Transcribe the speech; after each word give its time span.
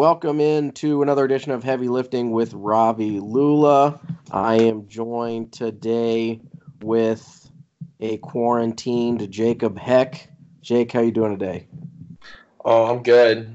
Welcome 0.00 0.40
into 0.40 1.02
another 1.02 1.26
edition 1.26 1.52
of 1.52 1.62
Heavy 1.62 1.86
Lifting 1.88 2.30
with 2.30 2.54
Ravi 2.54 3.20
Lula. 3.20 4.00
I 4.30 4.54
am 4.54 4.88
joined 4.88 5.52
today 5.52 6.40
with 6.80 7.50
a 8.00 8.16
quarantined 8.16 9.30
Jacob 9.30 9.78
Heck. 9.78 10.30
Jake, 10.62 10.90
how 10.90 11.00
you 11.00 11.10
doing 11.10 11.38
today? 11.38 11.66
Oh, 12.64 12.86
I'm 12.86 13.02
good. 13.02 13.54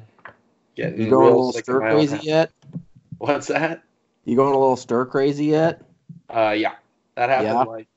Getting 0.75 1.01
You 1.01 1.09
going 1.09 1.33
a 1.33 1.35
little 1.35 1.51
stir 1.51 1.77
of 1.77 1.81
my 1.81 1.89
own 1.89 1.95
crazy 1.95 2.19
yet? 2.21 2.51
What's 3.17 3.47
that? 3.47 3.81
You 4.25 4.35
going 4.35 4.53
a 4.53 4.59
little 4.59 4.77
stir 4.77 5.07
crazy 5.07 5.45
yet? 5.45 5.81
Uh, 6.29 6.53
yeah, 6.55 6.75
that 7.15 7.29
happened 7.29 7.49
Yeah? 7.49 7.63
like 7.63 7.87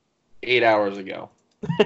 eight 0.41 0.63
hours 0.63 0.97
ago. 0.97 1.29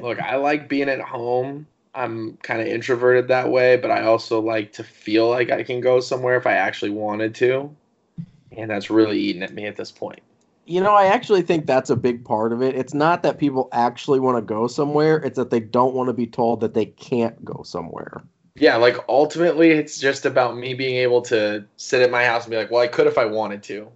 Look, 0.00 0.18
I 0.18 0.36
like 0.36 0.70
being 0.70 0.88
at 0.88 1.02
home. 1.02 1.66
I'm 1.94 2.36
kind 2.38 2.60
of 2.60 2.66
introverted 2.66 3.28
that 3.28 3.50
way, 3.50 3.76
but 3.76 3.90
I 3.90 4.02
also 4.02 4.40
like 4.40 4.72
to 4.74 4.84
feel 4.84 5.28
like 5.28 5.50
I 5.50 5.62
can 5.62 5.80
go 5.80 6.00
somewhere 6.00 6.36
if 6.36 6.46
I 6.46 6.54
actually 6.54 6.90
wanted 6.90 7.34
to. 7.36 7.74
And 8.56 8.70
that's 8.70 8.90
really 8.90 9.18
eating 9.18 9.42
at 9.42 9.52
me 9.54 9.66
at 9.66 9.76
this 9.76 9.90
point. 9.92 10.20
you 10.66 10.80
know, 10.80 10.94
I 10.94 11.06
actually 11.06 11.42
think 11.42 11.66
that's 11.66 11.90
a 11.90 11.96
big 11.96 12.24
part 12.24 12.52
of 12.52 12.62
it. 12.62 12.74
It's 12.74 12.94
not 12.94 13.22
that 13.22 13.38
people 13.38 13.68
actually 13.72 14.20
want 14.20 14.38
to 14.38 14.42
go 14.42 14.66
somewhere, 14.66 15.16
it's 15.18 15.36
that 15.36 15.50
they 15.50 15.60
don't 15.60 15.94
want 15.94 16.08
to 16.08 16.14
be 16.14 16.26
told 16.26 16.60
that 16.60 16.74
they 16.74 16.86
can't 16.86 17.44
go 17.44 17.62
somewhere. 17.64 18.22
Yeah, 18.56 18.76
like 18.76 18.96
ultimately, 19.08 19.70
it's 19.72 19.98
just 19.98 20.24
about 20.26 20.56
me 20.56 20.74
being 20.74 20.96
able 20.96 21.22
to 21.22 21.64
sit 21.76 22.02
at 22.02 22.10
my 22.10 22.24
house 22.24 22.44
and 22.44 22.50
be 22.52 22.56
like, 22.56 22.70
well, 22.70 22.82
I 22.82 22.86
could 22.88 23.06
if 23.06 23.18
I 23.18 23.24
wanted 23.24 23.62
to, 23.64 23.88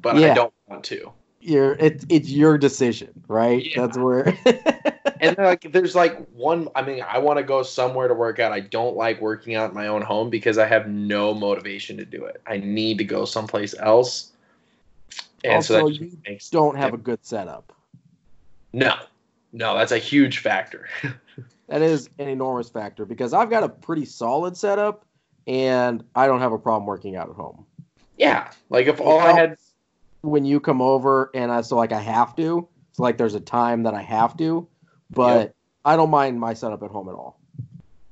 but 0.00 0.16
Yeah. 0.16 0.30
I 0.30 0.34
don't 0.34 0.54
want 0.68 0.84
to. 0.84 1.12
You're 1.46 1.74
it's 1.74 2.06
it's 2.08 2.30
your 2.30 2.56
decision, 2.56 3.10
right? 3.28 3.62
Yeah. 3.64 3.82
That's 3.82 3.98
where 3.98 4.34
and 5.20 5.36
like 5.38 5.70
there's 5.72 5.94
like 5.94 6.26
one 6.30 6.68
i 6.74 6.82
mean 6.82 7.04
i 7.08 7.18
want 7.18 7.38
to 7.38 7.42
go 7.42 7.62
somewhere 7.62 8.08
to 8.08 8.14
work 8.14 8.38
out 8.38 8.52
i 8.52 8.60
don't 8.60 8.96
like 8.96 9.20
working 9.20 9.54
out 9.54 9.68
in 9.70 9.74
my 9.74 9.86
own 9.86 10.02
home 10.02 10.28
because 10.28 10.58
i 10.58 10.66
have 10.66 10.88
no 10.88 11.32
motivation 11.32 11.96
to 11.96 12.04
do 12.04 12.24
it 12.24 12.40
i 12.46 12.56
need 12.56 12.98
to 12.98 13.04
go 13.04 13.24
someplace 13.24 13.74
else 13.78 14.32
and 15.44 15.64
so 15.64 15.76
Also, 15.76 15.88
that 15.88 16.00
you 16.00 16.38
don't 16.50 16.76
have 16.76 16.94
a 16.94 16.98
good 16.98 17.24
setup. 17.24 17.72
no 18.72 18.94
no 19.52 19.76
that's 19.76 19.92
a 19.92 19.98
huge 19.98 20.38
factor 20.38 20.88
That 21.68 21.80
is 21.80 22.10
an 22.18 22.28
enormous 22.28 22.68
factor 22.68 23.06
because 23.06 23.32
I've 23.32 23.48
got 23.48 23.62
a 23.64 23.68
pretty 23.70 24.04
solid 24.04 24.54
setup 24.56 25.06
and 25.46 26.04
I 26.14 26.26
don't 26.26 26.40
have 26.40 26.52
a 26.52 26.58
problem 26.58 26.86
working 26.86 27.16
out 27.16 27.30
at 27.30 27.36
home. 27.36 27.64
yeah 28.18 28.50
like 28.68 28.86
if 28.86 29.00
all 29.00 29.20
i 29.20 29.32
had 29.32 29.56
When 30.24 30.44
you 30.44 30.58
come 30.58 30.80
over 30.80 31.30
and 31.34 31.52
I 31.52 31.60
so 31.60 31.76
like 31.76 31.92
I 31.92 32.00
have 32.00 32.34
to, 32.36 32.66
it's 32.90 32.98
like 32.98 33.18
there's 33.18 33.34
a 33.34 33.40
time 33.40 33.82
that 33.84 33.94
I 33.94 34.02
have 34.02 34.36
to, 34.38 34.66
but 35.10 35.40
Yep. 35.40 35.54
I 35.84 35.96
don't 35.96 36.10
mind 36.10 36.40
my 36.40 36.54
setup 36.54 36.82
at 36.82 36.90
home 36.90 37.08
at 37.10 37.14
all. 37.14 37.38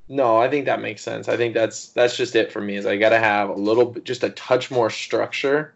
no 0.08 0.36
i 0.36 0.48
think 0.50 0.66
that 0.66 0.80
makes 0.82 1.00
sense 1.00 1.28
i 1.28 1.36
think 1.36 1.54
that's 1.54 1.88
that's 1.90 2.16
just 2.16 2.36
it 2.36 2.52
for 2.52 2.60
me 2.60 2.76
is 2.76 2.84
i 2.84 2.96
gotta 2.96 3.18
have 3.18 3.48
a 3.48 3.54
little 3.54 3.94
just 4.04 4.22
a 4.24 4.30
touch 4.30 4.70
more 4.70 4.90
structure 4.90 5.72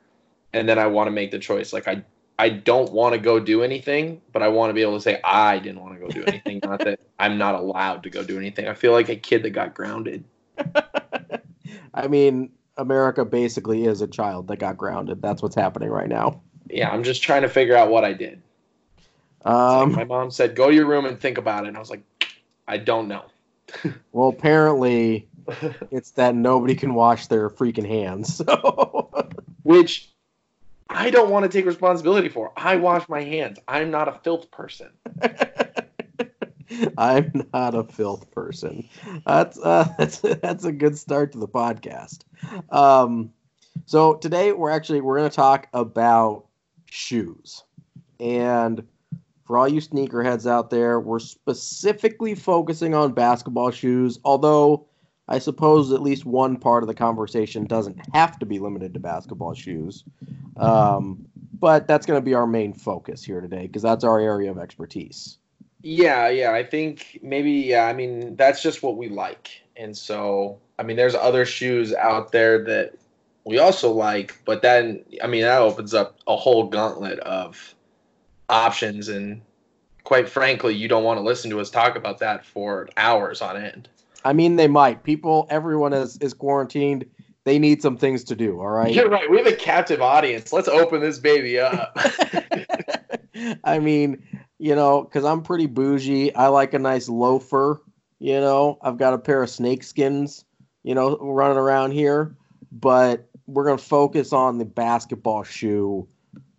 and 0.52 0.68
then 0.68 0.78
i 0.78 0.86
want 0.86 1.06
to 1.06 1.10
make 1.10 1.30
the 1.30 1.38
choice 1.38 1.72
like 1.72 1.88
i 1.88 2.02
I 2.38 2.50
don't 2.50 2.92
want 2.92 3.14
to 3.14 3.18
go 3.18 3.40
do 3.40 3.62
anything, 3.62 4.20
but 4.30 4.42
I 4.42 4.48
want 4.48 4.68
to 4.68 4.74
be 4.74 4.82
able 4.82 4.96
to 4.96 5.00
say 5.00 5.18
I 5.24 5.58
didn't 5.58 5.80
want 5.80 5.94
to 5.94 6.00
go 6.00 6.10
do 6.10 6.22
anything. 6.26 6.60
not 6.62 6.84
that 6.84 7.00
I'm 7.18 7.38
not 7.38 7.54
allowed 7.54 8.02
to 8.02 8.10
go 8.10 8.22
do 8.22 8.36
anything. 8.36 8.68
I 8.68 8.74
feel 8.74 8.92
like 8.92 9.08
a 9.08 9.16
kid 9.16 9.42
that 9.44 9.50
got 9.50 9.72
grounded. 9.72 10.22
I 11.94 12.08
mean, 12.08 12.50
America 12.76 13.24
basically 13.24 13.84
is 13.84 14.00
a 14.00 14.06
child 14.06 14.48
that 14.48 14.58
got 14.58 14.76
grounded. 14.76 15.22
That's 15.22 15.42
what's 15.42 15.54
happening 15.54 15.90
right 15.90 16.08
now. 16.08 16.42
Yeah, 16.68 16.90
I'm 16.90 17.02
just 17.02 17.22
trying 17.22 17.42
to 17.42 17.48
figure 17.48 17.76
out 17.76 17.90
what 17.90 18.04
I 18.04 18.12
did. 18.12 18.42
It's 18.98 19.44
like 19.44 19.52
Um, 19.52 19.92
my 19.92 20.04
mom 20.04 20.30
said, 20.30 20.56
"Go 20.56 20.68
to 20.68 20.74
your 20.74 20.86
room 20.86 21.06
and 21.06 21.18
think 21.20 21.38
about 21.38 21.64
it," 21.64 21.68
and 21.68 21.76
I 21.76 21.80
was 21.80 21.90
like, 21.90 22.02
"I 22.66 22.78
don't 22.78 23.06
know." 23.06 23.24
well, 24.12 24.28
apparently, 24.28 25.28
it's 25.90 26.10
that 26.12 26.34
nobody 26.34 26.74
can 26.74 26.94
wash 26.94 27.28
their 27.28 27.48
freaking 27.48 27.86
hands. 27.86 28.36
So, 28.36 29.12
Which 29.62 30.10
I 30.88 31.10
don't 31.10 31.30
want 31.30 31.44
to 31.44 31.48
take 31.48 31.66
responsibility 31.66 32.28
for. 32.28 32.52
I 32.56 32.76
wash 32.76 33.08
my 33.08 33.22
hands. 33.22 33.58
I'm 33.68 33.90
not 33.90 34.08
a 34.08 34.12
filth 34.22 34.50
person. 34.50 34.90
I'm 36.98 37.46
not 37.52 37.74
a 37.74 37.84
filth 37.84 38.30
person. 38.30 38.88
That's 39.26 39.58
uh, 39.58 39.88
that's 39.98 40.20
that's 40.20 40.64
a 40.64 40.72
good 40.72 40.98
start 40.98 41.32
to 41.32 41.38
the 41.38 41.48
podcast. 41.48 42.20
Um, 42.70 43.32
so 43.84 44.14
today 44.14 44.52
we're 44.52 44.70
actually 44.70 45.00
we're 45.00 45.18
going 45.18 45.30
to 45.30 45.36
talk 45.36 45.68
about 45.72 46.46
shoes, 46.86 47.64
and 48.20 48.86
for 49.44 49.58
all 49.58 49.68
you 49.68 49.80
sneakerheads 49.80 50.50
out 50.50 50.70
there, 50.70 50.98
we're 50.98 51.20
specifically 51.20 52.34
focusing 52.34 52.94
on 52.94 53.12
basketball 53.12 53.70
shoes. 53.70 54.18
Although 54.24 54.86
I 55.28 55.38
suppose 55.38 55.92
at 55.92 56.02
least 56.02 56.24
one 56.24 56.56
part 56.56 56.82
of 56.82 56.86
the 56.88 56.94
conversation 56.94 57.64
doesn't 57.64 57.98
have 58.14 58.38
to 58.38 58.46
be 58.46 58.58
limited 58.58 58.94
to 58.94 59.00
basketball 59.00 59.54
shoes. 59.54 60.04
Um, 60.56 61.26
but 61.58 61.88
that's 61.88 62.06
going 62.06 62.20
to 62.20 62.24
be 62.24 62.34
our 62.34 62.46
main 62.46 62.72
focus 62.72 63.24
here 63.24 63.40
today 63.40 63.66
because 63.66 63.82
that's 63.82 64.04
our 64.04 64.20
area 64.20 64.50
of 64.50 64.58
expertise. 64.58 65.38
Yeah, 65.86 66.28
yeah. 66.30 66.52
I 66.52 66.64
think 66.64 67.20
maybe. 67.22 67.52
Yeah, 67.52 67.86
I 67.86 67.92
mean 67.92 68.34
that's 68.34 68.60
just 68.60 68.82
what 68.82 68.96
we 68.96 69.08
like, 69.08 69.62
and 69.76 69.96
so 69.96 70.58
I 70.80 70.82
mean 70.82 70.96
there's 70.96 71.14
other 71.14 71.46
shoes 71.46 71.94
out 71.94 72.32
there 72.32 72.64
that 72.64 72.94
we 73.44 73.60
also 73.60 73.92
like, 73.92 74.36
but 74.44 74.62
then 74.62 75.04
I 75.22 75.28
mean 75.28 75.42
that 75.42 75.62
opens 75.62 75.94
up 75.94 76.18
a 76.26 76.36
whole 76.36 76.64
gauntlet 76.64 77.20
of 77.20 77.76
options, 78.48 79.06
and 79.06 79.40
quite 80.02 80.28
frankly, 80.28 80.74
you 80.74 80.88
don't 80.88 81.04
want 81.04 81.18
to 81.18 81.22
listen 81.22 81.50
to 81.50 81.60
us 81.60 81.70
talk 81.70 81.94
about 81.94 82.18
that 82.18 82.44
for 82.44 82.88
hours 82.96 83.40
on 83.40 83.56
end. 83.56 83.88
I 84.24 84.32
mean, 84.32 84.56
they 84.56 84.66
might. 84.66 85.04
People, 85.04 85.46
everyone 85.50 85.92
is 85.92 86.16
is 86.16 86.34
quarantined. 86.34 87.06
They 87.44 87.60
need 87.60 87.80
some 87.80 87.96
things 87.96 88.24
to 88.24 88.34
do. 88.34 88.60
All 88.60 88.70
right. 88.70 88.92
You're 88.92 89.08
right. 89.08 89.30
We 89.30 89.36
have 89.36 89.46
a 89.46 89.54
captive 89.54 90.02
audience. 90.02 90.52
Let's 90.52 90.66
open 90.66 91.00
this 91.00 91.20
baby 91.20 91.60
up. 91.60 91.96
I 93.62 93.78
mean, 93.78 94.20
you 94.58 94.74
know, 94.74 95.02
because 95.02 95.24
I'm 95.24 95.42
pretty 95.42 95.66
bougie. 95.66 96.34
I 96.34 96.48
like 96.48 96.74
a 96.74 96.78
nice 96.78 97.08
loafer. 97.08 97.80
You 98.18 98.40
know, 98.40 98.78
I've 98.82 98.96
got 98.96 99.14
a 99.14 99.18
pair 99.18 99.42
of 99.42 99.50
snake 99.50 99.82
skins. 99.82 100.44
You 100.82 100.94
know, 100.94 101.16
running 101.18 101.58
around 101.58 101.92
here. 101.92 102.34
But 102.72 103.28
we're 103.46 103.64
gonna 103.64 103.78
focus 103.78 104.32
on 104.32 104.58
the 104.58 104.64
basketball 104.64 105.42
shoe 105.42 106.06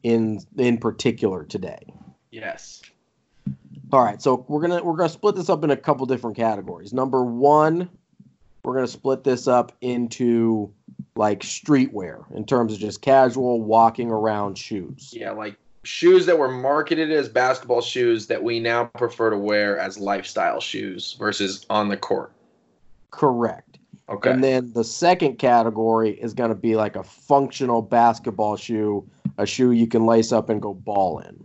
in 0.03 0.39
in 0.57 0.77
particular 0.77 1.43
today. 1.43 1.93
yes. 2.31 2.81
All 3.93 4.03
right, 4.03 4.21
so 4.21 4.45
we're 4.49 4.61
gonna 4.61 4.83
we're 4.83 4.97
gonna 4.97 5.07
split 5.07 5.35
this 5.35 5.49
up 5.49 5.63
in 5.63 5.71
a 5.71 5.77
couple 5.77 6.05
different 6.05 6.35
categories. 6.35 6.91
Number 6.91 7.23
one, 7.23 7.89
we're 8.63 8.73
gonna 8.73 8.87
split 8.87 9.23
this 9.23 9.47
up 9.47 9.71
into 9.79 10.71
like 11.15 11.39
streetwear 11.39 12.29
in 12.35 12.45
terms 12.45 12.73
of 12.73 12.79
just 12.79 13.01
casual 13.01 13.61
walking 13.61 14.11
around 14.11 14.57
shoes. 14.57 15.13
Yeah, 15.15 15.31
like 15.31 15.55
shoes 15.87 16.25
that 16.25 16.37
were 16.37 16.51
marketed 16.51 17.11
as 17.11 17.29
basketball 17.29 17.81
shoes 17.81 18.27
that 18.27 18.43
we 18.43 18.59
now 18.59 18.85
prefer 18.85 19.29
to 19.29 19.37
wear 19.37 19.79
as 19.79 19.97
lifestyle 19.97 20.59
shoes 20.59 21.15
versus 21.17 21.65
on 21.69 21.87
the 21.87 21.95
court. 21.95 22.33
Correct. 23.11 23.79
Okay. 24.09 24.31
And 24.31 24.43
then 24.43 24.73
the 24.73 24.83
second 24.83 25.37
category 25.37 26.11
is 26.11 26.33
gonna 26.33 26.55
be 26.55 26.75
like 26.75 26.97
a 26.97 27.03
functional 27.03 27.81
basketball 27.81 28.57
shoe, 28.57 29.07
a 29.37 29.45
shoe 29.45 29.71
you 29.71 29.87
can 29.87 30.05
lace 30.05 30.31
up 30.31 30.49
and 30.49 30.61
go 30.61 30.73
ball 30.73 31.19
in. 31.19 31.43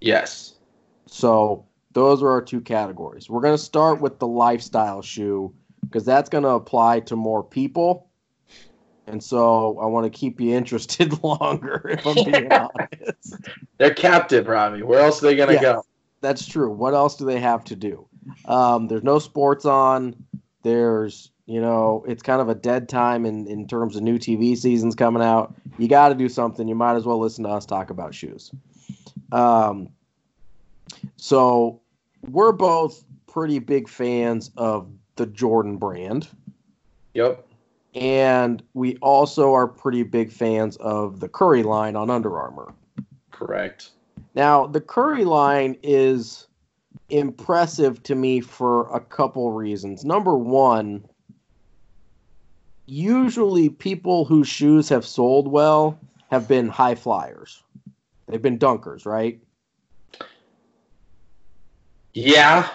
yes. 0.00 0.54
So 1.06 1.64
those 1.94 2.22
are 2.22 2.28
our 2.28 2.42
two 2.42 2.60
categories. 2.60 3.30
We're 3.30 3.40
gonna 3.40 3.56
start 3.56 4.02
with 4.02 4.18
the 4.18 4.26
lifestyle 4.26 5.00
shoe 5.00 5.54
because 5.80 6.04
that's 6.04 6.28
gonna 6.28 6.48
apply 6.48 7.00
to 7.00 7.16
more 7.16 7.42
people. 7.42 8.07
And 9.08 9.22
so 9.22 9.78
I 9.78 9.86
want 9.86 10.04
to 10.04 10.10
keep 10.10 10.40
you 10.40 10.54
interested 10.54 11.22
longer, 11.22 11.82
if 11.88 12.06
I'm 12.06 12.14
being 12.24 12.52
honest. 12.52 13.36
They're 13.78 13.94
captive, 13.94 14.46
Robbie. 14.48 14.82
Where 14.82 15.00
else 15.00 15.22
are 15.22 15.26
they 15.26 15.36
gonna 15.36 15.52
Yes. 15.54 15.62
go? 15.62 15.84
That's 16.20 16.46
true. 16.46 16.70
What 16.70 16.94
else 16.94 17.16
do 17.16 17.24
they 17.24 17.40
have 17.40 17.64
to 17.64 17.76
do? 17.76 18.06
Um, 18.44 18.88
there's 18.88 19.04
no 19.04 19.18
sports 19.18 19.64
on. 19.64 20.14
There's, 20.62 21.30
you 21.46 21.60
know, 21.60 22.04
it's 22.06 22.22
kind 22.22 22.40
of 22.42 22.48
a 22.48 22.54
dead 22.54 22.88
time 22.88 23.24
in, 23.24 23.46
in 23.46 23.66
terms 23.66 23.96
of 23.96 24.02
new 24.02 24.18
TV 24.18 24.56
seasons 24.56 24.94
coming 24.94 25.22
out. 25.22 25.54
You 25.78 25.88
got 25.88 26.08
to 26.10 26.14
do 26.14 26.28
something. 26.28 26.66
You 26.68 26.74
might 26.74 26.96
as 26.96 27.04
well 27.06 27.18
listen 27.18 27.44
to 27.44 27.50
us 27.50 27.64
talk 27.64 27.90
about 27.90 28.14
shoes. 28.14 28.50
Um, 29.32 29.88
so 31.16 31.80
we're 32.28 32.52
both 32.52 33.04
pretty 33.26 33.60
big 33.60 33.88
fans 33.88 34.50
of 34.56 34.88
the 35.16 35.26
Jordan 35.26 35.76
brand. 35.76 36.28
Yep. 37.14 37.46
And 37.94 38.62
we 38.74 38.96
also 38.96 39.54
are 39.54 39.66
pretty 39.66 40.02
big 40.02 40.30
fans 40.30 40.76
of 40.76 41.20
the 41.20 41.28
Curry 41.28 41.62
line 41.62 41.96
on 41.96 42.10
Under 42.10 42.38
Armour. 42.38 42.74
Correct. 43.30 43.90
Now, 44.34 44.66
the 44.66 44.80
Curry 44.80 45.24
line 45.24 45.76
is 45.82 46.46
impressive 47.08 48.02
to 48.04 48.14
me 48.14 48.40
for 48.40 48.94
a 48.94 49.00
couple 49.00 49.52
reasons. 49.52 50.04
Number 50.04 50.36
one, 50.36 51.04
usually 52.86 53.68
people 53.68 54.24
whose 54.24 54.48
shoes 54.48 54.88
have 54.88 55.04
sold 55.04 55.48
well 55.48 55.98
have 56.30 56.46
been 56.46 56.68
high 56.68 56.94
flyers. 56.94 57.62
They've 58.26 58.42
been 58.42 58.58
dunkers, 58.58 59.06
right? 59.06 59.40
Yeah. 62.12 62.68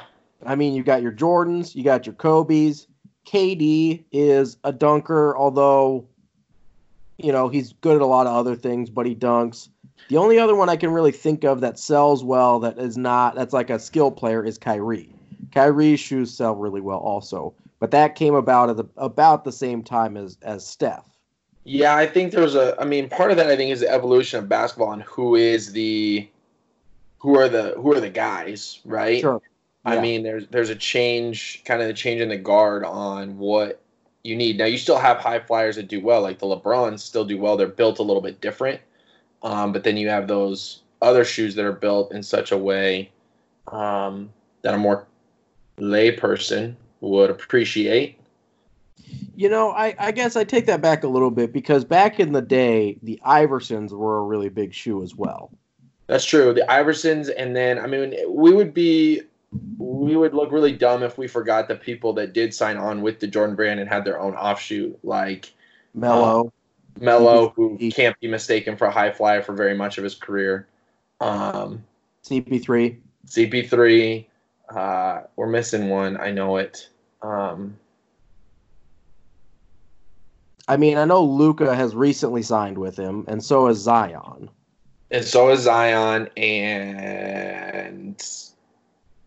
I 0.45 0.55
mean, 0.55 0.73
you 0.73 0.83
got 0.83 1.01
your 1.01 1.11
Jordans, 1.11 1.75
you 1.75 1.83
got 1.83 2.05
your 2.05 2.15
Kobe's, 2.15 2.87
KD 3.25 4.03
is 4.11 4.57
a 4.63 4.71
dunker, 4.71 5.35
although 5.37 6.05
you 7.17 7.31
know 7.31 7.47
he's 7.47 7.73
good 7.81 7.95
at 7.95 8.01
a 8.01 8.05
lot 8.05 8.27
of 8.27 8.33
other 8.33 8.55
things, 8.55 8.89
but 8.89 9.05
he 9.05 9.15
dunks. 9.15 9.69
The 10.09 10.17
only 10.17 10.37
other 10.37 10.55
one 10.55 10.69
I 10.69 10.75
can 10.75 10.91
really 10.91 11.11
think 11.11 11.43
of 11.43 11.61
that 11.61 11.79
sells 11.79 12.23
well 12.23 12.59
that 12.59 12.77
is 12.77 12.97
not 12.97 13.35
that's 13.35 13.53
like 13.53 13.69
a 13.69 13.79
skill 13.79 14.11
player 14.11 14.43
is 14.43 14.57
Kyrie. 14.57 15.13
Kyrie's 15.51 15.99
shoes 15.99 16.33
sell 16.33 16.55
really 16.55 16.81
well 16.81 16.99
also, 16.99 17.53
but 17.79 17.91
that 17.91 18.15
came 18.15 18.35
about 18.35 18.69
at 18.69 18.77
the, 18.77 18.85
about 18.97 19.43
the 19.43 19.51
same 19.51 19.83
time 19.83 20.17
as 20.17 20.37
as 20.41 20.65
Steph. 20.65 21.13
Yeah, 21.65 21.95
I 21.95 22.05
think 22.05 22.33
there's 22.33 22.55
a. 22.55 22.79
I 22.79 22.85
mean, 22.85 23.07
part 23.09 23.31
of 23.31 23.37
that 23.37 23.47
I 23.47 23.55
think 23.55 23.71
is 23.71 23.79
the 23.79 23.89
evolution 23.89 24.39
of 24.39 24.49
basketball 24.49 24.91
and 24.91 25.03
who 25.03 25.35
is 25.35 25.71
the, 25.71 26.27
who 27.19 27.37
are 27.37 27.47
the 27.47 27.73
who 27.77 27.93
are 27.93 28.01
the 28.01 28.09
guys, 28.09 28.81
right? 28.83 29.21
Sure. 29.21 29.41
I 29.85 29.95
Yeah. 29.95 30.01
mean, 30.01 30.23
there's 30.23 30.47
there's 30.47 30.69
a 30.69 30.75
change, 30.75 31.61
kind 31.65 31.81
of 31.81 31.89
a 31.89 31.93
change 31.93 32.21
in 32.21 32.29
the 32.29 32.37
guard 32.37 32.85
on 32.85 33.37
what 33.37 33.81
you 34.23 34.35
need. 34.35 34.57
Now 34.57 34.65
you 34.65 34.77
still 34.77 34.97
have 34.97 35.17
high 35.17 35.39
flyers 35.39 35.75
that 35.75 35.87
do 35.87 35.99
well, 35.99 36.21
like 36.21 36.39
the 36.39 36.45
LeBrons 36.45 36.99
still 36.99 37.25
do 37.25 37.37
well. 37.37 37.57
They're 37.57 37.67
built 37.67 37.99
a 37.99 38.03
little 38.03 38.21
bit 38.21 38.39
different, 38.39 38.79
um, 39.41 39.73
but 39.73 39.83
then 39.83 39.97
you 39.97 40.09
have 40.09 40.27
those 40.27 40.81
other 41.01 41.25
shoes 41.25 41.55
that 41.55 41.65
are 41.65 41.73
built 41.73 42.13
in 42.13 42.23
such 42.23 42.51
a 42.53 42.57
way 42.57 43.11
um, 43.67 44.31
that 44.61 44.73
a 44.73 44.77
more 44.77 45.05
layperson 45.77 46.75
would 47.01 47.29
appreciate. 47.29 48.17
You 49.35 49.49
know, 49.49 49.71
I, 49.71 49.95
I 49.99 50.11
guess 50.11 50.35
I 50.35 50.43
take 50.43 50.67
that 50.67 50.81
back 50.81 51.03
a 51.03 51.07
little 51.07 51.31
bit 51.31 51.51
because 51.51 51.83
back 51.83 52.19
in 52.19 52.31
the 52.31 52.41
day, 52.41 52.97
the 53.03 53.19
Iversons 53.25 53.91
were 53.91 54.19
a 54.19 54.23
really 54.23 54.49
big 54.49 54.73
shoe 54.73 55.03
as 55.03 55.15
well. 55.15 55.51
That's 56.07 56.23
true. 56.23 56.53
The 56.53 56.65
Iversons, 56.69 57.31
and 57.35 57.55
then 57.55 57.79
I 57.79 57.87
mean, 57.87 58.13
we 58.29 58.53
would 58.53 58.73
be, 58.73 59.21
we 59.77 60.15
would 60.15 60.33
look 60.33 60.51
really 60.51 60.73
dumb 60.73 61.03
if 61.03 61.17
we 61.17 61.27
forgot 61.27 61.67
the 61.67 61.75
people 61.75 62.13
that 62.13 62.33
did 62.33 62.53
sign 62.53 62.77
on 62.77 63.01
with 63.01 63.19
the 63.19 63.27
Jordan 63.27 63.55
brand 63.55 63.79
and 63.79 63.89
had 63.89 64.05
their 64.05 64.19
own 64.19 64.33
offshoot, 64.35 64.97
like 65.03 65.53
Mellow. 65.93 66.51
Melo, 66.99 67.49
who 67.55 67.75
He- 67.77 67.91
can't 67.91 68.19
be 68.19 68.27
mistaken 68.27 68.77
for 68.77 68.85
a 68.85 68.91
high 68.91 69.11
flyer 69.11 69.41
for 69.41 69.53
very 69.53 69.75
much 69.75 69.97
of 69.97 70.03
his 70.03 70.15
career. 70.15 70.67
Um, 71.21 71.83
CP3. 72.23 72.97
CP3, 73.27 74.27
uh, 74.69 75.21
we're 75.35 75.47
missing 75.47 75.89
one. 75.89 76.17
I 76.17 76.31
know 76.31 76.57
it. 76.57 76.89
Um, 77.21 77.77
I 80.67 80.77
mean, 80.77 80.97
I 80.97 81.05
know 81.05 81.23
Luka 81.23 81.75
has 81.75 81.95
recently 81.95 82.41
signed 82.43 82.77
with 82.77 82.95
him, 82.97 83.25
and 83.27 83.43
so 83.43 83.67
has 83.67 83.77
Zion. 83.77 84.49
and 85.11 85.23
so 85.25 85.49
is 85.49 85.61
Zion, 85.61 86.27
and 86.37 88.21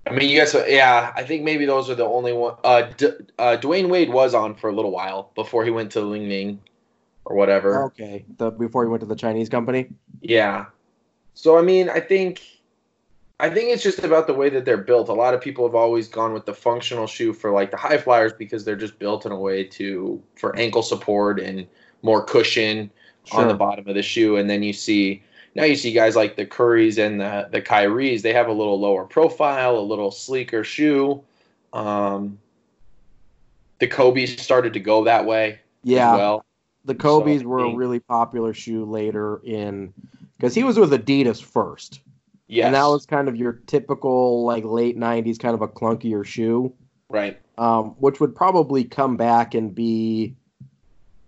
I 0.06 0.12
mean, 0.12 0.30
you 0.30 0.38
guys, 0.38 0.54
yeah, 0.68 1.12
I 1.16 1.24
think 1.24 1.42
maybe 1.42 1.66
those 1.66 1.90
are 1.90 1.94
the 1.94 2.04
only 2.04 2.32
one. 2.32 2.54
Uh, 2.62 2.82
D- 2.96 3.10
uh, 3.38 3.56
Dwyane 3.60 3.88
Wade 3.88 4.10
was 4.10 4.34
on 4.34 4.54
for 4.54 4.70
a 4.70 4.72
little 4.72 4.92
while 4.92 5.32
before 5.34 5.64
he 5.64 5.70
went 5.70 5.90
to 5.92 6.00
Li-Ning 6.00 6.60
or 7.24 7.34
whatever. 7.34 7.84
Okay, 7.86 8.24
the, 8.36 8.50
before 8.50 8.84
he 8.84 8.90
went 8.90 9.00
to 9.00 9.06
the 9.06 9.16
Chinese 9.16 9.48
company. 9.48 9.88
Yeah. 10.20 10.66
So 11.34 11.58
I 11.58 11.62
mean, 11.62 11.90
I 11.90 12.00
think 12.00 12.40
I 13.40 13.50
think 13.50 13.70
it's 13.70 13.82
just 13.82 13.98
about 13.98 14.26
the 14.26 14.34
way 14.34 14.48
that 14.48 14.64
they're 14.64 14.76
built. 14.76 15.08
A 15.08 15.12
lot 15.12 15.34
of 15.34 15.40
people 15.40 15.66
have 15.66 15.74
always 15.74 16.08
gone 16.08 16.32
with 16.32 16.46
the 16.46 16.54
functional 16.54 17.06
shoe 17.06 17.32
for 17.32 17.50
like 17.50 17.70
the 17.70 17.76
high 17.76 17.98
flyers 17.98 18.32
because 18.32 18.64
they're 18.64 18.76
just 18.76 18.98
built 18.98 19.26
in 19.26 19.32
a 19.32 19.38
way 19.38 19.64
to 19.64 20.22
for 20.36 20.56
ankle 20.56 20.82
support 20.82 21.40
and 21.40 21.66
more 22.02 22.24
cushion 22.24 22.90
on 23.32 23.48
the 23.48 23.54
bottom 23.54 23.88
of 23.88 23.96
the 23.96 24.02
shoe. 24.02 24.36
And 24.36 24.48
then 24.48 24.62
you 24.62 24.72
see 24.72 25.22
now 25.56 25.64
you 25.64 25.74
see 25.74 25.92
guys 25.92 26.14
like 26.14 26.36
the 26.36 26.46
Currys 26.46 26.98
and 27.04 27.20
the 27.20 27.48
the 27.50 27.62
Kyries, 27.62 28.22
they 28.22 28.32
have 28.34 28.46
a 28.48 28.52
little 28.52 28.78
lower 28.78 29.04
profile, 29.04 29.78
a 29.78 29.80
little 29.80 30.10
sleeker 30.10 30.62
shoe. 30.62 31.24
Um 31.72 32.38
the 33.78 33.86
Kobe's 33.86 34.40
started 34.40 34.72
to 34.74 34.80
go 34.80 35.04
that 35.04 35.26
way 35.26 35.52
as 35.52 35.58
Yeah, 35.82 36.14
well. 36.14 36.44
the 36.84 36.94
Kobe's 36.94 37.42
so 37.42 37.48
were 37.48 37.64
a 37.64 37.74
really 37.74 38.00
popular 38.00 38.54
shoe 38.54 38.84
later 38.84 39.40
in 39.44 39.92
because 40.36 40.54
he 40.54 40.62
was 40.62 40.78
with 40.78 40.92
Adidas 40.92 41.42
first, 41.42 42.00
Yeah, 42.46 42.66
and 42.66 42.74
that 42.74 42.84
was 42.84 43.06
kind 43.06 43.28
of 43.28 43.36
your 43.36 43.54
typical 43.66 44.44
like 44.44 44.64
late 44.64 44.98
'90s 44.98 45.38
kind 45.38 45.54
of 45.54 45.62
a 45.62 45.68
clunkier 45.68 46.24
shoe, 46.24 46.72
right. 47.08 47.40
um, 47.58 47.96
which 47.98 48.20
would 48.20 48.34
probably 48.34 48.84
come 48.84 49.16
back 49.16 49.54
and 49.54 49.74
be 49.74 50.36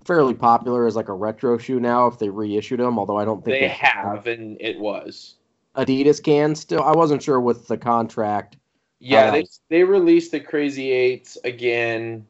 fairly 0.09 0.33
popular 0.33 0.87
as 0.87 0.97
like 0.97 1.11
a 1.11 1.13
retro 1.13 1.59
shoe 1.59 1.79
now 1.79 2.07
if 2.07 2.19
they 2.19 2.31
reissued 2.31 2.81
them. 2.81 2.99
Although 2.99 3.19
I 3.19 3.27
don't 3.27 3.45
think 3.45 3.61
They 3.61 3.69
have 3.69 4.27
and 4.27 4.57
it 4.59 4.81
was. 4.81 5.35
Adidas 5.77 6.21
can 6.21 6.55
still. 6.55 6.83
I 6.83 6.93
wasn't 6.93 7.23
sure 7.23 7.41
with 7.41 7.69
the 7.69 7.77
contract. 7.77 8.57
Yeah, 9.01 9.27
Uh, 9.27 9.31
they 9.31 9.45
they 9.69 9.85
released 9.85 10.33
the 10.33 10.41
Crazy 10.41 10.91
Eights 10.91 11.37
again, 11.45 12.27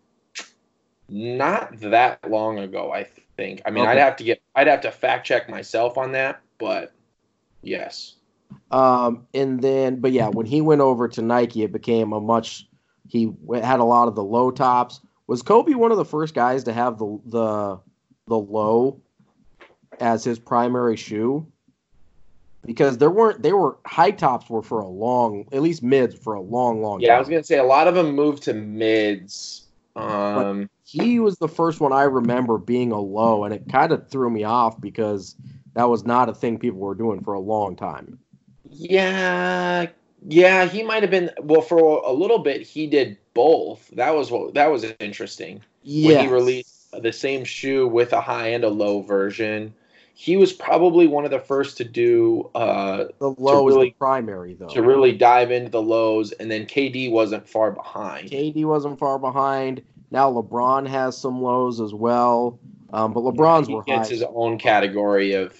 not 1.08 1.78
that 1.80 2.28
long 2.28 2.58
ago. 2.58 2.92
I 2.92 3.06
think. 3.36 3.62
I 3.64 3.70
mean, 3.70 3.86
I'd 3.86 3.96
have 3.96 4.16
to 4.16 4.24
get, 4.24 4.42
I'd 4.54 4.66
have 4.66 4.82
to 4.82 4.90
fact 4.90 5.26
check 5.26 5.48
myself 5.48 5.96
on 5.96 6.12
that, 6.12 6.42
but 6.58 6.92
yes, 7.62 8.16
Um, 8.70 9.26
and 9.32 9.62
then, 9.62 10.00
but 10.00 10.12
yeah, 10.12 10.28
when 10.28 10.44
he 10.44 10.60
went 10.60 10.80
over 10.80 11.08
to 11.08 11.22
Nike, 11.22 11.62
it 11.62 11.72
became 11.72 12.12
a 12.12 12.20
much. 12.20 12.68
He 13.06 13.32
had 13.62 13.80
a 13.80 13.84
lot 13.84 14.08
of 14.08 14.14
the 14.14 14.24
low 14.24 14.50
tops. 14.50 15.00
Was 15.28 15.42
Kobe 15.42 15.74
one 15.74 15.92
of 15.92 15.98
the 15.98 16.06
first 16.06 16.34
guys 16.34 16.64
to 16.64 16.72
have 16.72 16.98
the 16.98 17.20
the 17.26 17.78
the 18.26 18.38
low 18.38 19.00
as 20.00 20.24
his 20.24 20.38
primary 20.38 20.96
shoe? 20.96 21.46
Because 22.64 22.98
there 22.98 23.10
weren't, 23.10 23.42
they 23.42 23.52
were 23.52 23.78
high 23.86 24.10
tops 24.10 24.50
were 24.50 24.62
for 24.62 24.80
a 24.80 24.88
long, 24.88 25.46
at 25.52 25.62
least 25.62 25.82
mids 25.82 26.16
for 26.18 26.34
a 26.34 26.40
long, 26.40 26.82
long 26.82 26.98
time. 26.98 27.06
yeah, 27.06 27.16
I 27.16 27.18
was 27.18 27.28
gonna 27.28 27.44
say 27.44 27.58
a 27.58 27.64
lot 27.64 27.86
of 27.86 27.94
them 27.94 28.14
moved 28.14 28.42
to 28.44 28.54
mids. 28.54 29.66
Um, 29.96 30.68
he 30.84 31.20
was 31.20 31.38
the 31.38 31.48
first 31.48 31.80
one 31.80 31.92
I 31.92 32.02
remember 32.04 32.58
being 32.58 32.90
a 32.90 33.00
low, 33.00 33.44
and 33.44 33.54
it 33.54 33.68
kind 33.70 33.92
of 33.92 34.08
threw 34.08 34.30
me 34.30 34.44
off 34.44 34.80
because 34.80 35.36
that 35.74 35.88
was 35.88 36.04
not 36.04 36.28
a 36.28 36.34
thing 36.34 36.58
people 36.58 36.80
were 36.80 36.94
doing 36.94 37.22
for 37.22 37.34
a 37.34 37.40
long 37.40 37.76
time. 37.76 38.18
yeah, 38.70 39.86
yeah, 40.26 40.66
he 40.66 40.82
might 40.82 41.02
have 41.02 41.10
been. 41.10 41.30
Well, 41.42 41.60
for 41.60 42.02
a 42.04 42.12
little 42.12 42.38
bit, 42.38 42.62
he 42.62 42.86
did 42.86 43.18
both. 43.38 43.88
That 43.94 44.16
was 44.16 44.30
what 44.32 44.54
that 44.54 44.66
was 44.70 44.84
interesting. 44.98 45.54
when 45.54 45.62
Yeah, 45.84 46.22
he 46.22 46.28
released 46.28 46.90
the 47.02 47.12
same 47.12 47.44
shoe 47.44 47.86
with 47.86 48.12
a 48.12 48.20
high 48.20 48.48
and 48.48 48.64
a 48.64 48.68
low 48.68 49.00
version. 49.02 49.72
He 50.14 50.36
was 50.36 50.52
probably 50.52 51.06
one 51.06 51.24
of 51.24 51.30
the 51.30 51.38
first 51.38 51.76
to 51.76 51.84
do 51.84 52.50
uh, 52.56 53.04
the 53.20 53.28
low 53.38 53.62
was 53.62 53.74
really- 53.74 53.90
the 53.90 53.94
primary 54.00 54.54
though. 54.54 54.66
to 54.66 54.82
really 54.82 55.12
dive 55.12 55.52
into 55.52 55.70
the 55.70 55.80
lows, 55.82 56.32
and 56.32 56.50
then 56.50 56.66
KD 56.66 57.10
wasn't 57.12 57.48
far 57.48 57.70
behind. 57.70 58.30
KD 58.30 58.64
wasn't 58.64 58.98
far 58.98 59.18
behind. 59.20 59.82
Now 60.10 60.32
LeBron 60.32 60.88
has 60.88 61.16
some 61.16 61.40
lows 61.40 61.80
as 61.80 61.94
well, 61.94 62.58
um, 62.92 63.12
but 63.12 63.20
LeBron's 63.20 63.68
he 63.68 63.74
were 63.74 63.84
gets 63.84 64.08
high. 64.08 64.14
his 64.16 64.24
own 64.34 64.58
category 64.58 65.34
of 65.34 65.54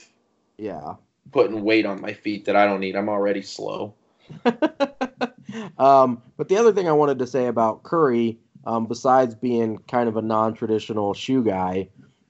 Yeah. 0.56 0.94
putting 1.30 1.62
weight 1.62 1.86
on 1.86 2.00
my 2.00 2.12
feet 2.14 2.46
that 2.46 2.56
I 2.56 2.66
don't 2.66 2.80
need. 2.80 2.96
I'm 2.96 3.08
already 3.10 3.42
slow. 3.42 3.94
um, 5.78 6.22
but 6.36 6.48
the 6.48 6.56
other 6.56 6.72
thing 6.72 6.88
I 6.88 6.92
wanted 6.92 7.18
to 7.18 7.26
say 7.26 7.46
about 7.46 7.82
Curry, 7.82 8.38
um, 8.66 8.86
besides 8.86 9.34
being 9.34 9.78
kind 9.88 10.08
of 10.08 10.16
a 10.16 10.22
non-traditional 10.22 11.14
shoe 11.14 11.42
guy, 11.42 11.88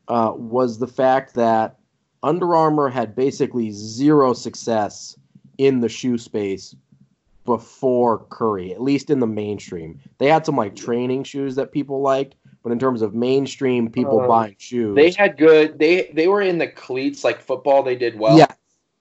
uh, 0.08 0.32
was 0.34 0.78
the 0.78 0.86
fact 0.86 1.34
that 1.34 1.78
Under 2.22 2.54
Armour 2.54 2.88
had 2.88 3.14
basically 3.14 3.70
zero 3.70 4.32
success 4.32 5.16
in 5.58 5.80
the 5.80 5.88
shoe 5.88 6.18
space 6.18 6.74
before 7.44 8.26
Curry, 8.28 8.72
at 8.72 8.82
least 8.82 9.08
in 9.10 9.20
the 9.20 9.26
mainstream. 9.26 9.98
They 10.18 10.28
had 10.28 10.44
some 10.44 10.56
like 10.56 10.76
training 10.76 11.24
shoes 11.24 11.54
that 11.56 11.72
people 11.72 12.02
liked, 12.02 12.34
but 12.62 12.72
in 12.72 12.78
terms 12.78 13.00
of 13.00 13.14
mainstream 13.14 13.90
people 13.90 14.20
Uh, 14.20 14.28
buying 14.28 14.56
shoes, 14.58 14.94
They 14.94 15.10
had 15.10 15.38
good. 15.38 15.78
They 15.78 16.10
they 16.12 16.28
were 16.28 16.42
in 16.42 16.58
the 16.58 16.68
cleats 16.68 17.24
like 17.24 17.40
football. 17.40 17.82
They 17.82 17.96
did 17.96 18.18
well. 18.18 18.36
yeah, 18.36 18.46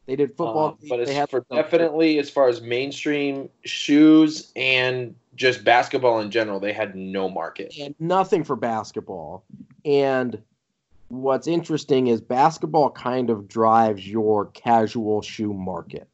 they 0.07 0.15
did 0.15 0.29
football. 0.29 0.77
Uh, 0.81 0.85
but 0.89 1.29
for 1.29 1.45
definitely 1.51 2.17
as 2.17 2.29
far 2.29 2.47
as 2.47 2.61
mainstream 2.61 3.49
shoes 3.65 4.51
and 4.55 5.13
just 5.35 5.63
basketball 5.63 6.21
in 6.21 6.31
general, 6.31 6.59
they 6.59 6.73
had 6.73 6.95
no 6.95 7.29
market. 7.29 7.73
and 7.79 7.93
nothing 7.99 8.43
for 8.43 8.55
basketball. 8.55 9.43
And 9.85 10.41
what's 11.09 11.45
interesting 11.45 12.07
is 12.07 12.21
basketball 12.21 12.89
kind 12.89 13.29
of 13.29 13.47
drives 13.47 14.07
your 14.07 14.47
casual 14.47 15.21
shoe 15.21 15.53
market. 15.53 16.07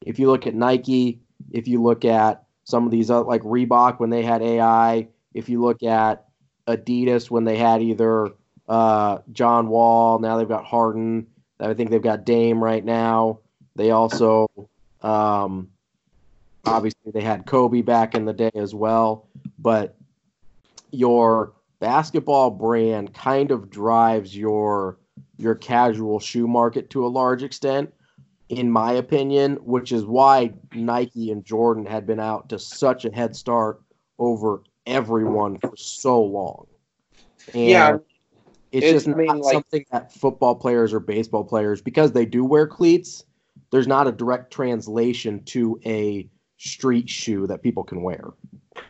If 0.00 0.18
you 0.18 0.30
look 0.30 0.46
at 0.46 0.54
Nike, 0.54 1.20
if 1.50 1.68
you 1.68 1.82
look 1.82 2.04
at 2.04 2.44
some 2.64 2.84
of 2.84 2.92
these 2.92 3.10
uh, 3.10 3.22
like 3.24 3.42
Reebok 3.42 3.98
when 3.98 4.10
they 4.10 4.22
had 4.22 4.42
AI, 4.42 5.08
if 5.34 5.48
you 5.48 5.60
look 5.60 5.82
at 5.82 6.26
Adidas 6.68 7.30
when 7.30 7.44
they 7.44 7.56
had 7.56 7.82
either 7.82 8.30
uh, 8.68 9.18
John 9.32 9.68
Wall, 9.68 10.20
now 10.20 10.36
they've 10.36 10.48
got 10.48 10.64
Harden. 10.64 11.26
I 11.62 11.74
think 11.74 11.90
they've 11.90 12.02
got 12.02 12.24
Dame 12.24 12.62
right 12.62 12.84
now. 12.84 13.38
They 13.76 13.90
also 13.90 14.48
um, 15.00 15.70
obviously 16.64 17.12
they 17.12 17.22
had 17.22 17.46
Kobe 17.46 17.82
back 17.82 18.14
in 18.14 18.24
the 18.24 18.32
day 18.32 18.50
as 18.54 18.74
well, 18.74 19.28
but 19.58 19.96
your 20.90 21.52
basketball 21.80 22.50
brand 22.50 23.12
kind 23.14 23.50
of 23.50 23.70
drives 23.70 24.36
your 24.36 24.98
your 25.38 25.54
casual 25.54 26.20
shoe 26.20 26.46
market 26.46 26.90
to 26.90 27.04
a 27.04 27.08
large 27.08 27.42
extent 27.42 27.92
in 28.50 28.70
my 28.70 28.92
opinion 28.92 29.56
which 29.64 29.90
is 29.90 30.04
why 30.04 30.52
Nike 30.74 31.32
and 31.32 31.44
Jordan 31.44 31.84
had 31.84 32.06
been 32.06 32.20
out 32.20 32.48
to 32.50 32.58
such 32.58 33.04
a 33.04 33.10
head 33.10 33.34
start 33.34 33.80
over 34.18 34.62
everyone 34.86 35.58
for 35.58 35.76
so 35.76 36.22
long. 36.22 36.66
And 37.54 37.70
Yeah, 37.70 37.96
it's, 38.72 38.86
it's- 38.86 39.04
just 39.04 39.08
I 39.08 39.14
mean, 39.14 39.26
not 39.26 39.38
like- 39.38 39.52
something 39.52 39.84
that 39.92 40.12
football 40.12 40.54
players 40.54 40.92
or 40.92 41.00
baseball 41.00 41.44
players, 41.44 41.80
because 41.80 42.12
they 42.12 42.26
do 42.26 42.44
wear 42.44 42.66
cleats, 42.66 43.24
there's 43.70 43.86
not 43.86 44.06
a 44.06 44.12
direct 44.12 44.52
translation 44.52 45.42
to 45.44 45.80
a 45.86 46.28
street 46.58 47.08
shoe 47.08 47.46
that 47.46 47.62
people 47.62 47.84
can 47.84 48.02
wear. 48.02 48.30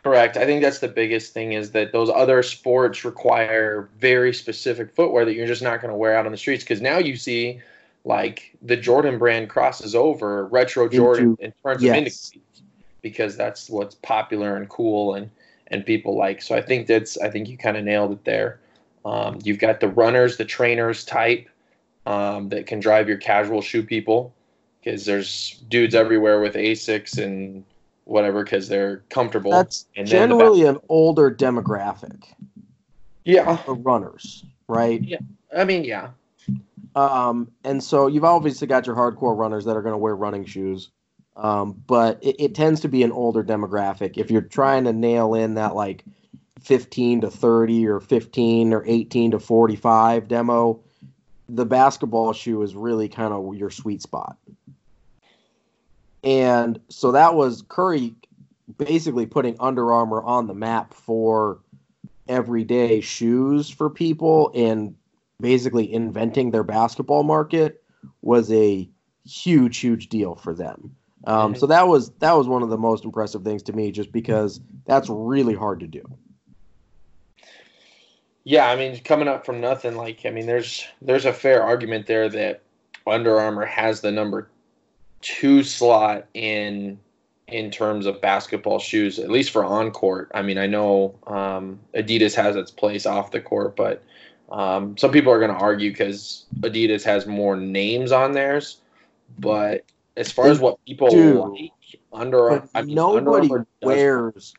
Correct. 0.03 0.37
I 0.37 0.45
think 0.45 0.61
that's 0.61 0.79
the 0.79 0.87
biggest 0.87 1.33
thing 1.33 1.53
is 1.53 1.71
that 1.71 1.91
those 1.91 2.09
other 2.09 2.41
sports 2.43 3.03
require 3.03 3.89
very 3.99 4.33
specific 4.33 4.95
footwear 4.95 5.25
that 5.25 5.33
you're 5.33 5.47
just 5.47 5.61
not 5.61 5.81
going 5.81 5.91
to 5.91 5.97
wear 5.97 6.15
out 6.15 6.25
on 6.25 6.31
the 6.31 6.37
streets. 6.37 6.63
Because 6.63 6.81
now 6.81 6.97
you 6.99 7.15
see, 7.15 7.61
like 8.05 8.55
the 8.61 8.77
Jordan 8.77 9.17
brand 9.17 9.49
crosses 9.49 9.95
over 9.95 10.45
retro 10.47 10.87
Jordan 10.87 11.37
and 11.41 11.53
turns 11.63 11.81
them 11.81 11.95
into 11.95 12.09
cleats 12.11 12.61
because 13.01 13.35
that's 13.35 13.69
what's 13.69 13.95
popular 13.95 14.55
and 14.55 14.69
cool 14.69 15.15
and 15.15 15.29
and 15.67 15.85
people 15.85 16.17
like. 16.17 16.41
So 16.41 16.55
I 16.55 16.61
think 16.61 16.87
that's 16.87 17.17
I 17.17 17.29
think 17.29 17.49
you 17.49 17.57
kind 17.57 17.75
of 17.75 17.83
nailed 17.83 18.11
it 18.11 18.23
there. 18.25 18.59
Um, 19.05 19.39
you've 19.43 19.59
got 19.59 19.79
the 19.79 19.89
runners, 19.89 20.37
the 20.37 20.45
trainers 20.45 21.03
type 21.03 21.49
um, 22.05 22.49
that 22.49 22.67
can 22.67 22.79
drive 22.79 23.07
your 23.07 23.17
casual 23.17 23.61
shoe 23.61 23.83
people 23.83 24.33
because 24.81 25.05
there's 25.05 25.63
dudes 25.69 25.95
everywhere 25.95 26.41
with 26.41 26.55
Asics 26.55 27.21
and 27.21 27.63
whatever 28.05 28.43
because 28.43 28.67
they're 28.67 29.03
comfortable. 29.09 29.51
That's 29.51 29.85
And 29.95 30.07
then 30.07 30.29
the 30.29 30.35
generally 30.35 30.65
an 30.65 30.77
older 30.89 31.31
demographic, 31.31 32.23
Yeah, 33.23 33.61
the 33.65 33.73
runners, 33.73 34.45
right? 34.67 35.01
Yeah. 35.01 35.19
I 35.55 35.65
mean, 35.65 35.83
yeah, 35.83 36.09
Um, 36.95 37.51
and 37.63 37.83
so 37.83 38.07
you've 38.07 38.23
obviously 38.23 38.67
got 38.67 38.87
your 38.87 38.95
hardcore 38.95 39.37
runners 39.37 39.65
that 39.65 39.77
are 39.77 39.81
going 39.81 39.93
to 39.93 39.97
wear 39.97 40.15
running 40.15 40.45
shoes. 40.45 40.89
Um, 41.35 41.81
but 41.87 42.23
it, 42.23 42.35
it 42.39 42.55
tends 42.55 42.81
to 42.81 42.87
be 42.87 43.03
an 43.03 43.11
older 43.11 43.43
demographic. 43.43 44.17
If 44.17 44.29
you're 44.29 44.41
trying 44.41 44.83
to 44.83 44.93
nail 44.93 45.33
in 45.33 45.55
that 45.55 45.75
like 45.75 46.03
15 46.63 47.21
to 47.21 47.29
30 47.29 47.87
or 47.87 47.99
15 47.99 48.73
or 48.73 48.83
18 48.85 49.31
to 49.31 49.39
45 49.39 50.27
demo, 50.27 50.79
the 51.49 51.65
basketball 51.65 52.33
shoe 52.33 52.61
is 52.61 52.75
really 52.75 53.09
kind 53.09 53.33
of 53.33 53.55
your 53.55 53.69
sweet 53.69 54.01
spot. 54.01 54.37
And 56.23 56.79
so 56.87 57.11
that 57.11 57.35
was 57.35 57.63
Curry 57.67 58.15
basically 58.77 59.25
putting 59.25 59.57
Under 59.59 59.93
Armour 59.93 60.23
on 60.23 60.47
the 60.47 60.53
map 60.53 60.93
for 60.93 61.59
everyday 62.29 63.01
shoes 63.01 63.69
for 63.69 63.89
people 63.89 64.51
and 64.55 64.95
basically 65.41 65.91
inventing 65.93 66.51
their 66.51 66.63
basketball 66.63 67.23
market 67.23 67.83
was 68.21 68.49
a 68.51 68.89
huge, 69.25 69.77
huge 69.77 70.07
deal 70.07 70.35
for 70.35 70.53
them. 70.53 70.95
Um. 71.25 71.55
So 71.55 71.67
that 71.67 71.87
was 71.87 72.09
that 72.19 72.33
was 72.33 72.47
one 72.47 72.63
of 72.63 72.69
the 72.69 72.77
most 72.77 73.05
impressive 73.05 73.43
things 73.43 73.63
to 73.63 73.73
me, 73.73 73.91
just 73.91 74.11
because 74.11 74.59
that's 74.85 75.09
really 75.09 75.55
hard 75.55 75.79
to 75.79 75.87
do. 75.87 76.03
Yeah. 78.43 78.67
I 78.69 78.75
mean, 78.75 78.99
coming 79.01 79.27
up 79.27 79.45
from 79.45 79.61
nothing, 79.61 79.95
like 79.95 80.25
I 80.25 80.29
mean, 80.29 80.45
there's 80.45 80.85
there's 81.01 81.25
a 81.25 81.33
fair 81.33 81.63
argument 81.63 82.07
there 82.07 82.29
that 82.29 82.61
Under 83.07 83.39
Armour 83.39 83.65
has 83.65 84.01
the 84.01 84.11
number 84.11 84.49
two 85.21 85.63
slot 85.63 86.25
in 86.33 86.99
in 87.47 87.69
terms 87.69 88.05
of 88.05 88.21
basketball 88.21 88.79
shoes, 88.79 89.19
at 89.19 89.29
least 89.29 89.51
for 89.51 89.63
on 89.63 89.91
court. 89.91 90.31
I 90.33 90.41
mean, 90.41 90.57
I 90.57 90.65
know 90.67 91.15
um, 91.27 91.79
Adidas 91.93 92.33
has 92.35 92.55
its 92.55 92.71
place 92.71 93.05
off 93.05 93.31
the 93.31 93.41
court, 93.41 93.75
but 93.75 94.01
um, 94.51 94.97
some 94.97 95.11
people 95.11 95.31
are 95.31 95.39
going 95.39 95.51
to 95.51 95.57
argue 95.57 95.91
because 95.91 96.45
Adidas 96.61 97.03
has 97.03 97.25
more 97.27 97.55
names 97.55 98.11
on 98.11 98.31
theirs. 98.31 98.81
But 99.39 99.83
as 100.15 100.31
far 100.31 100.47
as 100.47 100.59
what 100.59 100.83
people 100.85 101.09
do. 101.09 101.43
like, 101.51 101.71
Under 102.11 102.51
I 102.73 102.81
mean, 102.83 102.97
Under 102.97 103.21
nobody 103.21 103.47
does- 103.49 103.65
wears 103.81 104.53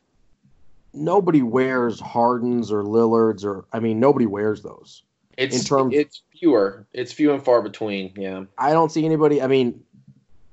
nobody 0.94 1.42
wears 1.42 2.00
Hardens 2.00 2.70
or 2.72 2.84
Lillards 2.84 3.44
or 3.44 3.64
I 3.72 3.80
mean 3.80 4.00
nobody 4.00 4.26
wears 4.26 4.62
those. 4.62 5.02
It's 5.36 5.58
in 5.58 5.64
terms- 5.64 5.94
it's 5.94 6.22
fewer. 6.38 6.86
It's 6.92 7.12
few 7.12 7.32
and 7.32 7.44
far 7.44 7.60
between. 7.60 8.12
Yeah. 8.16 8.44
I 8.56 8.72
don't 8.72 8.92
see 8.92 9.04
anybody. 9.04 9.42
I 9.42 9.48
mean, 9.48 9.82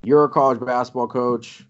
you're 0.02 0.24
a 0.24 0.28
college 0.28 0.58
basketball 0.60 1.06
coach. 1.06 1.64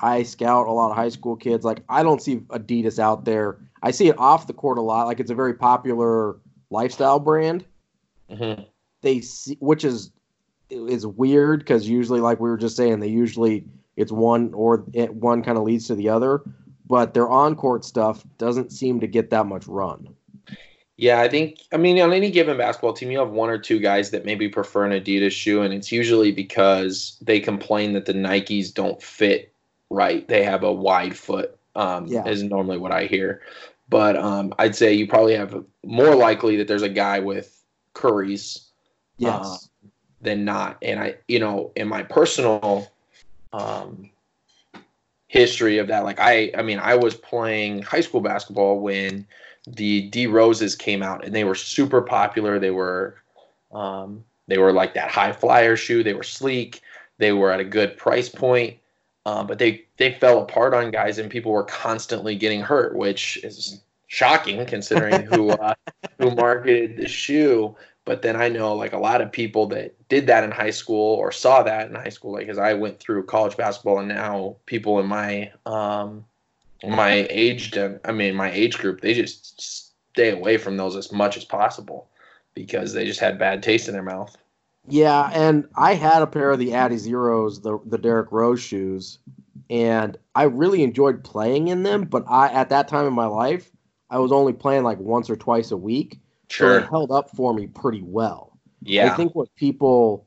I 0.00 0.22
scout 0.22 0.66
a 0.66 0.70
lot 0.70 0.90
of 0.90 0.96
high 0.96 1.08
school 1.08 1.34
kids. 1.36 1.64
Like 1.64 1.80
I 1.88 2.02
don't 2.02 2.22
see 2.22 2.36
Adidas 2.48 2.98
out 2.98 3.24
there. 3.24 3.58
I 3.82 3.90
see 3.90 4.08
it 4.08 4.18
off 4.18 4.46
the 4.46 4.52
court 4.52 4.78
a 4.78 4.82
lot. 4.82 5.06
Like 5.06 5.20
it's 5.20 5.30
a 5.30 5.34
very 5.34 5.54
popular 5.54 6.36
lifestyle 6.70 7.18
brand. 7.18 7.64
hmm 8.30 8.62
They 9.00 9.20
see, 9.20 9.56
which 9.60 9.84
is 9.84 10.12
is 10.70 11.06
weird 11.06 11.60
because 11.60 11.88
usually, 11.88 12.20
like 12.20 12.40
we 12.40 12.50
were 12.50 12.58
just 12.58 12.76
saying, 12.76 13.00
they 13.00 13.08
usually 13.08 13.64
it's 13.96 14.12
one 14.12 14.52
or 14.52 14.84
it, 14.92 15.14
one 15.14 15.42
kind 15.42 15.56
of 15.56 15.64
leads 15.64 15.86
to 15.86 15.94
the 15.94 16.10
other. 16.10 16.42
But 16.88 17.14
their 17.14 17.28
on 17.28 17.54
court 17.54 17.84
stuff 17.84 18.24
doesn't 18.38 18.72
seem 18.72 19.00
to 19.00 19.06
get 19.06 19.30
that 19.30 19.46
much 19.46 19.66
run. 19.66 20.08
Yeah, 20.96 21.20
I 21.20 21.28
think. 21.28 21.60
I 21.72 21.76
mean, 21.76 22.00
on 22.00 22.12
any 22.12 22.30
given 22.30 22.56
basketball 22.58 22.92
team, 22.92 23.10
you 23.10 23.18
have 23.18 23.30
one 23.30 23.50
or 23.50 23.58
two 23.58 23.78
guys 23.78 24.10
that 24.10 24.24
maybe 24.24 24.48
prefer 24.48 24.84
an 24.84 24.92
Adidas 25.00 25.30
shoe, 25.30 25.62
and 25.62 25.72
it's 25.72 25.92
usually 25.92 26.32
because 26.32 27.16
they 27.20 27.38
complain 27.38 27.92
that 27.92 28.06
the 28.06 28.14
Nikes 28.14 28.74
don't 28.74 29.00
fit 29.00 29.52
right. 29.90 30.26
They 30.26 30.42
have 30.42 30.64
a 30.64 30.72
wide 30.72 31.16
foot. 31.16 31.56
Um, 31.76 32.06
Yeah. 32.06 32.26
is 32.26 32.42
normally 32.42 32.78
what 32.78 32.90
I 32.90 33.04
hear. 33.04 33.42
But 33.88 34.16
um, 34.16 34.52
I'd 34.58 34.74
say 34.74 34.92
you 34.94 35.06
probably 35.06 35.36
have 35.36 35.64
more 35.84 36.16
likely 36.16 36.56
that 36.56 36.66
there's 36.66 36.82
a 36.82 36.88
guy 36.88 37.20
with 37.20 37.62
Curry's 37.94 38.64
Yes. 39.18 39.42
Uh, 39.44 39.56
than 40.20 40.44
not. 40.44 40.78
And 40.82 40.98
I, 41.00 41.16
you 41.28 41.38
know, 41.38 41.72
in 41.76 41.88
my 41.88 42.02
personal 42.02 42.90
um, 43.52 44.10
history 45.28 45.78
of 45.78 45.86
that, 45.88 46.04
like 46.04 46.18
I, 46.18 46.50
I 46.56 46.62
mean, 46.62 46.78
I 46.78 46.94
was 46.94 47.14
playing 47.14 47.82
high 47.82 48.00
school 48.00 48.20
basketball 48.20 48.80
when 48.80 49.26
the 49.66 50.02
D 50.08 50.26
Roses 50.26 50.74
came 50.74 51.02
out, 51.02 51.24
and 51.24 51.34
they 51.34 51.44
were 51.44 51.54
super 51.54 52.02
popular. 52.02 52.58
They 52.58 52.70
were, 52.70 53.16
um, 53.72 54.24
they 54.46 54.58
were 54.58 54.72
like 54.72 54.94
that 54.94 55.10
high 55.10 55.32
flyer 55.32 55.76
shoe. 55.76 56.02
They 56.02 56.14
were 56.14 56.22
sleek. 56.22 56.82
They 57.18 57.32
were 57.32 57.52
at 57.52 57.60
a 57.60 57.64
good 57.64 57.96
price 57.96 58.28
point. 58.28 58.78
Uh, 59.26 59.44
but 59.44 59.58
they 59.58 59.84
they 59.98 60.12
fell 60.14 60.40
apart 60.40 60.72
on 60.72 60.90
guys, 60.90 61.18
and 61.18 61.30
people 61.30 61.52
were 61.52 61.64
constantly 61.64 62.34
getting 62.34 62.62
hurt, 62.62 62.96
which 62.96 63.36
is 63.44 63.82
shocking 64.06 64.64
considering 64.64 65.26
who 65.26 65.50
uh, 65.50 65.74
who 66.18 66.30
marketed 66.30 66.96
the 66.96 67.06
shoe. 67.06 67.76
But 68.08 68.22
then 68.22 68.36
I 68.36 68.48
know 68.48 68.74
like 68.74 68.94
a 68.94 68.98
lot 68.98 69.20
of 69.20 69.30
people 69.30 69.66
that 69.66 69.94
did 70.08 70.28
that 70.28 70.42
in 70.42 70.50
high 70.50 70.70
school 70.70 71.16
or 71.16 71.30
saw 71.30 71.62
that 71.64 71.90
in 71.90 71.94
high 71.94 72.08
school, 72.08 72.32
like 72.32 72.48
as 72.48 72.56
I 72.56 72.72
went 72.72 72.98
through 72.98 73.26
college 73.26 73.54
basketball, 73.54 73.98
and 73.98 74.08
now 74.08 74.56
people 74.64 74.98
in 74.98 75.06
my 75.06 75.52
um 75.66 76.24
my 76.82 77.26
age, 77.28 77.76
I 77.76 78.12
mean 78.12 78.34
my 78.34 78.50
age 78.50 78.78
group, 78.78 79.02
they 79.02 79.12
just 79.12 79.60
stay 79.60 80.30
away 80.30 80.56
from 80.56 80.78
those 80.78 80.96
as 80.96 81.12
much 81.12 81.36
as 81.36 81.44
possible 81.44 82.08
because 82.54 82.94
they 82.94 83.04
just 83.04 83.20
had 83.20 83.38
bad 83.38 83.62
taste 83.62 83.88
in 83.88 83.92
their 83.92 84.02
mouth. 84.02 84.34
Yeah, 84.88 85.30
and 85.34 85.68
I 85.76 85.92
had 85.92 86.22
a 86.22 86.26
pair 86.26 86.50
of 86.50 86.58
the 86.58 86.70
adiZeros, 86.70 87.62
the 87.62 87.78
the 87.84 87.98
Derrick 87.98 88.32
Rose 88.32 88.62
shoes, 88.62 89.18
and 89.68 90.16
I 90.34 90.44
really 90.44 90.82
enjoyed 90.82 91.24
playing 91.24 91.68
in 91.68 91.82
them. 91.82 92.04
But 92.04 92.24
I, 92.26 92.48
at 92.48 92.70
that 92.70 92.88
time 92.88 93.04
in 93.04 93.12
my 93.12 93.26
life, 93.26 93.70
I 94.08 94.18
was 94.18 94.32
only 94.32 94.54
playing 94.54 94.84
like 94.84 94.98
once 94.98 95.28
or 95.28 95.36
twice 95.36 95.70
a 95.72 95.76
week, 95.76 96.18
so 96.50 96.76
it 96.78 96.88
held 96.88 97.10
up 97.10 97.30
for 97.30 97.52
me 97.54 97.66
pretty 97.66 98.02
well. 98.02 98.58
Yeah. 98.82 99.12
I 99.12 99.16
think 99.16 99.34
what 99.34 99.54
people, 99.56 100.26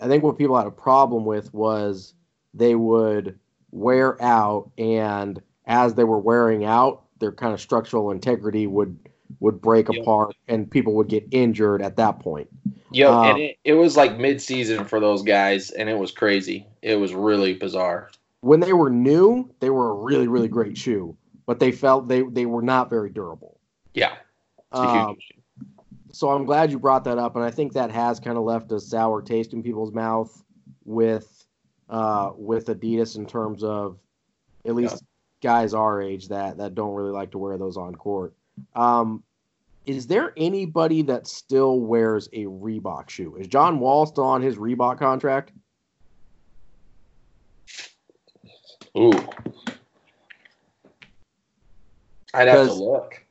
I 0.00 0.08
think 0.08 0.22
what 0.24 0.38
people 0.38 0.56
had 0.56 0.66
a 0.66 0.70
problem 0.70 1.24
with 1.24 1.52
was 1.52 2.14
they 2.54 2.74
would 2.74 3.38
wear 3.70 4.20
out, 4.22 4.70
and 4.78 5.40
as 5.66 5.94
they 5.94 6.04
were 6.04 6.18
wearing 6.18 6.64
out, 6.64 7.02
their 7.20 7.32
kind 7.32 7.52
of 7.54 7.60
structural 7.60 8.10
integrity 8.10 8.66
would 8.66 8.98
would 9.38 9.60
break 9.60 9.88
Yep. 9.88 10.02
apart, 10.02 10.34
and 10.48 10.68
people 10.68 10.94
would 10.94 11.06
get 11.08 11.24
injured 11.30 11.82
at 11.82 11.96
that 11.96 12.18
point. 12.18 12.48
Yo, 12.90 13.12
Um, 13.12 13.26
and 13.30 13.38
it, 13.38 13.58
it 13.64 13.74
was 13.74 13.96
like 13.96 14.18
mid 14.18 14.42
season 14.42 14.84
for 14.84 14.98
those 14.98 15.22
guys, 15.22 15.70
and 15.70 15.88
it 15.88 15.96
was 15.96 16.10
crazy. 16.10 16.66
It 16.82 16.96
was 16.96 17.14
really 17.14 17.54
bizarre. 17.54 18.10
when 18.40 18.58
they 18.60 18.72
were 18.72 18.90
new, 18.90 19.48
they 19.60 19.70
were 19.70 19.90
a 19.90 19.94
really, 19.94 20.26
really 20.26 20.48
great 20.48 20.76
shoe, 20.76 21.16
but 21.46 21.60
they 21.60 21.70
felt 21.70 22.08
they 22.08 22.22
they 22.22 22.46
were 22.46 22.62
not 22.62 22.90
very 22.90 23.10
durable. 23.10 23.60
Yeah. 23.94 24.14
It's 24.72 24.80
a 24.80 24.92
huge 24.92 25.04
Um, 25.10 25.16
issue. 25.16 25.39
So 26.20 26.28
I'm 26.28 26.44
glad 26.44 26.70
you 26.70 26.78
brought 26.78 27.04
that 27.04 27.16
up, 27.16 27.34
and 27.34 27.42
I 27.42 27.50
think 27.50 27.72
that 27.72 27.90
has 27.90 28.20
kind 28.20 28.36
of 28.36 28.44
left 28.44 28.70
a 28.72 28.78
sour 28.78 29.22
taste 29.22 29.54
in 29.54 29.62
people's 29.62 29.94
mouth 29.94 30.44
with 30.84 31.46
uh, 31.88 32.32
with 32.36 32.66
Adidas 32.66 33.16
in 33.16 33.24
terms 33.24 33.64
of 33.64 33.98
at 34.66 34.74
least 34.74 35.02
guys 35.42 35.72
our 35.72 36.02
age 36.02 36.28
that 36.28 36.58
that 36.58 36.74
don't 36.74 36.92
really 36.92 37.10
like 37.10 37.30
to 37.30 37.38
wear 37.38 37.56
those 37.56 37.78
on 37.78 37.94
court. 37.94 38.34
Um, 38.74 39.22
is 39.86 40.06
there 40.06 40.34
anybody 40.36 41.00
that 41.00 41.26
still 41.26 41.80
wears 41.80 42.28
a 42.34 42.44
Reebok 42.44 43.08
shoe? 43.08 43.36
Is 43.36 43.46
John 43.46 43.80
Wall 43.80 44.04
still 44.04 44.24
on 44.24 44.42
his 44.42 44.56
Reebok 44.56 44.98
contract? 44.98 45.52
Ooh. 48.94 49.26
I'd 52.34 52.46
have 52.46 52.66
to 52.66 52.74
look. 52.74 53.24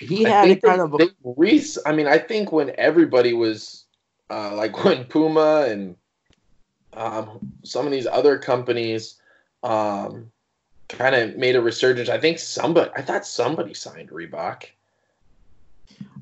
He 0.00 0.26
I 0.26 0.30
had 0.30 0.50
a 0.50 0.56
kind 0.56 0.80
of 0.80 0.94
a, 0.94 0.98
they 0.98 1.10
re- 1.24 1.64
I 1.86 1.92
mean, 1.92 2.06
I 2.06 2.18
think 2.18 2.52
when 2.52 2.72
everybody 2.78 3.32
was 3.32 3.84
uh, 4.30 4.54
like 4.54 4.84
when 4.84 5.04
Puma 5.04 5.66
and 5.68 5.96
um, 6.92 7.40
some 7.64 7.86
of 7.86 7.92
these 7.92 8.06
other 8.06 8.38
companies 8.38 9.20
um, 9.62 10.30
kind 10.88 11.14
of 11.14 11.36
made 11.36 11.56
a 11.56 11.60
resurgence. 11.60 12.08
I 12.08 12.18
think 12.18 12.38
somebody, 12.38 12.90
I 12.96 13.02
thought 13.02 13.26
somebody 13.26 13.74
signed 13.74 14.10
Reebok. 14.10 14.64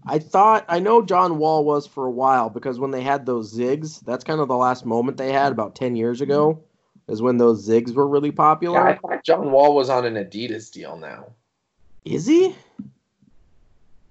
I 0.09 0.19
thought 0.21 0.65
I 0.69 0.79
know 0.79 1.03
John 1.03 1.39
Wall 1.39 1.65
was 1.65 1.87
for 1.87 2.07
a 2.07 2.11
while 2.11 2.49
because 2.49 2.79
when 2.79 2.93
they 2.93 3.03
had 3.03 3.27
those 3.27 3.53
zigs, 3.53 4.01
that's 4.05 4.25
kind 4.25 4.41
of 4.41 4.49
the 4.49 4.57
last 4.57 4.87
moment 4.87 5.17
they 5.17 5.33
had 5.33 5.51
about 5.51 5.75
ten 5.75 5.97
years 5.97 6.21
ago, 6.21 6.63
is 7.09 7.23
when 7.23 7.39
those 7.39 7.69
zigs 7.69 7.93
were 7.93 8.07
really 8.07 8.31
popular. 8.31 8.79
Yeah, 8.79 8.95
I 8.95 8.99
thought 8.99 9.25
John 9.25 9.51
Wall 9.51 9.75
was 9.75 9.91
on 9.91 10.05
an 10.05 10.15
Adidas 10.15 10.71
deal 10.71 10.97
now. 10.97 11.33
Is 12.05 12.27
he? 12.27 12.55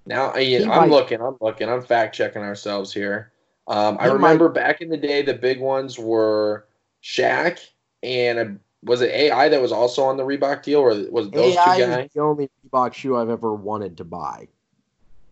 Now 0.06 0.32
I'm 0.32 0.66
might- 0.66 0.90
looking, 0.90 1.20
I'm 1.20 1.36
looking, 1.40 1.68
I'm 1.68 1.82
fact 1.82 2.14
checking 2.14 2.42
ourselves 2.42 2.92
here. 2.92 3.32
Um, 3.68 3.96
I 3.98 4.06
remember 4.06 4.48
back 4.48 4.80
in 4.80 4.88
the 4.88 4.96
day, 4.96 5.22
the 5.22 5.34
big 5.34 5.60
ones 5.60 5.98
were 5.98 6.66
Shaq 7.02 7.58
and 8.02 8.38
uh 8.38 8.44
was 8.84 9.00
it 9.00 9.10
AI 9.10 9.48
that 9.48 9.60
was 9.60 9.72
also 9.72 10.04
on 10.04 10.16
the 10.16 10.22
Reebok 10.22 10.62
deal, 10.62 10.78
or 10.80 10.94
was 11.10 11.28
those 11.30 11.56
AI 11.56 11.64
two 11.76 11.82
is 11.82 11.88
guys? 11.88 12.10
the 12.14 12.20
only 12.20 12.48
Reebok 12.72 12.94
shoe 12.94 13.16
I've 13.16 13.30
ever 13.30 13.52
wanted 13.52 13.96
to 13.96 14.04
buy. 14.04 14.46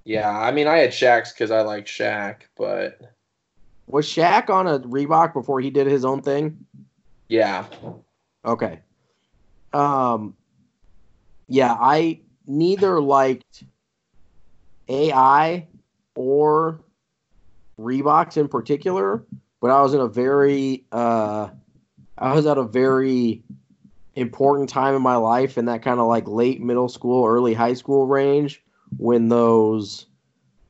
Yeah, 0.04 0.28
I 0.28 0.50
mean, 0.50 0.66
I 0.66 0.78
had 0.78 0.90
Shaq's 0.90 1.32
because 1.32 1.52
I 1.52 1.60
like 1.60 1.86
Shaq, 1.86 2.38
but 2.56 3.00
Was 3.86 4.06
Shaq 4.08 4.50
on 4.50 4.66
a 4.66 4.80
Reebok 4.80 5.32
before 5.34 5.60
he 5.60 5.70
did 5.70 5.86
his 5.86 6.04
own 6.04 6.20
thing? 6.22 6.66
yeah, 7.28 7.66
Okay. 8.44 8.80
Um 9.72 10.34
yeah, 11.46 11.76
I 11.78 12.20
neither 12.46 13.00
liked 13.00 13.62
AI 14.88 15.66
or 16.14 16.80
Reeboks 17.78 18.36
in 18.36 18.48
particular, 18.48 19.24
but 19.60 19.70
I 19.70 19.80
was 19.82 19.94
in 19.94 20.00
a 20.00 20.08
very 20.08 20.84
uh 20.92 21.48
I 22.16 22.34
was 22.34 22.46
at 22.46 22.58
a 22.58 22.62
very 22.62 23.42
important 24.14 24.68
time 24.68 24.94
in 24.94 25.02
my 25.02 25.16
life 25.16 25.58
in 25.58 25.64
that 25.64 25.82
kind 25.82 25.98
of 25.98 26.06
like 26.06 26.28
late 26.28 26.60
middle 26.60 26.88
school, 26.88 27.26
early 27.26 27.54
high 27.54 27.74
school 27.74 28.06
range 28.06 28.62
when 28.96 29.28
those 29.28 30.06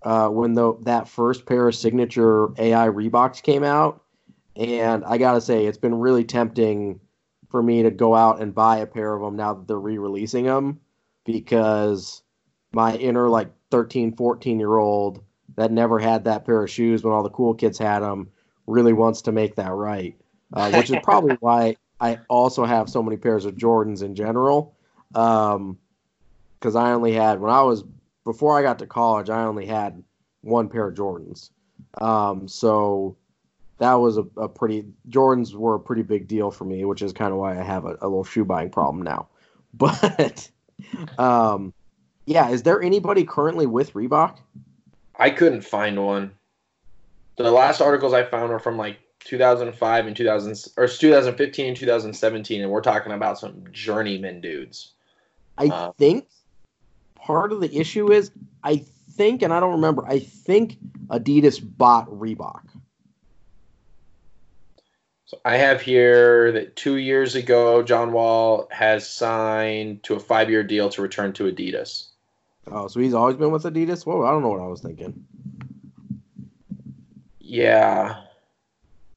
uh 0.03 0.29
when 0.29 0.55
the 0.55 0.75
that 0.83 1.09
first 1.09 1.45
pair 1.47 1.69
of 1.69 1.75
signature 1.75 2.49
AI 2.59 2.89
Reeboks 2.89 3.43
came 3.43 3.65
out. 3.65 4.03
And 4.57 5.05
I 5.05 5.19
gotta 5.19 5.41
say, 5.41 5.67
it's 5.67 5.79
been 5.79 5.97
really 5.97 6.25
tempting 6.25 7.01
for 7.51 7.63
me 7.63 7.83
to 7.83 7.91
go 7.91 8.15
out 8.15 8.41
and 8.41 8.55
buy 8.55 8.79
a 8.79 8.87
pair 8.87 9.15
of 9.15 9.21
them 9.21 9.37
now 9.37 9.55
that 9.55 9.69
they're 9.69 9.79
re-releasing 9.79 10.45
them 10.45 10.81
because 11.25 12.23
my 12.73 12.97
inner 12.97 13.29
like 13.29 13.49
13 13.75 14.15
14 14.15 14.61
year 14.61 14.77
old 14.77 15.21
that 15.57 15.73
never 15.73 15.99
had 15.99 16.23
that 16.23 16.47
pair 16.47 16.63
of 16.63 16.71
shoes 16.71 17.03
when 17.03 17.13
all 17.13 17.25
the 17.25 17.31
cool 17.31 17.55
kids 17.55 17.77
had 17.77 18.01
them 18.01 18.29
really 18.69 18.93
wants 18.93 19.23
to 19.23 19.33
make 19.33 19.57
that 19.57 19.73
right 19.73 20.15
uh, 20.53 20.71
which 20.71 20.91
is 20.91 20.97
probably 21.03 21.35
why 21.41 21.75
i 22.01 22.17
also 22.29 22.65
have 22.65 22.89
so 22.89 23.03
many 23.03 23.17
pairs 23.17 23.45
of 23.45 23.57
jordans 23.57 24.01
in 24.05 24.15
general 24.15 24.77
because 25.09 26.77
i 26.77 26.93
only 26.93 27.13
had 27.13 27.41
when 27.41 27.51
i 27.51 27.63
was 27.63 27.83
before 28.25 28.57
i 28.57 28.63
got 28.63 28.79
to 28.79 28.87
college 28.87 29.29
i 29.29 29.43
only 29.43 29.67
had 29.67 30.01
one 30.43 30.69
pair 30.69 30.87
of 30.87 30.95
jordans 30.95 31.51
um, 32.01 32.47
so 32.47 33.17
that 33.79 33.95
was 33.95 34.19
a, 34.19 34.25
a 34.37 34.49
pretty 34.49 34.85
Jordans 35.09 35.53
were 35.53 35.75
a 35.75 35.81
pretty 35.81 36.03
big 36.03 36.29
deal 36.29 36.51
for 36.51 36.65
me, 36.65 36.85
which 36.85 37.03
is 37.03 37.13
kind 37.13 37.33
of 37.33 37.39
why 37.39 37.59
I 37.59 37.63
have 37.63 37.85
a, 37.85 37.97
a 38.01 38.07
little 38.09 38.25
shoe 38.25 38.45
buying 38.45 38.71
problem 38.71 39.03
now. 39.03 39.29
But 39.77 40.49
um, 41.19 41.75
yeah, 42.27 42.51
is 42.51 42.63
there 42.63 42.81
anybody 42.83 43.25
currently 43.25 43.67
with 43.67 43.93
Reebok? 43.95 44.39
I 45.19 45.31
couldn't 45.31 45.63
find 45.63 46.05
one. 46.05 46.33
The 47.37 47.51
last 47.51 47.81
articles 47.81 48.13
I 48.13 48.25
found 48.25 48.51
were 48.51 48.59
from 48.59 48.77
like 48.77 48.99
2005 49.21 50.07
and 50.07 50.17
2000 50.17 50.73
or 50.77 50.87
2015 50.87 51.67
and 51.67 51.77
2017, 51.77 52.63
and 52.63 52.71
we're 52.71 52.81
talking 52.81 53.13
about 53.13 53.39
some 53.39 53.65
journeyman 53.73 54.41
dudes. 54.41 54.93
I 55.59 55.67
Uh, 55.67 55.93
think 55.93 56.27
part 57.15 57.53
of 57.53 57.61
the 57.61 57.75
issue 57.77 58.13
is 58.13 58.31
I 58.63 58.85
think, 59.13 59.43
and 59.43 59.53
I 59.53 59.61
don't 59.61 59.73
remember, 59.73 60.05
I 60.07 60.19
think 60.19 60.77
Adidas 61.09 61.61
bought 61.63 62.09
Reebok. 62.09 62.63
So 65.27 65.39
I 65.45 65.57
have 65.57 65.81
here 65.81 66.53
that 66.53 66.77
two 66.77 66.97
years 66.97 67.35
ago, 67.35 67.83
John 67.83 68.13
Wall 68.13 68.69
has 68.71 69.09
signed 69.09 70.03
to 70.05 70.15
a 70.15 70.21
five-year 70.21 70.63
deal 70.65 70.89
to 70.91 71.03
return 71.03 71.33
to 71.35 71.45
Adidas. 71.45 72.09
Oh, 72.71 72.89
so 72.89 73.01
he's 73.01 73.15
always 73.15 73.37
been 73.37 73.51
with 73.51 73.65
Adidas? 73.65 74.07
Whoa, 74.07 74.25
I 74.25 74.31
don't 74.31 74.43
know 74.43 74.49
what 74.49 74.61
I 74.61 74.67
was 74.67 74.81
thinking. 74.81 75.27
Yeah, 77.41 78.23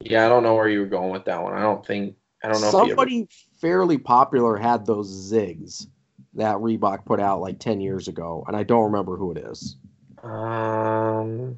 yeah. 0.02 0.26
I 0.26 0.30
don't 0.30 0.44
know 0.44 0.56
where 0.56 0.68
you 0.68 0.82
were 0.82 0.86
going 0.86 1.12
with 1.12 1.26
that 1.26 1.42
one. 1.42 1.54
I 1.54 1.62
don't 1.62 1.86
think. 1.86 2.16
I 2.44 2.50
don't 2.50 2.62
know. 2.62 2.68
if 2.68 2.76
ever, 2.76 2.88
Somebody 2.88 3.28
fairly 3.60 3.98
popular 3.98 4.58
had 4.58 4.86
those 4.86 5.10
zigs 5.10 5.88
that 6.34 6.58
Reebok 6.58 7.06
put 7.06 7.20
out 7.20 7.42
like 7.42 7.60
10 7.60 7.82
years 7.82 8.08
ago, 8.08 8.44
and 8.48 8.56
I 8.56 8.64
don't 8.64 8.84
remember 8.84 9.16
who 9.18 9.32
it 9.32 9.40
is. 9.40 9.78
um, 10.24 11.58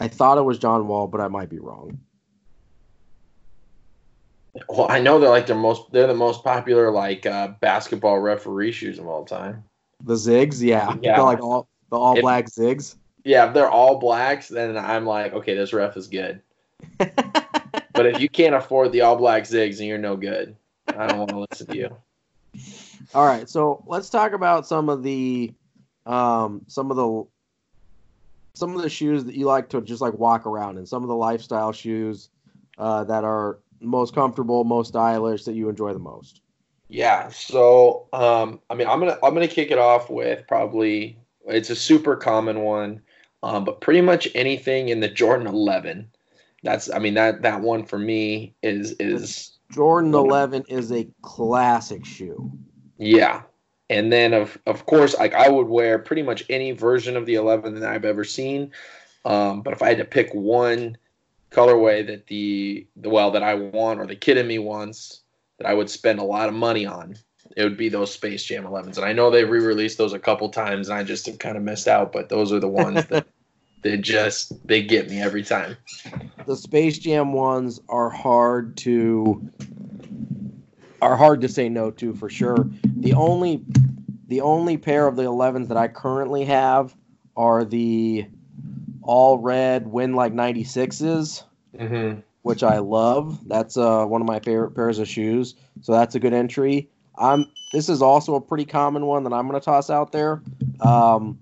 I 0.00 0.08
thought 0.08 0.38
it 0.38 0.42
was 0.42 0.58
John 0.58 0.88
Wall, 0.88 1.06
but 1.06 1.20
I 1.20 1.28
might 1.28 1.50
be 1.50 1.58
wrong. 1.58 1.98
well, 4.68 4.86
I 4.90 5.00
know 5.00 5.20
they're 5.20 5.28
like 5.28 5.46
their 5.46 5.56
most. 5.56 5.92
They're 5.92 6.06
the 6.06 6.14
most 6.14 6.42
popular 6.42 6.90
like 6.90 7.26
uh, 7.26 7.48
basketball 7.60 8.18
referee 8.18 8.72
shoes 8.72 8.98
of 8.98 9.06
all 9.06 9.24
time. 9.24 9.64
The 10.02 10.14
zigs, 10.14 10.60
yeah, 10.62 10.94
Yeah. 11.02 11.16
The, 11.16 11.22
like 11.22 11.40
all 11.40 11.68
the 11.90 11.98
all 11.98 12.16
If- 12.16 12.22
black 12.22 12.46
zigs. 12.46 12.96
Yeah, 13.22 13.48
if 13.48 13.54
they're 13.54 13.68
all 13.68 13.98
blacks, 13.98 14.48
then 14.48 14.78
I'm 14.78 15.04
like, 15.04 15.34
okay, 15.34 15.54
this 15.54 15.74
ref 15.74 15.96
is 15.96 16.06
good. 16.06 16.40
But 17.92 18.06
if 18.06 18.20
you 18.20 18.30
can't 18.30 18.54
afford 18.54 18.92
the 18.92 19.02
all 19.02 19.16
black 19.16 19.42
zigs, 19.42 19.76
then 19.76 19.86
you're 19.86 19.98
no 19.98 20.16
good. 20.16 20.56
I 20.88 21.06
don't 21.06 21.18
want 21.18 21.30
to 21.30 21.46
listen 21.50 21.66
to 21.66 21.76
you. 21.76 21.96
all 23.14 23.26
right, 23.26 23.46
so 23.46 23.84
let's 23.86 24.08
talk 24.08 24.32
about 24.32 24.66
some 24.66 24.88
of 24.88 25.02
the, 25.02 25.52
um, 26.06 26.62
some 26.66 26.90
of 26.90 26.96
the, 26.96 27.26
some 28.54 28.74
of 28.74 28.80
the 28.80 28.88
shoes 28.88 29.24
that 29.24 29.34
you 29.34 29.44
like 29.44 29.68
to 29.70 29.82
just 29.82 30.00
like 30.00 30.14
walk 30.14 30.46
around 30.46 30.78
in. 30.78 30.86
Some 30.86 31.02
of 31.02 31.10
the 31.10 31.14
lifestyle 31.14 31.72
shoes 31.72 32.30
uh, 32.78 33.04
that 33.04 33.22
are 33.22 33.58
most 33.80 34.14
comfortable, 34.14 34.64
most 34.64 34.88
stylish, 34.88 35.44
that 35.44 35.52
you 35.52 35.68
enjoy 35.68 35.92
the 35.92 35.98
most. 35.98 36.40
Yeah. 36.90 37.28
So, 37.28 38.08
um, 38.12 38.60
I 38.68 38.74
mean, 38.74 38.88
I'm 38.88 38.98
gonna 38.98 39.16
I'm 39.22 39.32
gonna 39.32 39.48
kick 39.48 39.70
it 39.70 39.78
off 39.78 40.10
with 40.10 40.46
probably 40.48 41.16
it's 41.46 41.70
a 41.70 41.76
super 41.76 42.16
common 42.16 42.60
one, 42.60 43.00
um, 43.42 43.64
but 43.64 43.80
pretty 43.80 44.00
much 44.00 44.28
anything 44.34 44.88
in 44.88 45.00
the 45.00 45.08
Jordan 45.08 45.46
11. 45.46 46.10
That's 46.62 46.90
I 46.90 46.98
mean 46.98 47.14
that 47.14 47.42
that 47.42 47.60
one 47.60 47.84
for 47.84 47.98
me 47.98 48.54
is 48.62 48.92
is 48.98 49.52
Jordan 49.70 50.12
11 50.12 50.64
is 50.68 50.90
a 50.90 51.06
classic 51.22 52.04
shoe. 52.04 52.50
yeah. 52.98 53.42
And 53.88 54.12
then 54.12 54.34
of 54.34 54.58
of 54.66 54.86
course, 54.86 55.16
like 55.16 55.32
I 55.32 55.48
would 55.48 55.68
wear 55.68 55.98
pretty 55.98 56.22
much 56.22 56.44
any 56.50 56.72
version 56.72 57.16
of 57.16 57.24
the 57.24 57.34
11 57.34 57.78
that 57.78 57.88
I've 57.88 58.04
ever 58.04 58.24
seen. 58.24 58.72
Um, 59.24 59.62
but 59.62 59.72
if 59.72 59.82
I 59.82 59.88
had 59.88 59.98
to 59.98 60.04
pick 60.04 60.34
one 60.34 60.96
colorway 61.52 62.06
that 62.06 62.26
the 62.26 62.86
the 62.96 63.10
well 63.10 63.30
that 63.30 63.44
I 63.44 63.54
want 63.54 64.00
or 64.00 64.06
the 64.06 64.16
kid 64.16 64.38
in 64.38 64.46
me 64.48 64.58
wants 64.58 65.22
that 65.60 65.68
I 65.68 65.74
would 65.74 65.90
spend 65.90 66.18
a 66.18 66.24
lot 66.24 66.48
of 66.48 66.54
money 66.54 66.86
on, 66.86 67.16
it 67.54 67.62
would 67.62 67.76
be 67.76 67.90
those 67.90 68.12
Space 68.12 68.42
Jam 68.44 68.64
11s. 68.64 68.96
And 68.96 69.04
I 69.04 69.12
know 69.12 69.30
they 69.30 69.44
re-released 69.44 69.98
those 69.98 70.14
a 70.14 70.18
couple 70.18 70.48
times, 70.48 70.88
and 70.88 70.98
I 70.98 71.04
just 71.04 71.26
have 71.26 71.38
kind 71.38 71.56
of 71.56 71.62
missed 71.62 71.86
out. 71.86 72.12
But 72.12 72.30
those 72.30 72.50
are 72.50 72.60
the 72.60 72.68
ones 72.68 73.04
that 73.06 73.26
they 73.82 73.98
just 73.98 74.66
they 74.66 74.82
get 74.82 75.10
me 75.10 75.20
every 75.20 75.42
time. 75.42 75.76
the 76.46 76.56
Space 76.56 76.98
Jam 76.98 77.34
ones 77.34 77.78
are 77.90 78.08
hard 78.08 78.76
to 78.78 79.46
are 81.02 81.16
hard 81.16 81.42
to 81.42 81.48
say 81.48 81.68
no 81.68 81.90
to 81.90 82.14
for 82.14 82.30
sure. 82.30 82.66
The 82.96 83.12
only 83.12 83.62
the 84.28 84.40
only 84.40 84.78
pair 84.78 85.06
of 85.06 85.16
the 85.16 85.24
11s 85.24 85.68
that 85.68 85.76
I 85.76 85.88
currently 85.88 86.44
have 86.46 86.94
are 87.36 87.64
the 87.64 88.26
all 89.02 89.38
red 89.38 89.86
Win 89.86 90.14
like 90.14 90.32
96s, 90.32 91.44
Mm-hmm. 91.76 92.20
Which 92.42 92.62
I 92.62 92.78
love. 92.78 93.38
That's 93.46 93.76
uh, 93.76 94.04
one 94.04 94.20
of 94.20 94.26
my 94.26 94.40
favorite 94.40 94.72
pairs 94.72 94.98
of 94.98 95.08
shoes. 95.08 95.54
So 95.82 95.92
that's 95.92 96.14
a 96.14 96.20
good 96.20 96.32
entry. 96.32 96.88
I'm 97.16 97.46
this 97.72 97.88
is 97.88 98.02
also 98.02 98.34
a 98.34 98.40
pretty 98.40 98.64
common 98.64 99.06
one 99.06 99.22
that 99.24 99.32
I'm 99.32 99.46
going 99.48 99.60
to 99.60 99.64
toss 99.64 99.90
out 99.90 100.12
there. 100.12 100.42
Um, 100.80 101.38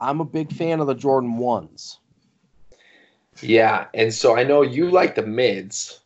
I'm 0.00 0.20
a 0.20 0.24
big 0.24 0.52
fan 0.52 0.80
of 0.80 0.86
the 0.86 0.94
Jordan 0.94 1.36
1s. 1.36 1.98
Yeah, 3.42 3.86
and 3.94 4.12
so 4.12 4.36
I 4.36 4.44
know 4.44 4.62
you 4.62 4.90
like 4.90 5.14
the 5.14 5.26
mids. 5.26 6.00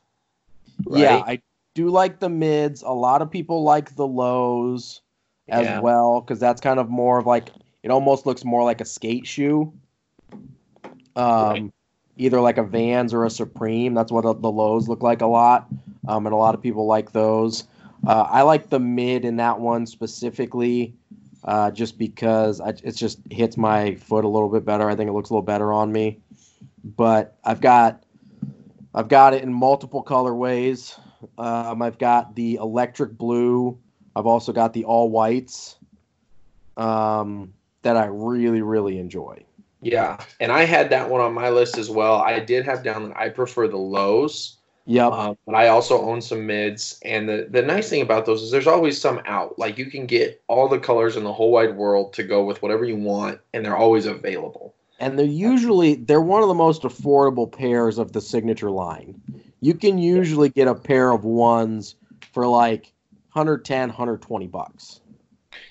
Right? 0.86 1.00
Yeah, 1.00 1.16
I 1.16 1.40
do 1.74 1.88
like 1.90 2.20
the 2.20 2.28
mids. 2.28 2.82
A 2.82 2.90
lot 2.90 3.22
of 3.22 3.30
people 3.30 3.62
like 3.62 3.94
the 3.96 4.06
lows 4.06 5.02
as 5.48 5.66
Yeah. 5.66 5.80
well 5.80 6.20
because 6.20 6.40
that's 6.40 6.60
kind 6.60 6.78
of 6.80 6.88
more 6.88 7.18
of 7.18 7.26
like 7.26 7.50
it 7.82 7.90
almost 7.90 8.26
looks 8.26 8.44
more 8.44 8.64
like 8.64 8.80
a 8.80 8.84
skate 8.84 9.26
shoe. 9.26 9.72
Um, 10.32 10.42
Right. 11.16 11.70
Either 12.16 12.40
like 12.40 12.58
a 12.58 12.62
Vans 12.62 13.12
or 13.12 13.24
a 13.24 13.30
Supreme. 13.30 13.94
That's 13.94 14.12
what 14.12 14.22
the 14.40 14.50
lows 14.50 14.88
look 14.88 15.02
like 15.02 15.20
a 15.20 15.26
lot, 15.26 15.68
um, 16.08 16.26
and 16.26 16.32
a 16.32 16.36
lot 16.36 16.54
of 16.54 16.62
people 16.62 16.86
like 16.86 17.12
those. 17.12 17.64
Uh, 18.06 18.26
I 18.30 18.42
like 18.42 18.68
the 18.68 18.80
mid 18.80 19.24
in 19.24 19.36
that 19.36 19.58
one 19.58 19.86
specifically, 19.86 20.94
uh, 21.44 21.70
just 21.70 21.98
because 21.98 22.60
it 22.60 22.92
just 22.92 23.18
hits 23.30 23.56
my 23.56 23.94
foot 23.96 24.24
a 24.24 24.28
little 24.28 24.50
bit 24.50 24.64
better. 24.64 24.88
I 24.88 24.94
think 24.94 25.08
it 25.08 25.12
looks 25.12 25.30
a 25.30 25.32
little 25.32 25.42
better 25.42 25.72
on 25.72 25.90
me. 25.90 26.18
But 26.84 27.38
I've 27.44 27.60
got 27.60 28.04
I've 28.94 29.08
got 29.08 29.34
it 29.34 29.42
in 29.42 29.52
multiple 29.52 30.04
colorways. 30.04 30.98
Um, 31.38 31.80
I've 31.80 31.98
got 31.98 32.34
the 32.34 32.56
electric 32.56 33.16
blue 33.16 33.78
I've 34.16 34.26
also 34.26 34.52
got 34.52 34.72
the 34.72 34.84
all 34.84 35.10
whites 35.10 35.76
um, 36.76 37.52
that 37.82 37.96
I 37.96 38.06
really, 38.06 38.62
really 38.62 38.98
enjoy. 38.98 39.44
Yeah, 39.84 40.18
and 40.40 40.50
I 40.50 40.64
had 40.64 40.90
that 40.90 41.08
one 41.10 41.20
on 41.20 41.34
my 41.34 41.50
list 41.50 41.78
as 41.78 41.90
well. 41.90 42.16
I 42.16 42.40
did 42.40 42.64
have 42.64 42.82
down 42.82 43.08
that 43.08 43.16
I 43.16 43.28
prefer 43.28 43.68
the 43.68 43.76
lows. 43.76 44.56
Yep. 44.86 45.12
Um, 45.12 45.38
but 45.46 45.54
I 45.54 45.68
also 45.68 46.00
own 46.02 46.20
some 46.20 46.46
mids, 46.46 46.98
and 47.04 47.28
the 47.28 47.46
the 47.50 47.62
nice 47.62 47.88
thing 47.88 48.02
about 48.02 48.26
those 48.26 48.42
is 48.42 48.50
there's 48.50 48.66
always 48.66 49.00
some 49.00 49.20
out. 49.26 49.58
Like 49.58 49.78
you 49.78 49.86
can 49.86 50.06
get 50.06 50.42
all 50.46 50.68
the 50.68 50.78
colors 50.78 51.16
in 51.16 51.24
the 51.24 51.32
whole 51.32 51.50
wide 51.52 51.76
world 51.76 52.12
to 52.14 52.22
go 52.22 52.44
with 52.44 52.60
whatever 52.62 52.84
you 52.84 52.96
want, 52.96 53.40
and 53.52 53.64
they're 53.64 53.76
always 53.76 54.06
available. 54.06 54.74
and 55.00 55.18
they're 55.18 55.26
usually 55.26 55.94
they're 55.96 56.20
one 56.20 56.42
of 56.42 56.48
the 56.48 56.54
most 56.54 56.82
affordable 56.82 57.50
pairs 57.50 57.98
of 57.98 58.12
the 58.12 58.20
signature 58.20 58.70
line. 58.70 59.20
You 59.60 59.74
can 59.74 59.98
usually 59.98 60.50
get 60.50 60.68
a 60.68 60.74
pair 60.74 61.10
of 61.12 61.24
ones 61.24 61.96
for 62.32 62.46
like 62.46 62.92
110, 63.32 63.88
120 63.88 64.46
bucks. 64.46 65.00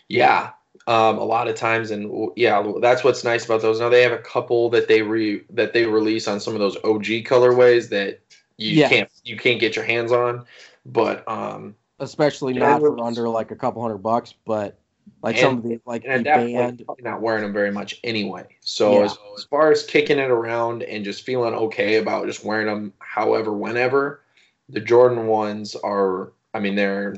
Yeah, 0.10 0.52
um, 0.87 1.17
a 1.17 1.23
lot 1.23 1.47
of 1.47 1.55
times, 1.55 1.91
and 1.91 2.29
yeah, 2.35 2.61
that's 2.81 3.03
what's 3.03 3.23
nice 3.23 3.45
about 3.45 3.61
those. 3.61 3.79
Now 3.79 3.89
they 3.89 4.01
have 4.01 4.11
a 4.11 4.17
couple 4.17 4.69
that 4.71 4.87
they 4.87 5.01
re 5.01 5.43
that 5.51 5.73
they 5.73 5.85
release 5.85 6.27
on 6.27 6.39
some 6.39 6.53
of 6.53 6.59
those 6.59 6.75
OG 6.83 7.23
colorways 7.25 7.89
that 7.89 8.19
you 8.57 8.83
can't 8.87 9.09
you 9.23 9.37
can't 9.37 9.59
get 9.59 9.75
your 9.75 9.85
hands 9.85 10.11
on, 10.11 10.45
but 10.85 11.27
um, 11.27 11.75
Especially 11.99 12.53
not 12.53 12.81
for 12.81 12.99
under 13.01 13.29
like 13.29 13.51
a 13.51 13.55
couple 13.55 13.81
hundred 13.81 13.99
bucks, 13.99 14.33
but 14.45 14.77
like 15.21 15.35
And- 15.35 15.41
some 15.41 15.57
of 15.59 15.63
the 15.63 15.79
like 15.85 16.03
and 16.05 16.21
the 16.25 16.29
that 16.29 16.37
point, 16.37 16.53
band. 16.57 16.85
probably 16.85 17.03
not 17.03 17.21
wearing 17.21 17.43
them 17.43 17.53
very 17.53 17.71
much 17.71 17.99
anyway. 18.03 18.45
So 18.61 18.99
Yeah. 18.99 19.05
as, 19.05 19.17
as 19.37 19.43
far 19.45 19.71
as 19.71 19.83
kicking 19.85 20.19
it 20.19 20.29
around 20.29 20.83
and 20.83 21.05
just 21.05 21.23
feeling 21.23 21.53
okay 21.53 21.95
about 21.95 22.25
just 22.25 22.43
wearing 22.43 22.67
them, 22.67 22.93
however, 22.99 23.53
whenever, 23.53 24.21
the 24.69 24.79
Jordan 24.81 25.27
ones 25.27 25.75
are. 25.75 26.31
I 26.53 26.59
mean, 26.59 26.75
they're 26.75 27.15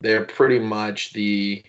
they're 0.00 0.24
pretty 0.24 0.58
much 0.60 1.12
the. 1.12 1.62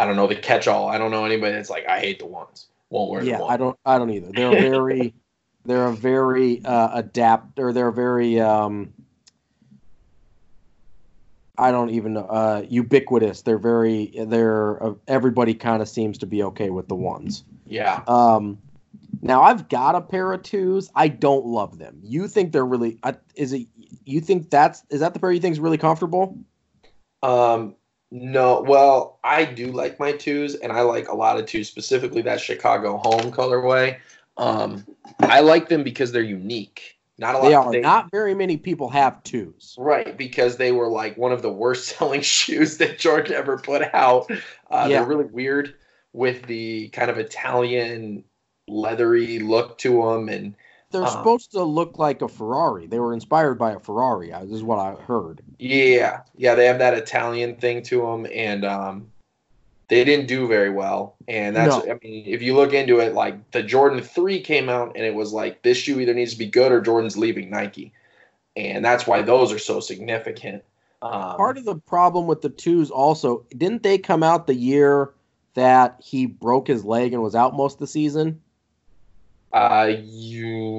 I 0.00 0.06
don't 0.06 0.16
know 0.16 0.26
the 0.26 0.34
catch-all. 0.34 0.88
I 0.88 0.96
don't 0.96 1.10
know 1.10 1.26
anybody 1.26 1.52
that's 1.52 1.68
like 1.68 1.86
I 1.86 2.00
hate 2.00 2.20
the 2.20 2.26
ones. 2.26 2.68
Won't 2.88 3.10
wear 3.10 3.22
Yeah, 3.22 3.42
I 3.42 3.58
don't 3.58 3.78
I 3.84 3.98
don't 3.98 4.10
either. 4.10 4.32
They're 4.32 4.50
very 4.50 5.14
they're 5.66 5.84
a 5.84 5.92
very 5.92 6.64
uh, 6.64 6.98
adapt 6.98 7.58
or 7.58 7.74
they're 7.74 7.90
very 7.90 8.40
um 8.40 8.94
I 11.58 11.70
don't 11.70 11.90
even 11.90 12.14
know 12.14 12.24
uh 12.24 12.64
ubiquitous. 12.66 13.42
They're 13.42 13.58
very 13.58 14.10
they're 14.26 14.82
uh, 14.82 14.94
everybody 15.06 15.52
kind 15.52 15.82
of 15.82 15.88
seems 15.88 16.16
to 16.18 16.26
be 16.26 16.42
okay 16.44 16.70
with 16.70 16.88
the 16.88 16.96
ones. 16.96 17.44
Yeah. 17.66 18.02
Um 18.08 18.58
now 19.20 19.42
I've 19.42 19.68
got 19.68 19.96
a 19.96 20.00
pair 20.00 20.32
of 20.32 20.42
twos. 20.42 20.90
I 20.94 21.08
don't 21.08 21.44
love 21.44 21.78
them. 21.78 22.00
You 22.02 22.26
think 22.26 22.52
they're 22.52 22.64
really 22.64 22.98
uh, 23.02 23.12
is 23.34 23.52
it 23.52 23.66
you 24.06 24.22
think 24.22 24.48
that's 24.48 24.82
is 24.88 25.00
that 25.00 25.12
the 25.12 25.20
pair 25.20 25.30
you 25.30 25.40
think 25.40 25.52
is 25.52 25.60
really 25.60 25.76
comfortable? 25.76 26.38
Um. 27.22 27.76
No. 28.10 28.62
Well, 28.62 29.18
I 29.24 29.44
do 29.44 29.66
like 29.68 29.98
my 30.00 30.12
twos, 30.12 30.54
and 30.56 30.72
I 30.72 30.80
like 30.82 31.08
a 31.08 31.14
lot 31.14 31.38
of 31.38 31.46
twos, 31.46 31.68
specifically 31.68 32.22
that 32.22 32.40
Chicago 32.40 32.96
home 32.98 33.30
colorway. 33.32 33.98
Um, 34.36 34.86
I 35.20 35.40
like 35.40 35.68
them 35.68 35.82
because 35.82 36.12
they're 36.12 36.22
unique. 36.22 36.96
Not 37.18 37.34
a 37.34 37.38
lot. 37.38 37.48
They 37.48 37.54
are 37.54 37.72
they- 37.72 37.80
not 37.80 38.10
very 38.10 38.34
many 38.34 38.56
people 38.56 38.88
have 38.88 39.22
twos. 39.22 39.74
Right, 39.78 40.16
because 40.16 40.56
they 40.56 40.72
were 40.72 40.88
like 40.88 41.16
one 41.18 41.32
of 41.32 41.42
the 41.42 41.52
worst 41.52 41.88
selling 41.98 42.22
shoes 42.22 42.78
that 42.78 42.98
Jordan 42.98 43.34
ever 43.34 43.58
put 43.58 43.82
out. 43.94 44.30
Uh, 44.70 44.86
Yeah. 44.88 45.00
They're 45.00 45.04
really 45.06 45.26
weird 45.26 45.74
with 46.12 46.46
the 46.46 46.88
kind 46.88 47.10
of 47.10 47.18
Italian 47.18 48.24
leathery 48.66 49.38
look 49.38 49.78
to 49.78 50.02
them, 50.02 50.28
and 50.28 50.54
They're 50.92 51.02
Uh-huh. 51.02 51.10
supposed 51.18 51.52
to 51.52 51.62
look 51.62 51.98
like 51.98 52.20
a 52.22 52.26
Ferrari. 52.28 52.86
They 52.88 52.98
were 52.98 53.12
inspired 53.12 53.54
by 53.58 53.72
a 53.72 53.78
Ferrari. 53.78 54.32
uh, 54.32 54.40
This 54.44 54.54
is 54.54 54.64
what 54.64 54.78
I 54.80 54.94
heard. 55.00 55.40
Yeah, 55.60 56.22
yeah, 56.36 56.54
they 56.54 56.64
have 56.66 56.78
that 56.78 56.94
Italian 56.94 57.56
thing 57.56 57.82
to 57.84 58.00
them, 58.00 58.26
and 58.32 58.64
um, 58.64 59.12
they 59.88 60.04
didn't 60.04 60.26
do 60.26 60.48
very 60.48 60.70
well. 60.70 61.16
And 61.28 61.54
that's, 61.54 61.84
No. 61.84 61.92
I 61.92 61.98
mean, 62.02 62.24
if 62.26 62.40
you 62.40 62.56
look 62.56 62.72
into 62.72 62.98
it, 63.00 63.12
like 63.12 63.50
the 63.50 63.62
Jordan 63.62 64.00
Three 64.00 64.40
came 64.40 64.70
out, 64.70 64.96
and 64.96 65.04
it 65.04 65.14
was 65.14 65.34
like 65.34 65.60
this 65.62 65.76
shoe 65.76 66.00
either 66.00 66.14
needs 66.14 66.32
to 66.32 66.38
be 66.38 66.46
good 66.46 66.72
or 66.72 66.80
Jordan's 66.80 67.18
leaving 67.18 67.50
Nike, 67.50 67.92
and 68.56 68.82
that's 68.82 69.06
why 69.06 69.20
those 69.20 69.52
are 69.52 69.58
so 69.58 69.80
significant. 69.80 70.64
Um, 71.02 71.36
Part 71.36 71.58
of 71.58 71.66
the 71.66 71.76
problem 71.76 72.26
with 72.26 72.40
the 72.40 72.48
twos 72.50 72.90
also 72.90 73.44
didn't 73.56 73.82
they 73.82 73.98
come 73.98 74.22
out 74.22 74.46
the 74.46 74.54
year 74.54 75.10
that 75.54 75.96
he 76.02 76.24
broke 76.26 76.68
his 76.68 76.84
leg 76.84 77.12
and 77.12 77.22
was 77.22 77.34
out 77.34 77.54
most 77.54 77.74
of 77.74 77.80
the 77.80 77.86
season? 77.86 78.40
Uh, 79.52 79.92
you, 80.02 80.70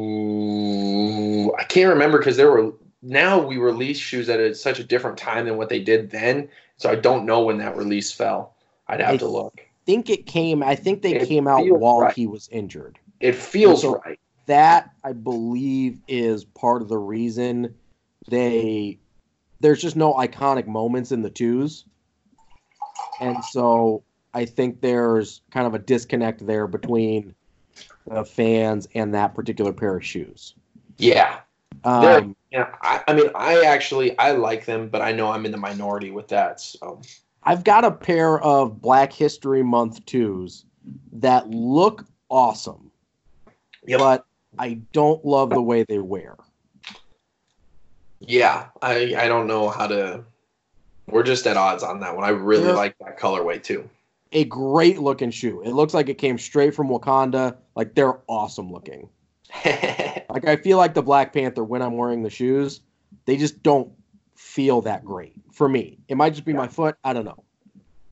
I 1.60 1.65
can't 1.65 1.89
remember 1.89 2.17
because 2.17 2.38
there 2.38 2.50
were 2.50 2.74
now 3.01 3.39
we 3.39 3.57
release 3.57 3.97
shoes 3.97 4.29
at 4.29 4.39
a, 4.39 4.53
such 4.53 4.79
a 4.79 4.83
different 4.83 5.17
time 5.17 5.45
than 5.45 5.57
what 5.57 5.69
they 5.69 5.79
did 5.79 6.09
then. 6.11 6.49
So 6.77 6.89
I 6.89 6.95
don't 6.95 7.25
know 7.25 7.41
when 7.43 7.57
that 7.59 7.75
release 7.77 8.11
fell. 8.11 8.55
I'd 8.87 8.99
have 8.99 9.13
I 9.13 9.17
to 9.17 9.27
look. 9.27 9.61
think 9.85 10.09
it 10.09 10.25
came. 10.25 10.61
I 10.63 10.75
think 10.75 11.01
they 11.01 11.15
It 11.15 11.27
came 11.27 11.47
out 11.47 11.65
while 11.67 12.01
right. 12.01 12.13
he 12.15 12.27
was 12.27 12.47
injured. 12.51 12.99
It 13.19 13.35
feels 13.35 13.81
So- 13.81 13.99
right. 14.05 14.19
That 14.47 14.89
I 15.03 15.13
believe 15.13 15.99
is 16.07 16.43
part 16.43 16.81
of 16.81 16.89
the 16.89 16.97
reason 16.97 17.73
they. 18.27 18.97
There's 19.61 19.79
just 19.81 19.95
no 19.95 20.13
iconic 20.15 20.65
moments 20.65 21.11
in 21.11 21.21
the 21.21 21.29
twos, 21.29 21.85
and 23.21 23.37
so 23.45 24.03
I 24.33 24.45
think 24.45 24.81
there's 24.81 25.41
kind 25.51 25.67
of 25.67 25.75
a 25.75 25.79
disconnect 25.79 26.45
there 26.45 26.65
between 26.67 27.35
the 28.07 28.25
fans 28.25 28.87
and 28.95 29.13
that 29.13 29.35
particular 29.35 29.71
pair 29.71 29.95
of 29.95 30.03
shoes. 30.03 30.55
Yeah, 30.97 31.39
Um, 31.83 32.35
yeah. 32.51 32.73
I, 32.81 33.01
I 33.07 33.13
mean, 33.13 33.29
I 33.35 33.61
actually 33.65 34.17
I 34.19 34.31
like 34.31 34.65
them, 34.65 34.89
but 34.89 35.01
I 35.01 35.11
know 35.11 35.31
I'm 35.31 35.45
in 35.45 35.51
the 35.51 35.57
minority 35.57 36.11
with 36.11 36.27
that. 36.29 36.59
So 36.59 37.01
I've 37.43 37.63
got 37.63 37.85
a 37.85 37.91
pair 37.91 38.39
of 38.41 38.81
Black 38.81 39.11
History 39.13 39.63
Month 39.63 40.05
twos 40.05 40.65
that 41.13 41.49
look 41.49 42.05
awesome, 42.29 42.91
Yep. 43.87 43.99
but 43.99 44.25
I 44.59 44.79
don't 44.93 45.23
love 45.25 45.49
the 45.51 45.61
way 45.61 45.83
they 45.83 45.99
wear. 45.99 46.35
yeah, 48.19 48.67
I 48.81 49.15
I 49.17 49.27
don't 49.27 49.47
know 49.47 49.69
how 49.69 49.87
to. 49.87 50.23
We're 51.07 51.23
just 51.23 51.47
at 51.47 51.57
odds 51.57 51.83
on 51.83 51.99
that 52.01 52.15
one. 52.15 52.23
I 52.23 52.29
really 52.29 52.67
Yeah. 52.67 52.73
like 52.73 52.95
that 52.99 53.19
colorway 53.19 53.61
too. 53.61 53.89
A 54.33 54.45
great 54.45 54.99
looking 54.99 55.29
shoe. 55.31 55.61
It 55.63 55.71
looks 55.71 55.93
like 55.93 56.07
it 56.07 56.17
came 56.17 56.37
straight 56.37 56.73
from 56.73 56.87
Wakanda. 56.87 57.57
Like 57.75 57.95
they're 57.95 58.19
awesome 58.27 58.71
looking. 58.71 59.09
Like 60.32 60.48
I 60.48 60.56
feel 60.56 60.78
like 60.78 60.94
the 60.94 61.02
Black 61.02 61.34
Panther 61.34 61.63
when 61.63 61.82
I'm 61.82 61.98
wearing 61.98 62.24
the 62.24 62.30
shoes, 62.30 62.82
they 63.26 63.38
just 63.38 63.62
don't 63.63 63.91
feel 64.36 64.82
that 64.82 65.04
great 65.06 65.34
for 65.52 65.67
me. 65.70 66.00
It 66.08 66.15
might 66.15 66.32
just 66.32 66.46
be 66.46 66.54
my 66.54 66.67
foot. 66.67 66.96
I 67.04 67.13
don't 67.13 67.26
know. 67.26 67.44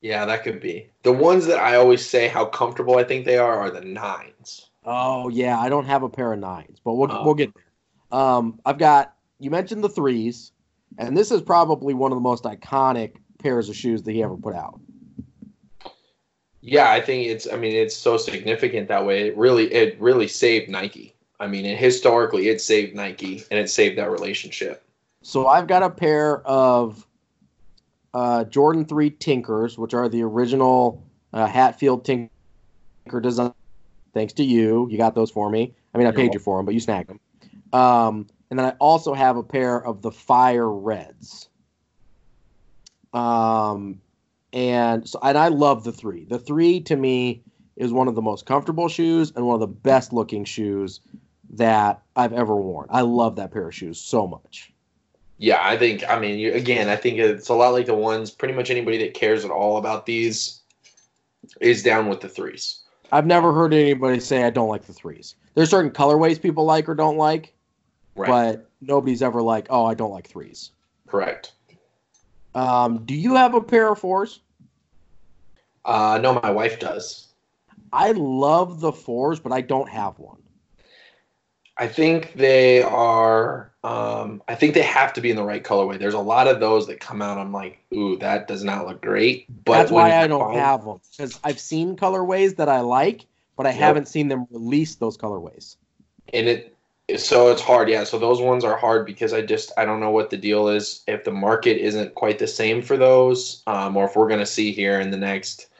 yeah, 0.02 0.24
that 0.26 0.42
could 0.44 0.60
be 0.60 0.90
the 1.02 1.12
ones 1.12 1.46
that 1.46 1.58
I 1.58 1.76
always 1.76 2.04
say 2.04 2.28
how 2.28 2.44
comfortable 2.46 2.96
I 2.98 3.04
think 3.04 3.24
they 3.24 3.38
are 3.38 3.58
are 3.58 3.70
the 3.70 3.80
nines. 3.80 4.70
Oh 4.84 5.28
yeah, 5.28 5.58
I 5.58 5.68
don't 5.68 5.84
have 5.86 6.02
a 6.02 6.08
pair 6.08 6.32
of 6.32 6.38
nines, 6.38 6.78
but 6.84 6.94
we'll 6.94 7.10
Oh. 7.12 7.24
we'll 7.24 7.34
get 7.34 7.52
there. 7.54 8.18
Um, 8.18 8.60
I've 8.64 8.78
got 8.78 9.14
you 9.38 9.50
mentioned 9.50 9.82
the 9.84 9.88
threes, 9.88 10.52
and 10.98 11.16
this 11.16 11.30
is 11.30 11.40
probably 11.42 11.94
one 11.94 12.12
of 12.12 12.16
the 12.16 12.22
most 12.22 12.44
iconic 12.44 13.16
pairs 13.38 13.68
of 13.68 13.76
shoes 13.76 14.02
that 14.02 14.12
he 14.12 14.22
ever 14.22 14.36
put 14.36 14.54
out. 14.54 14.80
Yeah, 16.62 16.90
I 16.90 17.00
think 17.00 17.26
it's. 17.26 17.50
I 17.50 17.56
mean, 17.56 17.74
it's 17.74 17.96
so 17.96 18.16
significant 18.18 18.88
that 18.88 19.06
way. 19.06 19.28
It 19.28 19.36
really, 19.36 19.72
it 19.72 19.98
really 20.00 20.28
saved 20.28 20.68
Nike. 20.68 21.09
I 21.40 21.46
mean, 21.46 21.64
it, 21.64 21.78
historically, 21.78 22.48
it 22.48 22.60
saved 22.60 22.94
Nike 22.94 23.42
and 23.50 23.58
it 23.58 23.70
saved 23.70 23.98
that 23.98 24.10
relationship. 24.10 24.84
So 25.22 25.46
I've 25.46 25.66
got 25.66 25.82
a 25.82 25.90
pair 25.90 26.46
of 26.46 27.06
uh, 28.12 28.44
Jordan 28.44 28.84
Three 28.84 29.10
Tinkers, 29.10 29.78
which 29.78 29.94
are 29.94 30.08
the 30.08 30.22
original 30.22 31.02
uh, 31.32 31.46
Hatfield 31.46 32.04
Tinker 32.04 33.20
design. 33.20 33.54
Thanks 34.12 34.34
to 34.34 34.44
you, 34.44 34.88
you 34.90 34.98
got 34.98 35.14
those 35.14 35.30
for 35.30 35.48
me. 35.48 35.74
I 35.94 35.98
mean, 35.98 36.06
I 36.06 36.10
You're 36.10 36.16
paid 36.16 36.34
you 36.34 36.40
for 36.40 36.58
them, 36.58 36.66
but 36.66 36.74
you 36.74 36.80
snagged 36.80 37.08
them. 37.08 37.20
Um, 37.72 38.26
and 38.50 38.58
then 38.58 38.66
I 38.66 38.70
also 38.80 39.14
have 39.14 39.36
a 39.36 39.42
pair 39.42 39.84
of 39.84 40.02
the 40.02 40.10
Fire 40.10 40.68
Reds. 40.68 41.48
Um, 43.12 44.00
and 44.52 45.08
so 45.08 45.20
and 45.22 45.38
I 45.38 45.48
love 45.48 45.84
the 45.84 45.92
three. 45.92 46.24
The 46.24 46.38
three 46.38 46.80
to 46.82 46.96
me 46.96 47.42
is 47.76 47.92
one 47.92 48.08
of 48.08 48.14
the 48.14 48.22
most 48.22 48.46
comfortable 48.46 48.88
shoes 48.88 49.32
and 49.34 49.46
one 49.46 49.54
of 49.54 49.60
the 49.60 49.66
best 49.66 50.12
looking 50.12 50.44
shoes 50.44 51.00
that 51.50 52.02
I've 52.16 52.32
ever 52.32 52.54
worn. 52.56 52.86
I 52.90 53.00
love 53.02 53.36
that 53.36 53.50
pair 53.52 53.68
of 53.68 53.74
shoes 53.74 54.00
so 54.00 54.26
much. 54.26 54.72
Yeah, 55.38 55.58
I 55.60 55.76
think. 55.76 56.08
I 56.08 56.18
mean, 56.18 56.38
you, 56.38 56.52
again, 56.52 56.88
I 56.88 56.96
think 56.96 57.18
it's 57.18 57.48
a 57.48 57.54
lot 57.54 57.70
like 57.72 57.86
the 57.86 57.94
ones. 57.94 58.30
Pretty 58.30 58.54
much 58.54 58.70
anybody 58.70 58.98
that 58.98 59.14
cares 59.14 59.44
at 59.44 59.50
all 59.50 59.78
about 59.78 60.04
these 60.06 60.60
is 61.60 61.82
down 61.82 62.08
with 62.08 62.20
the 62.20 62.28
threes. 62.28 62.80
I've 63.10 63.26
never 63.26 63.52
heard 63.52 63.72
anybody 63.74 64.20
say 64.20 64.44
I 64.44 64.50
don't 64.50 64.68
like 64.68 64.84
the 64.84 64.92
threes. 64.92 65.34
There's 65.54 65.70
certain 65.70 65.90
colorways 65.90 66.40
people 66.40 66.64
like 66.64 66.88
or 66.88 66.94
don't 66.94 67.16
like, 67.16 67.54
Right. 68.14 68.28
but 68.28 68.70
nobody's 68.80 69.22
ever 69.22 69.42
like, 69.42 69.66
oh, 69.70 69.84
I 69.84 69.94
don't 69.94 70.12
like 70.12 70.28
threes. 70.28 70.70
Correct. 71.08 71.52
Um, 72.54 73.04
do 73.04 73.14
you 73.14 73.34
have 73.34 73.54
a 73.54 73.60
pair 73.60 73.90
of 73.90 73.98
fours? 73.98 74.40
Uh, 75.84 76.18
no, 76.22 76.38
my 76.40 76.50
wife 76.50 76.78
does. 76.78 77.28
I 77.92 78.12
love 78.12 78.80
the 78.80 78.92
fours, 78.92 79.40
but 79.40 79.50
I 79.52 79.60
don't 79.60 79.88
have 79.88 80.18
one. 80.18 80.40
I 81.80 81.88
think 81.88 82.34
they 82.34 82.82
are. 82.82 83.72
Um, 83.82 84.42
I 84.46 84.54
think 84.54 84.74
they 84.74 84.82
have 84.82 85.14
to 85.14 85.22
be 85.22 85.30
in 85.30 85.36
the 85.36 85.42
right 85.42 85.64
colorway. 85.64 85.98
There's 85.98 86.12
a 86.12 86.18
lot 86.20 86.46
of 86.46 86.60
those 86.60 86.86
that 86.88 87.00
come 87.00 87.22
out. 87.22 87.38
I'm 87.38 87.52
like, 87.52 87.78
ooh, 87.94 88.18
that 88.18 88.46
does 88.46 88.62
not 88.62 88.86
look 88.86 89.00
great. 89.00 89.46
But 89.64 89.78
that's 89.78 89.90
why 89.90 90.14
I 90.14 90.26
don't 90.26 90.40
find, 90.40 90.60
have 90.60 90.84
them 90.84 91.00
because 91.10 91.40
I've 91.42 91.58
seen 91.58 91.96
colorways 91.96 92.56
that 92.56 92.68
I 92.68 92.80
like, 92.80 93.24
but 93.56 93.66
I 93.66 93.70
yep. 93.70 93.78
haven't 93.78 94.08
seen 94.08 94.28
them 94.28 94.46
release 94.50 94.96
those 94.96 95.16
colorways. 95.16 95.76
And 96.34 96.46
it 96.48 96.76
so 97.16 97.50
it's 97.50 97.62
hard, 97.62 97.88
yeah. 97.88 98.04
So 98.04 98.18
those 98.18 98.42
ones 98.42 98.62
are 98.62 98.76
hard 98.76 99.06
because 99.06 99.32
I 99.32 99.40
just 99.40 99.72
I 99.78 99.86
don't 99.86 100.00
know 100.00 100.10
what 100.10 100.28
the 100.28 100.36
deal 100.36 100.68
is. 100.68 101.02
If 101.08 101.24
the 101.24 101.32
market 101.32 101.78
isn't 101.78 102.14
quite 102.14 102.38
the 102.38 102.46
same 102.46 102.82
for 102.82 102.98
those, 102.98 103.62
um, 103.66 103.96
or 103.96 104.04
if 104.04 104.16
we're 104.16 104.28
gonna 104.28 104.44
see 104.44 104.70
here 104.70 105.00
in 105.00 105.10
the 105.10 105.16
next 105.16 105.70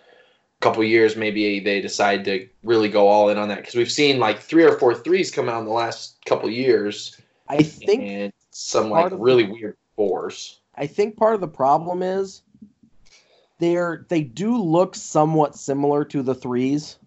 couple 0.60 0.84
years, 0.84 1.16
maybe 1.16 1.58
they 1.58 1.80
decide 1.80 2.24
to 2.26 2.46
really 2.62 2.88
go 2.88 3.08
all 3.08 3.30
in 3.30 3.38
on 3.38 3.48
that 3.48 3.58
because 3.58 3.74
we've 3.74 3.90
seen 3.90 4.18
like 4.18 4.38
three 4.40 4.64
or 4.64 4.78
four 4.78 4.94
threes 4.94 5.30
come 5.30 5.48
out 5.48 5.60
in 5.60 5.66
the 5.66 5.72
last 5.72 6.16
couple 6.26 6.50
years. 6.50 7.18
I 7.48 7.62
think 7.62 8.32
some 8.50 8.90
like 8.90 9.12
really 9.16 9.46
the, 9.46 9.52
weird 9.52 9.76
fours. 9.96 10.60
I 10.76 10.86
think 10.86 11.16
part 11.16 11.34
of 11.34 11.40
the 11.40 11.48
problem 11.48 12.02
is 12.02 12.42
they're 13.58 14.06
they 14.08 14.22
do 14.22 14.56
look 14.56 14.94
somewhat 14.94 15.56
similar 15.56 16.04
to 16.06 16.22
the 16.22 16.34
threes, 16.34 16.98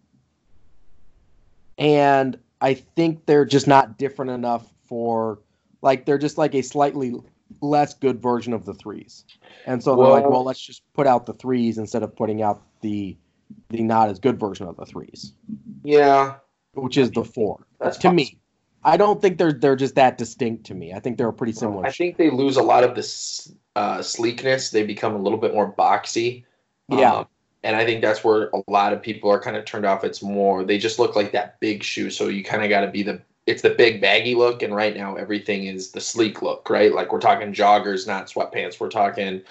and 1.78 2.38
I 2.60 2.74
think 2.74 3.26
they're 3.26 3.46
just 3.46 3.68
not 3.68 3.98
different 3.98 4.32
enough 4.32 4.68
for 4.86 5.40
like 5.82 6.06
they're 6.06 6.18
just 6.18 6.38
like 6.38 6.56
a 6.56 6.64
slightly 6.64 7.16
less 7.62 7.94
good 7.94 8.22
version 8.22 8.52
of 8.52 8.66
the 8.66 8.74
threes. 8.74 9.26
And 9.66 9.84
so 9.84 9.96
they're 9.96 10.06
well, 10.06 10.12
like, 10.12 10.30
well, 10.30 10.44
let's 10.44 10.60
just 10.60 10.82
put 10.94 11.06
out 11.06 11.26
the 11.26 11.34
threes 11.34 11.78
instead 11.78 12.04
of 12.04 12.16
putting 12.16 12.42
out 12.42 12.64
the 12.82 13.16
the 13.70 13.82
not 13.82 14.10
as 14.10 14.20
good 14.20 14.40
version 14.40 14.68
of 14.68 14.78
the 14.78 14.86
threes. 14.86 15.34
Yeah, 15.84 16.36
which 16.74 16.98
is 16.98 17.12
the 17.12 17.24
four. 17.24 17.66
That's 17.80 17.98
to 17.98 18.10
possible. 18.10 18.16
me. 18.16 18.38
I 18.86 18.98
don't 18.98 19.22
think 19.22 19.38
they're 19.38 19.54
they're 19.54 19.76
just 19.76 19.96
that 19.96 20.18
distinct 20.18 20.66
to 20.66 20.74
me. 20.74 20.94
I 20.94 21.00
think 21.00 21.18
they're 21.18 21.32
pretty 21.32 21.54
similar. 21.54 21.86
I 21.86 21.92
think 21.92 22.18
they 22.18 22.30
lose 22.30 22.58
a 22.58 22.64
lot 22.64 22.84
of 22.84 22.96
this 22.96 23.54
uh, 23.76 24.02
sleekness. 24.02 24.72
They 24.72 24.84
become 24.84 25.16
a 25.16 25.20
little 25.20 25.38
bit 25.38 25.54
more 25.54 25.72
boxy. 25.72 26.44
Yeah. 26.90 27.14
Um, 27.14 27.28
and 27.64 27.78
I 27.78 27.86
think 27.86 28.02
that's 28.02 28.24
where 28.24 28.50
a 28.54 28.62
lot 28.70 28.92
of 28.92 29.02
people 29.02 29.30
are 29.32 29.40
kind 29.40 29.56
of 29.56 29.64
turned 29.64 29.86
off. 29.86 30.04
It's 30.04 30.22
more 30.22 30.66
they 30.66 30.78
just 30.78 31.00
look 31.00 31.16
like 31.16 31.32
that 31.32 31.60
big 31.62 31.82
shoe, 31.82 32.10
so 32.10 32.28
you 32.28 32.44
kind 32.44 32.64
of 32.64 32.70
got 32.70 32.82
to 32.82 32.92
be 32.92 33.04
the 33.04 33.22
it's 33.46 33.62
the 33.62 33.72
big 33.72 34.02
baggy 34.02 34.36
look, 34.36 34.64
and 34.64 34.76
right 34.76 34.96
now 34.96 35.16
everything 35.16 35.66
is 35.66 35.92
the 35.92 36.02
sleek 36.02 36.42
look, 36.42 36.70
right? 36.70 36.94
Like 36.94 37.12
we're 37.12 37.20
talking 37.20 37.54
joggers, 37.54 38.06
not 38.06 38.28
sweatpants. 38.28 38.80
We're 38.80 38.90
talking 38.90 39.42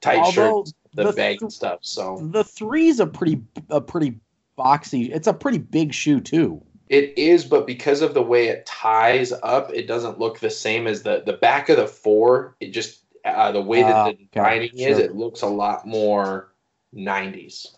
tight 0.00 0.18
Although 0.18 0.64
shirts, 0.64 0.74
the, 0.94 1.04
the 1.04 1.12
baggy 1.12 1.38
th- 1.38 1.52
stuff. 1.52 1.80
So 1.82 2.18
the 2.32 2.44
three's 2.44 3.00
a 3.00 3.06
pretty 3.06 3.42
a 3.70 3.80
pretty 3.80 4.18
boxy. 4.58 5.14
It's 5.14 5.26
a 5.26 5.34
pretty 5.34 5.58
big 5.58 5.92
shoe 5.94 6.20
too. 6.20 6.62
It 6.88 7.16
is, 7.16 7.44
but 7.44 7.66
because 7.66 8.02
of 8.02 8.12
the 8.12 8.22
way 8.22 8.48
it 8.48 8.66
ties 8.66 9.32
up, 9.42 9.72
it 9.72 9.86
doesn't 9.86 10.18
look 10.18 10.40
the 10.40 10.50
same 10.50 10.86
as 10.86 11.02
the 11.02 11.22
the 11.24 11.32
back 11.32 11.68
of 11.68 11.76
the 11.76 11.86
four. 11.86 12.56
It 12.60 12.72
just 12.72 13.02
uh, 13.24 13.52
the 13.52 13.62
way 13.62 13.82
that 13.82 13.94
uh, 13.94 14.04
the 14.08 14.28
designing 14.32 14.70
okay, 14.74 14.90
is, 14.90 14.98
it 14.98 15.14
looks 15.14 15.42
a 15.42 15.46
lot 15.46 15.86
more 15.86 16.52
90s. 16.94 17.68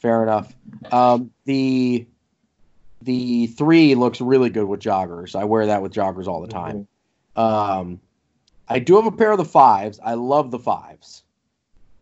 Fair 0.00 0.22
enough. 0.22 0.54
Um, 0.92 1.30
the 1.44 2.06
the 3.02 3.46
three 3.48 3.94
looks 3.94 4.20
really 4.20 4.50
good 4.50 4.66
with 4.66 4.80
joggers. 4.80 5.34
I 5.34 5.44
wear 5.44 5.66
that 5.66 5.82
with 5.82 5.92
joggers 5.92 6.26
all 6.26 6.40
the 6.40 6.48
time. 6.48 6.86
Mm-hmm. 7.36 7.40
Um, 7.40 8.00
I 8.68 8.80
do 8.80 8.96
have 8.96 9.06
a 9.06 9.12
pair 9.12 9.32
of 9.32 9.38
the 9.38 9.44
fives. 9.44 9.98
I 10.04 10.14
love 10.14 10.50
the 10.50 10.58
fives. 10.58 11.22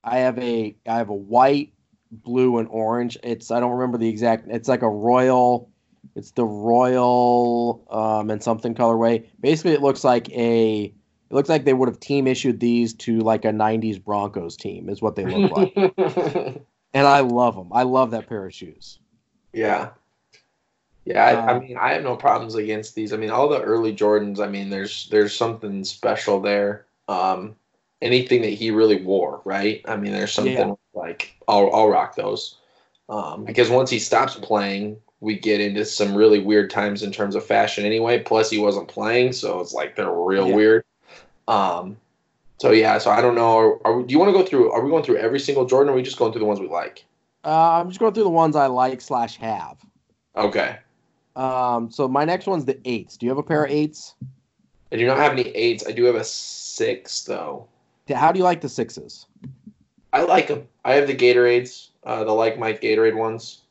I 0.07 0.19
have 0.19 0.39
a 0.39 0.75
I 0.87 0.97
have 0.97 1.11
a 1.11 1.15
white, 1.15 1.73
blue, 2.11 2.59
and 2.59 2.69
orange. 2.71 3.19
It's 3.23 3.51
I 3.51 3.61
don't 3.61 3.73
remember 3.73 3.99
the 3.99 4.09
exact. 4.09 4.47
It's 4.49 4.69
like 4.69 4.83
a 4.83 4.89
royal. 4.89 5.69
It's 6.15 6.31
the 6.31 6.45
royal 6.45 7.85
um, 7.91 8.31
and 8.31 8.43
something 8.43 8.75
colorway. 8.75 9.27
Basically, 9.41 9.73
it 9.73 9.83
looks 9.83 10.05
like 10.05 10.31
a 10.31 10.85
it 10.85 11.35
looks 11.35 11.49
like 11.49 11.65
they 11.65 11.75
would 11.75 11.89
have 11.89 11.99
team 11.99 12.29
issued 12.29 12.61
these 12.61 12.95
to 12.95 13.19
like 13.19 13.45
a 13.45 13.49
90s 13.49 14.03
Broncos 14.03 14.57
team, 14.57 14.89
is 14.89 15.03
what 15.03 15.17
they 15.17 15.27
look 15.27 15.51
like. 15.77 16.63
and 16.95 17.07
I 17.07 17.21
love 17.21 17.57
them. 17.57 17.73
I 17.73 17.83
love 17.83 18.13
that 18.13 18.29
pair 18.29 18.47
of 18.47 18.55
shoes. 18.55 19.01
Yeah. 19.53 19.91
Yeah, 21.05 21.25
I, 21.25 21.31
I, 21.33 21.53
um, 21.53 21.63
mean, 21.63 21.77
I 21.77 21.93
have 21.93 22.03
no 22.03 22.17
problems 22.17 22.57
against 22.57 22.95
these. 22.95 23.13
I 23.13 23.17
mean, 23.17 23.31
all 23.31 23.49
the 23.49 23.63
early 23.63 23.95
Jordans. 23.95 24.41
I 24.41 24.49
mean, 24.49 24.71
there's 24.71 25.09
there's 25.09 25.35
something 25.35 25.85
special 25.85 26.41
there. 26.41 26.87
Um, 27.09 27.55
anything 28.03 28.43
that 28.43 28.51
he 28.51 28.71
really 28.71 29.03
wore, 29.03 29.41
right? 29.45 29.81
I 29.87 29.97
mean, 29.97 30.13
there's 30.13 30.33
something 30.33 30.69
yeah. 30.69 30.75
like 30.95 31.35
I'll 31.49 31.75
I'll 31.75 31.89
rock 31.89 32.15
those. 32.17 32.59
Um, 33.09 33.45
because 33.45 33.71
once 33.71 33.89
he 33.89 33.99
stops 33.99 34.35
playing, 34.35 34.97
we 35.21 35.39
get 35.39 35.61
into 35.61 35.85
some 35.85 36.15
really 36.15 36.41
weird 36.41 36.71
times 36.71 37.03
in 37.03 37.13
terms 37.13 37.35
of 37.35 37.45
fashion 37.45 37.85
anyway. 37.85 38.19
Plus, 38.21 38.51
he 38.51 38.59
wasn't 38.59 38.89
playing, 38.89 39.33
so 39.33 39.61
it's 39.61 39.73
like 39.73 39.97
they're 39.97 40.13
real 40.13 40.49
yeah. 40.49 40.55
weird. 40.55 40.85
Um, 41.49 41.97
so 42.59 42.73
yeah, 42.73 42.99
so 42.99 43.11
I 43.11 43.21
don't 43.21 43.35
know. 43.35 43.57
Are, 43.57 43.87
are, 43.87 44.03
do 44.03 44.13
you 44.13 44.19
want 44.19 44.33
to 44.35 44.39
go 44.39 44.45
through? 44.45 44.73
Are 44.73 44.83
we 44.83 44.91
going 44.91 45.05
through 45.05 45.19
every 45.19 45.41
single 45.41 45.67
Jordan? 45.67 45.91
or 45.91 45.93
Are 45.93 45.97
we 45.97 46.03
just 46.03 46.19
going 46.19 46.33
through 46.33 46.41
the 46.41 46.47
ones 46.47 46.61
we 46.61 46.69
like? 46.69 47.05
Uh, 47.45 47.81
I'm 47.81 47.89
just 47.89 48.01
going 48.01 48.13
through 48.13 48.25
the 48.25 48.31
ones 48.31 48.57
I 48.57 48.67
like 48.67 49.01
slash 49.01 49.37
have. 49.37 49.79
Okay. 50.37 50.79
Um, 51.37 51.91
so 51.91 52.09
my 52.09 52.25
next 52.25 52.47
one's 52.47 52.65
the 52.65 52.79
eights. 52.85 53.17
Do 53.17 53.27
you 53.27 53.31
have 53.31 53.39
a 53.39 53.43
pair 53.43 53.65
of 53.65 53.71
eights? 53.71 54.15
I 54.91 54.97
do 54.97 55.07
not 55.07 55.19
have 55.19 55.33
any 55.33 55.49
eights. 55.51 55.87
I 55.87 55.93
do 55.93 56.05
have 56.05 56.15
a 56.15 56.25
six 56.25 57.25
though. 57.25 57.69
How 58.15 58.33
do 58.33 58.39
you 58.39 58.45
like 58.45 58.61
the 58.61 58.69
sixes? 58.69 59.27
I 60.13 60.23
like 60.23 60.49
them. 60.49 60.67
I 60.85 60.95
have 60.95 61.07
the 61.07 61.17
Gatorades, 61.17 61.91
uh, 62.05 62.25
the 62.25 62.33
like 62.33 62.59
Mike 62.59 62.81
Gatorade 62.81 63.17
ones. 63.17 63.63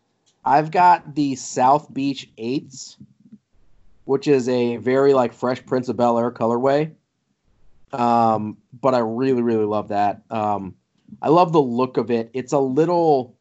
I've 0.43 0.71
got 0.71 1.15
the 1.15 1.35
South 1.35 1.91
Beach 1.93 2.29
eights, 2.37 2.97
which 4.03 4.27
is 4.27 4.47
a 4.49 4.77
very 4.77 5.13
like 5.13 5.33
Fresh 5.33 5.65
Prince 5.65 5.89
of 5.89 5.97
Bel 5.97 6.19
Air 6.19 6.31
colorway. 6.31 6.91
Um, 7.93 8.57
but 8.81 8.93
I 8.93 8.99
really, 8.99 9.41
really 9.41 9.65
love 9.65 9.87
that. 9.87 10.21
Um, 10.29 10.75
I 11.21 11.29
love 11.29 11.53
the 11.53 11.61
look 11.61 11.97
of 11.97 12.11
it. 12.11 12.29
It's 12.33 12.51
a 12.51 12.59
little 12.59 13.35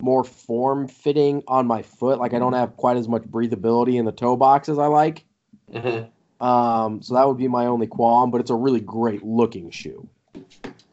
more 0.00 0.24
form 0.24 0.88
fitting 0.88 1.42
on 1.48 1.66
my 1.66 1.82
foot. 1.82 2.18
Like 2.18 2.34
I 2.34 2.38
don't 2.38 2.52
have 2.52 2.76
quite 2.76 2.96
as 2.96 3.08
much 3.08 3.22
breathability 3.22 3.98
in 3.98 4.04
the 4.04 4.12
toe 4.12 4.36
box 4.36 4.68
as 4.68 4.78
I 4.78 4.86
like. 4.86 5.24
Mm-hmm. 5.72 6.08
Um, 6.42 7.00
so 7.00 7.14
that 7.14 7.26
would 7.26 7.38
be 7.38 7.48
my 7.48 7.66
only 7.66 7.86
qualm, 7.86 8.30
but 8.30 8.40
it's 8.40 8.50
a 8.50 8.54
really 8.54 8.80
great 8.80 9.24
looking 9.24 9.70
shoe. 9.70 10.08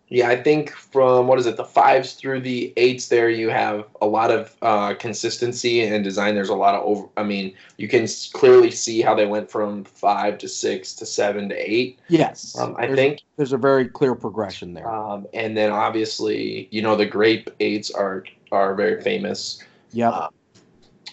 Yeah, 0.08 0.30
I 0.30 0.42
think 0.42 0.72
from 0.72 1.28
what 1.28 1.38
is 1.38 1.46
it, 1.46 1.56
the 1.56 1.64
fives 1.64 2.14
through 2.14 2.42
the 2.42 2.74
eights, 2.78 3.10
there 3.10 3.30
you 3.30 3.50
have 3.50 3.86
a 4.02 4.08
lot 4.08 4.32
of 4.32 4.56
uh, 4.62 4.96
consistency 4.96 5.84
and 5.84 6.04
design. 6.04 6.34
There's 6.34 6.50
a 6.50 6.56
lot 6.56 6.74
of 6.74 6.84
over. 6.84 7.08
I 7.16 7.24
mean, 7.24 7.54
you 7.78 7.88
can 7.88 8.08
clearly 8.34 8.72
see 8.72 9.02
how 9.02 9.14
they 9.14 9.28
went 9.28 9.52
from 9.52 9.84
five 9.84 10.40
to 10.40 10.48
six 10.48 10.94
to 10.96 11.06
seven 11.06 11.50
to 11.50 11.56
eight. 11.56 12.00
Yes, 12.08 12.58
um, 12.58 12.76
I 12.78 12.88
there's, 12.88 12.98
think 12.98 13.22
there's 13.38 13.54
a 13.54 13.58
very 13.58 13.88
clear 13.88 14.16
progression 14.16 14.74
there. 14.74 14.90
Um, 14.90 15.28
and 15.34 15.56
then 15.56 15.72
obviously, 15.72 16.68
you 16.72 16.82
know, 16.82 16.96
the 16.96 17.06
grape 17.06 17.52
eights 17.60 17.92
are 17.92 18.24
are 18.52 18.74
very 18.74 19.02
famous. 19.02 19.64
Yeah. 19.92 20.10
Uh, 20.10 20.30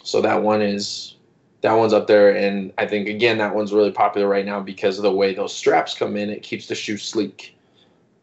so 0.03 0.23
that 0.23 0.43
one 0.43 0.63
is 0.63 1.16
that 1.67 1.75
one's 1.75 1.93
up 1.93 2.07
there, 2.07 2.35
and 2.35 2.73
I 2.79 2.87
think 2.87 3.09
again 3.09 3.39
that 3.39 3.55
one's 3.55 3.73
really 3.73 3.91
popular 3.93 4.29
right 4.29 4.47
now 4.47 4.61
because 4.61 4.99
of 4.99 5.03
the 5.03 5.13
way 5.13 5.35
those 5.35 5.55
straps 5.55 5.95
come 5.95 6.17
in. 6.17 6.31
It 6.31 6.43
keeps 6.43 6.67
the 6.67 6.75
shoe 6.75 6.97
sleek. 6.97 7.57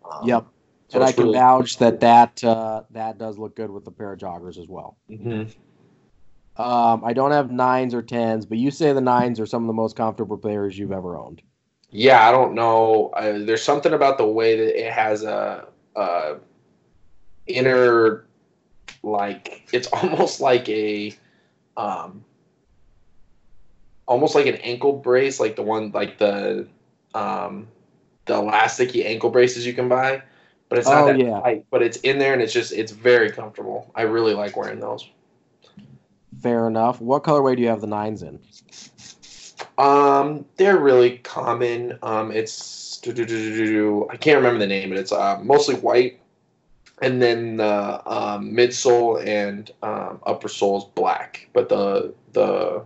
Um, 0.10 0.28
yep 0.28 0.46
so 0.94 1.00
and 1.00 1.10
I 1.10 1.12
can 1.12 1.24
really 1.24 1.40
vouch 1.40 1.78
that 1.78 2.00
that 2.02 2.44
uh, 2.44 2.84
that 2.92 3.18
does 3.18 3.40
look 3.40 3.56
good 3.56 3.72
with 3.72 3.88
a 3.88 3.92
pair 3.92 4.14
of 4.14 4.20
joggers 4.20 4.60
as 4.60 4.68
well. 4.68 4.96
Mm-hmm. 5.10 5.50
Um, 6.62 7.04
I 7.04 7.14
don't 7.14 7.32
have 7.32 7.52
nines 7.52 7.96
or 7.96 8.04
tens, 8.04 8.46
but 8.46 8.60
you 8.60 8.70
say 8.70 8.94
the 8.94 9.02
nines 9.02 9.40
are 9.40 9.48
some 9.48 9.64
of 9.64 9.68
the 9.68 9.74
most 9.74 9.96
comfortable 9.96 10.38
pairs 10.38 10.78
you've 10.78 10.92
ever 10.92 11.18
owned. 11.18 11.42
Yeah, 11.90 12.28
I 12.28 12.32
don't 12.32 12.54
know. 12.54 13.10
Uh, 13.16 13.40
there's 13.40 13.64
something 13.64 13.94
about 13.94 14.20
the 14.20 14.28
way 14.28 14.56
that 14.56 14.80
it 14.80 14.94
has 14.94 15.24
a, 15.24 15.68
a 15.96 16.36
inner, 17.48 18.26
like 19.02 19.68
it's 19.74 19.88
almost 19.94 20.42
like 20.42 20.70
a, 20.70 21.16
um, 21.76 22.24
almost 24.06 24.36
like 24.36 24.46
an 24.46 24.56
ankle 24.56 24.94
brace, 24.94 25.40
like 25.40 25.56
the 25.56 25.64
one 25.64 25.92
like 25.92 26.18
the, 26.18 26.68
um, 27.14 27.68
the 28.26 28.34
elasticy 28.34 29.06
ankle 29.06 29.30
braces 29.30 29.66
you 29.66 29.74
can 29.74 29.90
buy 29.90 30.24
but 30.74 30.80
it's 30.80 30.88
not 30.88 31.04
oh, 31.04 31.06
that 31.06 31.20
yeah. 31.20 31.40
tight. 31.40 31.66
But 31.70 31.84
it's 31.84 31.98
in 31.98 32.18
there 32.18 32.34
and 32.34 32.42
it's 32.42 32.52
just 32.52 32.74
it's 32.74 32.92
very 32.92 33.30
comfortable. 33.30 33.92
I 33.94 34.02
really 34.02 34.34
like 34.34 34.58
wearing 34.58 34.80
those. 34.80 35.08
Fair 36.42 36.66
enough. 36.68 37.00
What 37.00 37.22
colorway 37.22 37.56
do 37.56 37.62
you 37.62 37.68
have 37.68 37.80
the 37.80 37.86
nines 37.86 38.24
in? 38.24 38.40
Um, 39.78 40.46
they're 40.58 40.80
really 40.80 41.20
common. 41.20 42.00
Um, 42.02 42.32
it's 42.32 43.00
I 43.06 44.18
can't 44.18 44.38
remember 44.38 44.58
the 44.58 44.66
name, 44.66 44.90
but 44.90 44.98
it's 44.98 45.12
uh, 45.12 45.40
mostly 45.44 45.76
white, 45.76 46.20
and 47.04 47.22
then 47.22 47.58
the 47.58 48.12
um, 48.12 48.52
midsole 48.52 49.24
and 49.24 49.70
um, 49.84 50.22
upper 50.26 50.48
sole 50.48 50.80
is 50.80 50.86
black, 50.96 51.50
but 51.54 51.70
the 51.70 52.16
the 52.32 52.84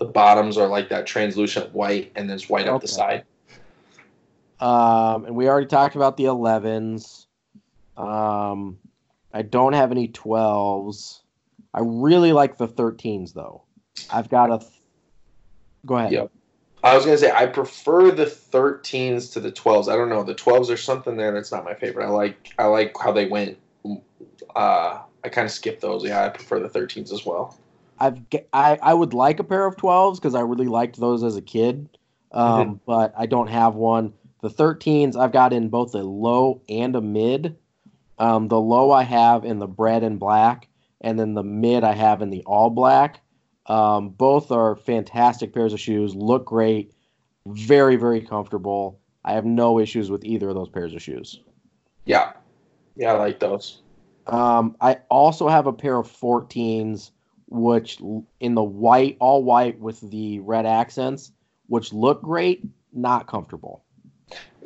the 0.00 0.06
bottoms 0.06 0.56
are 0.56 0.66
like 0.66 0.88
that 0.88 1.06
translucent 1.06 1.72
white, 1.72 2.10
and 2.16 2.28
there's 2.28 2.48
white 2.48 2.66
okay. 2.66 2.74
up 2.74 2.80
the 2.80 2.88
side. 2.88 3.24
Um, 4.58 5.26
and 5.26 5.36
we 5.36 5.48
already 5.48 5.66
talked 5.66 5.94
about 5.94 6.16
the 6.16 6.24
11s. 6.24 7.26
Um, 7.96 8.78
I 9.32 9.42
don't 9.42 9.74
have 9.74 9.92
any 9.92 10.08
12s. 10.08 11.20
I 11.72 11.80
really 11.82 12.32
like 12.32 12.56
the 12.56 12.66
13s 12.66 13.34
though. 13.34 13.62
I've 14.10 14.28
got 14.28 14.50
a. 14.50 14.58
Th- 14.58 14.70
Go 15.86 15.96
ahead. 15.96 16.12
Yep. 16.12 16.30
I 16.82 16.96
was 16.96 17.04
gonna 17.04 17.18
say 17.18 17.30
I 17.30 17.46
prefer 17.46 18.10
the 18.10 18.24
13s 18.24 19.32
to 19.34 19.40
the 19.40 19.52
12s. 19.52 19.92
I 19.92 19.96
don't 19.96 20.08
know 20.08 20.22
the 20.22 20.34
12s. 20.34 20.68
There's 20.68 20.82
something 20.82 21.16
there 21.16 21.32
that's 21.32 21.52
not 21.52 21.64
my 21.64 21.74
favorite. 21.74 22.06
I 22.06 22.08
like 22.08 22.54
I 22.58 22.64
like 22.64 22.96
how 22.98 23.12
they 23.12 23.26
went. 23.26 23.58
Uh, 24.56 25.00
I 25.22 25.28
kind 25.28 25.44
of 25.44 25.52
skipped 25.52 25.82
those. 25.82 26.04
Yeah, 26.04 26.24
I 26.24 26.30
prefer 26.30 26.58
the 26.58 26.68
13s 26.68 27.12
as 27.12 27.26
well. 27.26 27.58
I've 28.00 28.18
I 28.52 28.78
I 28.82 28.94
would 28.94 29.12
like 29.14 29.38
a 29.40 29.44
pair 29.44 29.66
of 29.66 29.76
12s 29.76 30.16
because 30.16 30.34
I 30.34 30.40
really 30.40 30.66
liked 30.66 30.98
those 30.98 31.22
as 31.22 31.36
a 31.36 31.42
kid, 31.42 31.88
um, 32.32 32.76
Mhm. 32.76 32.80
but 32.86 33.14
I 33.16 33.26
don't 33.26 33.48
have 33.48 33.74
one. 33.74 34.14
The 34.40 34.48
13s 34.50 35.16
I've 35.16 35.32
got 35.32 35.52
in 35.52 35.68
both 35.68 35.94
a 35.94 36.02
low 36.02 36.62
and 36.68 36.96
a 36.96 37.00
mid. 37.00 37.56
Um, 38.18 38.48
the 38.48 38.60
low 38.60 38.90
I 38.90 39.02
have 39.02 39.44
in 39.44 39.58
the 39.58 39.66
bread 39.66 40.02
and 40.02 40.18
black, 40.18 40.68
and 41.00 41.18
then 41.18 41.34
the 41.34 41.42
mid 41.42 41.84
I 41.84 41.92
have 41.92 42.22
in 42.22 42.30
the 42.30 42.42
all 42.44 42.70
black. 42.70 43.20
Um, 43.66 44.08
both 44.10 44.50
are 44.50 44.76
fantastic 44.76 45.52
pairs 45.52 45.72
of 45.72 45.80
shoes. 45.80 46.14
Look 46.14 46.46
great, 46.46 46.92
very 47.46 47.96
very 47.96 48.20
comfortable. 48.22 48.98
I 49.24 49.34
have 49.34 49.44
no 49.44 49.78
issues 49.78 50.10
with 50.10 50.24
either 50.24 50.48
of 50.48 50.54
those 50.54 50.70
pairs 50.70 50.94
of 50.94 51.02
shoes. 51.02 51.40
Yeah, 52.06 52.32
yeah, 52.96 53.12
I 53.12 53.18
like 53.18 53.40
those. 53.40 53.82
Um, 54.26 54.76
I 54.80 54.98
also 55.10 55.48
have 55.48 55.66
a 55.66 55.72
pair 55.72 55.98
of 55.98 56.06
14s, 56.08 57.10
which 57.50 58.00
in 58.38 58.54
the 58.54 58.62
white, 58.62 59.16
all 59.20 59.42
white 59.42 59.78
with 59.78 60.00
the 60.00 60.40
red 60.40 60.66
accents, 60.66 61.32
which 61.66 61.92
look 61.92 62.22
great, 62.22 62.64
not 62.92 63.26
comfortable. 63.26 63.84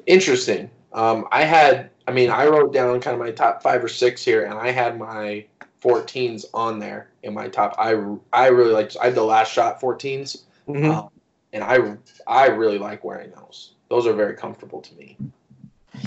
Interesting. 0.06 0.70
Um, 0.92 1.26
I 1.32 1.44
had, 1.44 1.90
I 2.06 2.12
mean, 2.12 2.30
I 2.30 2.46
wrote 2.46 2.72
down 2.72 3.00
kind 3.00 3.14
of 3.14 3.20
my 3.20 3.32
top 3.32 3.62
five 3.62 3.82
or 3.82 3.88
six 3.88 4.24
here, 4.24 4.44
and 4.44 4.54
I 4.54 4.70
had 4.70 4.98
my 4.98 5.44
14s 5.82 6.44
on 6.54 6.78
there 6.78 7.10
in 7.22 7.34
my 7.34 7.48
top. 7.48 7.74
I 7.78 7.90
I 8.32 8.48
really 8.48 8.72
like. 8.72 8.96
I 9.00 9.06
had 9.06 9.14
the 9.14 9.24
last 9.24 9.52
shot 9.52 9.80
14s, 9.80 10.44
um, 10.68 11.10
and 11.52 11.64
I 11.64 11.96
I 12.26 12.46
really 12.46 12.78
like 12.78 13.04
wearing 13.04 13.30
those. 13.30 13.72
Those 13.90 14.06
are 14.06 14.12
very 14.12 14.34
comfortable 14.34 14.80
to 14.80 14.94
me. 14.94 15.16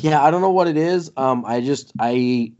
Yeah, 0.01 0.23
I 0.23 0.31
don't 0.31 0.41
know 0.41 0.51
what 0.51 0.67
it 0.67 0.77
is. 0.77 1.11
Um, 1.15 1.45
I 1.45 1.61
just 1.61 1.91
I 1.99 2.51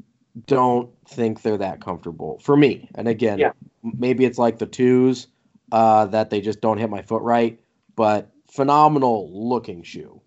don't 0.46 0.90
think 1.08 1.42
they're 1.42 1.58
that 1.58 1.82
comfortable 1.82 2.40
for 2.40 2.56
me. 2.56 2.90
And 2.96 3.08
again, 3.08 3.40
Yeah. 3.40 3.52
maybe 3.84 4.26
it's 4.26 4.38
like 4.38 4.60
the 4.60 4.66
twos 4.66 5.28
uh, 5.72 6.06
that 6.06 6.30
they 6.30 6.42
just 6.42 6.62
don't 6.62 6.78
hit 6.78 6.90
my 6.90 7.02
foot 7.02 7.22
right. 7.24 7.60
But 7.96 8.30
phenomenal 8.52 9.30
looking 9.32 9.84
shoe. 9.84 10.22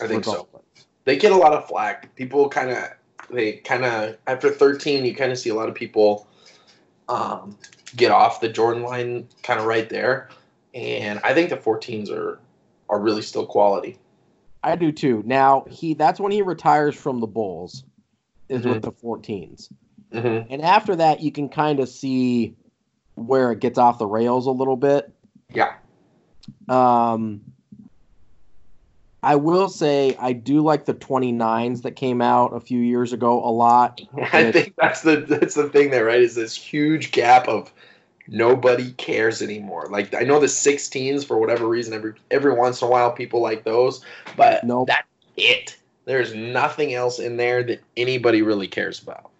I 0.00 0.06
think 0.06 0.24
so. 0.24 0.32
regardless. 0.32 0.62
They 1.04 1.16
get 1.16 1.32
a 1.32 1.36
lot 1.36 1.52
of 1.54 1.66
flack. 1.66 2.14
People 2.14 2.48
kind 2.48 2.70
of 2.70 2.90
they 3.30 3.54
kind 3.54 3.84
of 3.84 4.16
after 4.26 4.50
13, 4.50 5.04
you 5.04 5.14
kind 5.14 5.32
of 5.32 5.38
see 5.38 5.50
a 5.50 5.54
lot 5.54 5.68
of 5.68 5.74
people 5.74 6.26
um, 7.08 7.56
get 7.96 8.10
off 8.10 8.40
the 8.40 8.48
Jordan 8.48 8.82
line 8.82 9.28
kind 9.42 9.58
of 9.60 9.66
right 9.66 9.88
there, 9.88 10.28
and 10.74 11.20
I 11.24 11.34
think 11.34 11.50
the 11.50 11.56
14s 11.56 12.10
are 12.10 12.38
are 12.88 13.00
really 13.00 13.22
still 13.22 13.46
quality. 13.46 13.98
I 14.62 14.76
do 14.76 14.92
too. 14.92 15.22
Now 15.24 15.64
he 15.68 15.94
that's 15.94 16.20
when 16.20 16.32
he 16.32 16.42
retires 16.42 16.94
from 16.94 17.20
the 17.20 17.26
Bulls, 17.26 17.84
is 18.50 18.64
Mhm. 18.64 18.74
with 18.74 18.82
the 18.82 18.92
14s. 18.92 19.70
Mm-hmm. 20.12 20.52
And 20.52 20.62
after 20.62 20.96
that, 20.96 21.20
you 21.20 21.32
can 21.32 21.48
kind 21.48 21.80
of 21.80 21.88
see 21.88 22.54
where 23.14 23.52
it 23.52 23.60
gets 23.60 23.78
off 23.78 23.98
the 23.98 24.06
rails 24.06 24.46
a 24.46 24.50
little 24.50 24.76
bit. 24.76 25.10
Yeah. 25.52 25.74
Um, 26.68 27.42
I 29.22 29.36
will 29.36 29.68
say 29.68 30.16
I 30.18 30.32
do 30.32 30.62
like 30.62 30.86
the 30.86 30.94
29s 30.94 31.82
that 31.82 31.92
came 31.92 32.22
out 32.22 32.54
a 32.54 32.60
few 32.60 32.80
years 32.80 33.12
ago 33.12 33.42
a 33.44 33.50
lot. 33.50 34.00
I 34.32 34.50
think 34.50 34.74
that's 34.76 35.02
the 35.02 35.16
that's 35.16 35.54
the 35.54 35.68
thing 35.68 35.90
there, 35.90 36.06
right? 36.06 36.20
Is 36.22 36.34
this 36.34 36.54
huge 36.54 37.12
gap 37.12 37.46
of 37.46 37.72
nobody 38.28 38.92
cares 38.92 39.42
anymore. 39.42 39.88
Like 39.90 40.14
I 40.14 40.20
know 40.20 40.40
the 40.40 40.46
16s 40.46 41.24
for 41.24 41.38
whatever 41.38 41.66
reason 41.68 41.92
every 41.92 42.14
every 42.30 42.54
once 42.54 42.80
in 42.80 42.88
a 42.88 42.90
while 42.90 43.12
people 43.12 43.40
like 43.40 43.64
those, 43.64 44.02
but 44.36 44.64
Nope. 44.64 44.88
that's 44.88 45.06
it. 45.36 45.76
There's 46.04 46.34
nothing 46.34 46.94
else 46.94 47.18
in 47.18 47.36
there 47.36 47.62
that 47.62 47.80
anybody 47.96 48.42
really 48.42 48.68
cares 48.68 49.02
about. 49.02 49.30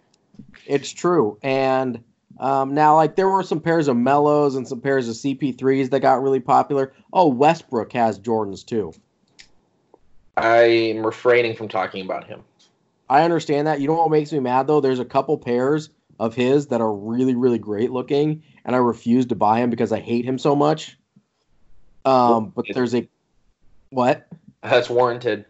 It's 0.65 0.91
true. 0.91 1.37
And 1.41 2.03
um, 2.39 2.73
now, 2.73 2.95
like, 2.95 3.15
there 3.15 3.29
were 3.29 3.43
some 3.43 3.59
pairs 3.59 3.87
of 3.87 3.97
Melos 3.97 4.55
and 4.55 4.67
some 4.67 4.81
pairs 4.81 5.09
of 5.09 5.15
CP3s 5.15 5.89
that 5.89 5.99
got 5.99 6.21
really 6.21 6.39
popular. 6.39 6.93
Oh, 7.11 7.27
Westbrook 7.27 7.91
has 7.93 8.19
Jordans 8.19 8.65
too. 8.65 8.93
I'm 10.37 11.05
refraining 11.05 11.55
from 11.55 11.67
talking 11.67 12.03
about 12.03 12.25
him. 12.25 12.43
I 13.09 13.23
understand 13.23 13.67
that. 13.67 13.81
You 13.81 13.87
know 13.87 13.95
what 13.95 14.11
makes 14.11 14.31
me 14.31 14.39
mad 14.39 14.67
though? 14.67 14.79
There's 14.79 14.99
a 14.99 15.05
couple 15.05 15.37
pairs 15.37 15.89
of 16.19 16.33
his 16.33 16.67
that 16.67 16.81
are 16.81 16.93
really, 16.93 17.35
really 17.35 17.59
great 17.59 17.91
looking, 17.91 18.43
and 18.63 18.75
I 18.75 18.79
refuse 18.79 19.25
to 19.27 19.35
buy 19.35 19.59
him 19.59 19.69
because 19.69 19.91
I 19.91 19.99
hate 19.99 20.23
him 20.23 20.37
so 20.37 20.55
much. 20.55 20.97
Um, 22.05 22.53
but 22.55 22.65
there's 22.73 22.95
a 22.95 23.07
what? 23.89 24.27
That's 24.63 24.89
warranted. 24.89 25.45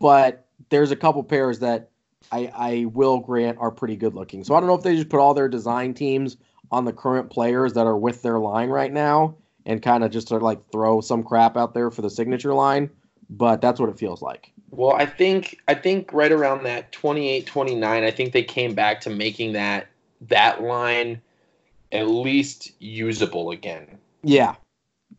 But 0.00 0.46
there's 0.70 0.90
a 0.90 0.96
couple 0.96 1.22
pairs 1.22 1.60
that 1.60 1.90
I 2.32 2.50
I 2.54 2.84
will 2.86 3.18
grant 3.18 3.58
are 3.58 3.70
pretty 3.70 3.96
good 3.96 4.14
looking. 4.14 4.44
So 4.44 4.54
I 4.54 4.60
don't 4.60 4.68
know 4.68 4.74
if 4.74 4.82
they 4.82 4.96
just 4.96 5.08
put 5.08 5.20
all 5.20 5.34
their 5.34 5.48
design 5.48 5.94
teams 5.94 6.36
on 6.72 6.84
the 6.84 6.92
current 6.92 7.30
players 7.30 7.74
that 7.74 7.86
are 7.86 7.96
with 7.96 8.22
their 8.22 8.38
line 8.38 8.70
right 8.70 8.92
now 8.92 9.34
and 9.66 9.82
kind 9.82 10.04
of 10.04 10.10
just 10.10 10.30
of 10.32 10.42
like 10.42 10.62
throw 10.70 11.00
some 11.00 11.22
crap 11.22 11.56
out 11.56 11.74
there 11.74 11.90
for 11.90 12.02
the 12.02 12.10
signature 12.10 12.54
line. 12.54 12.90
But 13.28 13.60
that's 13.60 13.78
what 13.78 13.88
it 13.88 13.98
feels 13.98 14.22
like. 14.22 14.52
Well, 14.70 14.92
I 14.92 15.06
think 15.06 15.60
I 15.68 15.74
think 15.74 16.12
right 16.12 16.32
around 16.32 16.64
that 16.64 16.92
28 16.92 17.46
29, 17.46 18.04
I 18.04 18.10
think 18.10 18.32
they 18.32 18.42
came 18.42 18.74
back 18.74 19.00
to 19.02 19.10
making 19.10 19.52
that 19.52 19.88
that 20.22 20.62
line 20.62 21.20
at 21.92 22.08
least 22.08 22.72
usable 22.78 23.50
again. 23.50 23.98
Yeah. 24.22 24.54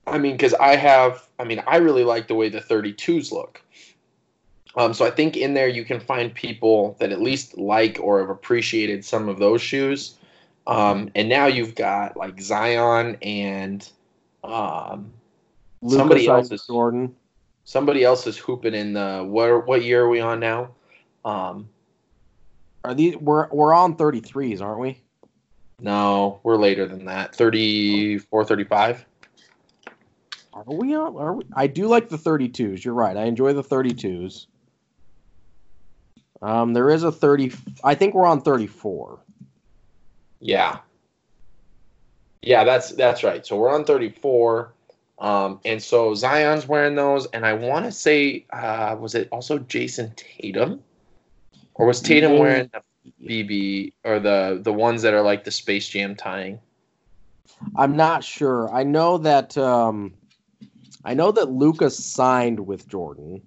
I 0.08 0.18
mean, 0.18 0.34
because 0.34 0.54
I 0.56 0.76
have, 0.78 1.28
I 1.38 1.44
mean, 1.44 1.62
I 1.68 1.78
really 1.78 2.04
like 2.04 2.28
the 2.28 2.36
way 2.36 2.50
the 2.50 2.62
32s 2.62 3.32
look. 3.32 3.62
Um, 4.78 4.94
so 4.94 5.06
I 5.06 5.12
think 5.12 5.36
in 5.36 5.54
there 5.54 5.68
you 5.68 5.84
can 5.84 6.00
find 6.00 6.34
people 6.34 6.96
that 7.00 7.12
at 7.12 7.22
least 7.22 7.58
like 7.58 7.98
or 8.02 8.20
have 8.22 8.30
appreciated 8.30 9.04
some 9.04 9.28
of 9.28 9.38
those 9.40 9.62
shoes. 9.62 10.16
Um, 10.68 11.10
and 11.16 11.28
now 11.28 11.48
you've 11.48 11.76
got 11.76 12.16
like 12.16 12.40
Zion 12.42 13.18
and 13.22 13.88
um, 14.44 15.12
Somebody 15.88 16.28
else 16.28 16.52
is- 16.52 16.66
Jordan. 16.68 17.16
somebody 17.66 18.04
else 18.04 18.28
is 18.28 18.38
hooping 18.38 18.74
in 18.74 18.94
the 18.94 19.26
what? 19.28 19.68
What 19.68 19.84
year 19.84 20.04
are 20.04 20.10
we 20.10 20.20
on 20.20 20.40
now? 20.40 20.70
Um, 21.26 21.68
Are 22.86 22.94
these 22.94 23.18
we're 23.18 23.48
we're 23.50 23.74
on 23.74 23.96
33s, 23.96 24.62
aren't 24.62 24.80
we? 24.80 24.98
no, 25.80 26.40
we're 26.44 26.58
later 26.58 26.86
than 26.88 27.06
that. 27.06 27.36
34, 27.36 28.46
35. 28.46 29.06
Are 30.54 30.64
we 30.68 30.96
on? 30.96 31.18
Are 31.18 31.34
we? 31.34 31.44
I 31.56 31.66
do 31.68 31.88
like 31.88 32.08
the 32.10 32.18
32s. 32.18 32.84
You're 32.84 32.94
right. 32.94 33.18
I 33.18 33.24
enjoy 33.24 33.54
the 33.54 33.64
32s. 33.64 34.46
Um, 36.42 36.74
there 36.74 36.90
is 36.90 37.04
a 37.04 37.12
30. 37.12 37.54
I 37.84 37.96
think 37.96 38.14
we're 38.14 38.26
on 38.26 38.42
34. 38.42 39.20
Yeah. 40.40 40.80
Yeah, 42.42 42.64
that's 42.64 42.92
that's 42.94 43.24
right. 43.24 43.46
So 43.46 43.56
we're 43.58 43.74
on 43.74 43.86
34. 43.86 44.74
Um, 45.20 45.60
and 45.66 45.82
so 45.82 46.16
Zion's 46.16 46.68
wearing 46.68 46.96
those, 46.96 47.28
and 47.28 47.46
I 47.46 47.54
want 47.54 47.86
to 47.86 47.92
say, 47.92 48.44
uh, 48.52 48.96
was 49.00 49.14
it 49.14 49.30
also 49.32 49.60
Jayson 49.60 50.12
Tatum, 50.16 50.82
or 51.76 51.86
was 51.86 52.02
Tatum 52.02 52.40
wearing 52.40 52.72
the 52.74 52.82
BB 53.28 53.94
or 54.04 54.20
the 54.20 54.60
the 54.64 54.74
ones 54.74 55.04
that 55.04 55.14
are 55.14 55.22
like 55.22 55.44
the 55.44 55.52
Space 55.52 55.88
Jam 55.88 56.16
tying? 56.16 56.60
I'm 57.76 57.96
not 57.96 58.24
sure. 58.24 58.74
I 58.74 58.82
know 58.82 59.20
that. 59.20 59.56
Um, 59.60 60.16
I 61.06 61.14
know 61.14 61.32
that 61.32 61.52
Luka's 61.52 62.04
signed 62.04 62.60
with 62.66 62.88
Jordan. 62.88 63.44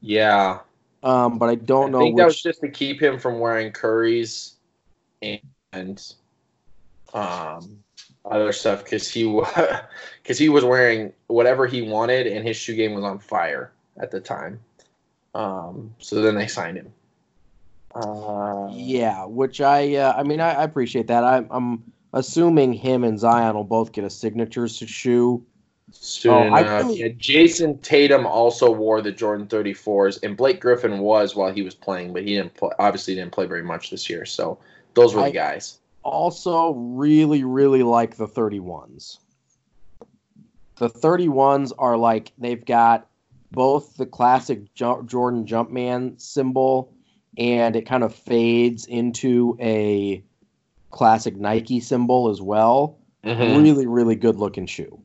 Yeah, 0.00 0.58
Um, 1.06 1.38
but 1.38 1.48
I 1.48 1.54
don't 1.54 1.88
I 1.88 1.90
know 1.90 1.98
I 1.98 2.02
think 2.02 2.16
that 2.16 2.24
was 2.26 2.42
just 2.42 2.60
to 2.62 2.68
keep 2.68 3.00
him 3.00 3.18
from 3.18 3.38
wearing 3.38 3.70
Curry's 3.72 4.54
and, 5.22 6.02
um 7.14 7.82
other 8.24 8.52
stuff 8.52 8.82
because 8.82 9.08
he 9.08 9.22
because 10.20 10.38
he 10.38 10.48
was 10.48 10.64
wearing 10.64 11.12
whatever 11.28 11.66
he 11.66 11.82
wanted 11.82 12.26
and 12.26 12.44
his 12.44 12.56
shoe 12.56 12.74
game 12.74 12.94
was 12.94 13.04
on 13.04 13.20
fire 13.20 13.72
at 13.98 14.10
the 14.10 14.18
time. 14.20 14.58
Um, 15.32 15.94
so 15.98 16.20
then 16.22 16.34
they 16.34 16.48
signed 16.48 16.78
him. 16.78 16.92
Uh, 17.94 18.68
Yeah, 18.72 19.24
which 19.26 19.60
I. 19.60 19.94
Uh, 19.94 20.14
I 20.16 20.24
mean, 20.24 20.40
I, 20.40 20.54
I 20.54 20.64
appreciate 20.64 21.06
that. 21.06 21.22
I'm. 21.22 21.46
I'm 21.50 21.92
assuming 22.12 22.72
him 22.72 23.04
and 23.04 23.18
Zion 23.18 23.54
will 23.54 23.64
both 23.64 23.92
get 23.92 24.02
a 24.02 24.10
signature 24.10 24.66
shoe. 24.68 25.44
Soon 25.92 26.32
Oh, 26.32 26.42
enough. 26.56 26.82
really- 26.84 27.00
Yeah, 27.00 27.08
Jayson 27.16 27.78
Tatum 27.80 28.26
also 28.26 28.72
wore 28.72 29.00
the 29.00 29.12
Jordan 29.12 29.46
34s, 29.46 30.18
and 30.22 30.36
Blake 30.36 30.60
Griffin 30.60 30.98
was 30.98 31.36
while 31.36 31.52
he 31.52 31.62
was 31.62 31.74
playing, 31.74 32.12
but 32.12 32.22
he 32.24 32.34
didn't 32.34 32.54
play, 32.54 32.70
obviously 32.78 33.14
didn't 33.14 33.32
play 33.32 33.46
very 33.46 33.62
much 33.62 33.90
this 33.90 34.10
year. 34.10 34.24
So 34.24 34.58
those 34.94 35.14
were 35.14 35.22
I- 35.22 35.26
the 35.28 35.34
guys. 35.34 35.78
also 36.02 36.70
really 36.74 37.42
really 37.42 37.82
like 37.82 38.16
the 38.16 38.28
31s 38.28 39.18
the 40.76 40.88
31s 40.88 41.72
are 41.78 41.96
like 41.96 42.30
they've 42.38 42.64
got 42.64 43.08
both 43.50 43.96
the 43.96 44.06
classic 44.06 44.72
jo- 44.74 45.02
jordan 45.02 45.44
jumpman 45.44 46.20
symbol 46.20 46.92
and 47.38 47.74
it 47.74 47.86
kind 47.86 48.04
of 48.04 48.14
fades 48.14 48.86
into 48.86 49.56
a 49.60 50.22
classic 50.90 51.34
nike 51.36 51.80
symbol 51.80 52.28
as 52.28 52.40
well 52.40 52.96
Mhm. 53.24 53.56
really 53.58 53.86
really 53.88 54.14
good 54.14 54.36
looking 54.36 54.66
shoe 54.66 54.96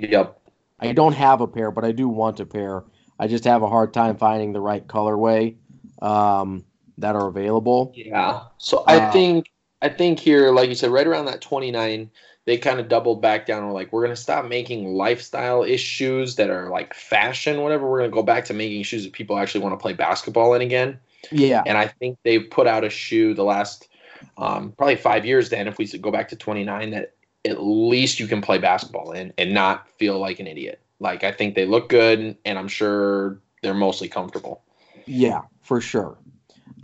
Yep. 0.00 0.38
I 0.80 0.92
don't 0.92 1.12
have 1.12 1.40
a 1.40 1.46
pair, 1.46 1.70
but 1.70 1.84
I 1.84 1.92
do 1.92 2.08
want 2.08 2.40
a 2.40 2.46
pair. 2.46 2.84
I 3.18 3.26
just 3.26 3.44
have 3.44 3.62
a 3.62 3.68
hard 3.68 3.92
time 3.92 4.16
finding 4.16 4.52
the 4.52 4.60
right 4.60 4.86
colorway 4.86 5.56
um, 6.00 6.64
that 6.98 7.14
are 7.16 7.28
available. 7.28 7.92
Yeah. 7.94 8.42
So 8.58 8.84
I 8.86 8.96
Uh, 8.96 9.12
think 9.12 9.50
I 9.82 9.88
think 9.88 10.18
here, 10.18 10.52
like 10.52 10.68
you 10.68 10.74
said, 10.74 10.90
right 10.90 11.06
around 11.06 11.26
that 11.26 11.40
29, 11.40 12.10
they 12.46 12.58
kind 12.58 12.80
of 12.80 12.88
doubled 12.88 13.22
back 13.22 13.46
down. 13.46 13.66
We're 13.66 13.72
like, 13.72 13.92
we're 13.92 14.02
gonna 14.02 14.16
stop 14.16 14.46
making 14.46 14.94
lifestyle 14.94 15.62
ish 15.62 15.82
shoes 15.82 16.36
that 16.36 16.50
are 16.50 16.70
like 16.70 16.94
fashion, 16.94 17.60
whatever. 17.62 17.88
We're 17.88 17.98
gonna 18.00 18.10
go 18.10 18.22
back 18.22 18.44
to 18.46 18.54
making 18.54 18.82
shoes 18.84 19.04
that 19.04 19.12
people 19.12 19.38
actually 19.38 19.60
want 19.62 19.74
to 19.74 19.82
play 19.82 19.92
basketball 19.92 20.54
in 20.54 20.62
again. 20.62 20.98
Yeah, 21.30 21.62
And 21.66 21.76
I 21.78 21.86
think 21.88 22.18
they've 22.24 22.48
put 22.50 22.66
out 22.66 22.84
a 22.84 22.90
shoe 22.90 23.34
the 23.34 23.44
last 23.44 23.88
um, 24.38 24.72
probably 24.72 24.96
five 24.96 25.24
years. 25.26 25.50
Then, 25.50 25.68
if 25.68 25.78
we 25.78 25.86
go 25.86 26.10
back 26.10 26.28
to 26.30 26.36
29, 26.36 26.90
that 26.90 27.14
at 27.44 27.62
least 27.62 28.20
you 28.20 28.26
can 28.26 28.40
play 28.40 28.58
basketball 28.58 29.12
in 29.12 29.32
and 29.38 29.54
not 29.54 29.88
feel 29.98 30.18
like 30.18 30.40
an 30.40 30.46
idiot. 30.46 30.80
Like 30.98 31.24
I 31.24 31.32
think 31.32 31.54
they 31.54 31.66
look 31.66 31.88
good, 31.88 32.36
and 32.44 32.58
I'm 32.58 32.68
sure 32.68 33.40
they're 33.62 33.74
mostly 33.74 34.08
comfortable. 34.08 34.62
yeah, 35.06 35.42
for 35.62 35.80
sure. 35.80 36.18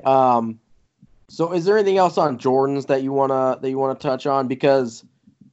Um, 0.04 0.58
so 1.28 1.52
is 1.52 1.64
there 1.64 1.76
anything 1.76 1.98
else 1.98 2.16
on 2.18 2.38
Jordans 2.38 2.86
that 2.86 3.02
you 3.02 3.12
wanna 3.12 3.58
that 3.60 3.68
you 3.68 3.78
wanna 3.78 3.98
touch 3.98 4.26
on? 4.26 4.48
Because 4.48 5.04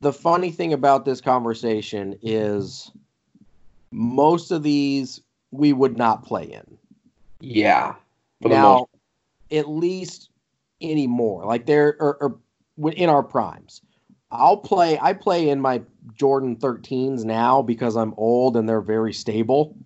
the 0.02 0.14
funny 0.14 0.52
thing 0.52 0.74
about 0.74 1.06
this 1.06 1.20
conversation 1.22 2.18
is 2.22 2.92
most 3.92 4.52
of 4.52 4.64
these 4.64 5.22
we 5.52 5.74
would 5.74 5.98
not 5.98 6.26
play 6.26 6.44
in. 6.44 6.78
Yeah. 7.40 7.96
Now, 8.42 8.62
most 8.74 8.90
at 9.52 9.70
least 9.70 10.30
anymore. 10.82 11.46
Like 11.46 11.66
they're 11.66 11.96
or, 12.00 12.40
or 12.78 12.92
in 12.92 13.10
our 13.10 13.24
primes. 13.24 13.82
I'll 14.34 14.58
play. 14.58 14.98
I 15.00 15.14
play 15.14 15.50
in 15.50 15.62
my 15.62 15.82
Jordan 16.16 16.56
13s 16.56 17.24
now 17.24 17.62
because 17.62 17.96
I'm 17.96 18.14
old 18.18 18.58
and 18.58 18.68
they're 18.68 18.82
very 18.82 19.14
stable, 19.14 19.78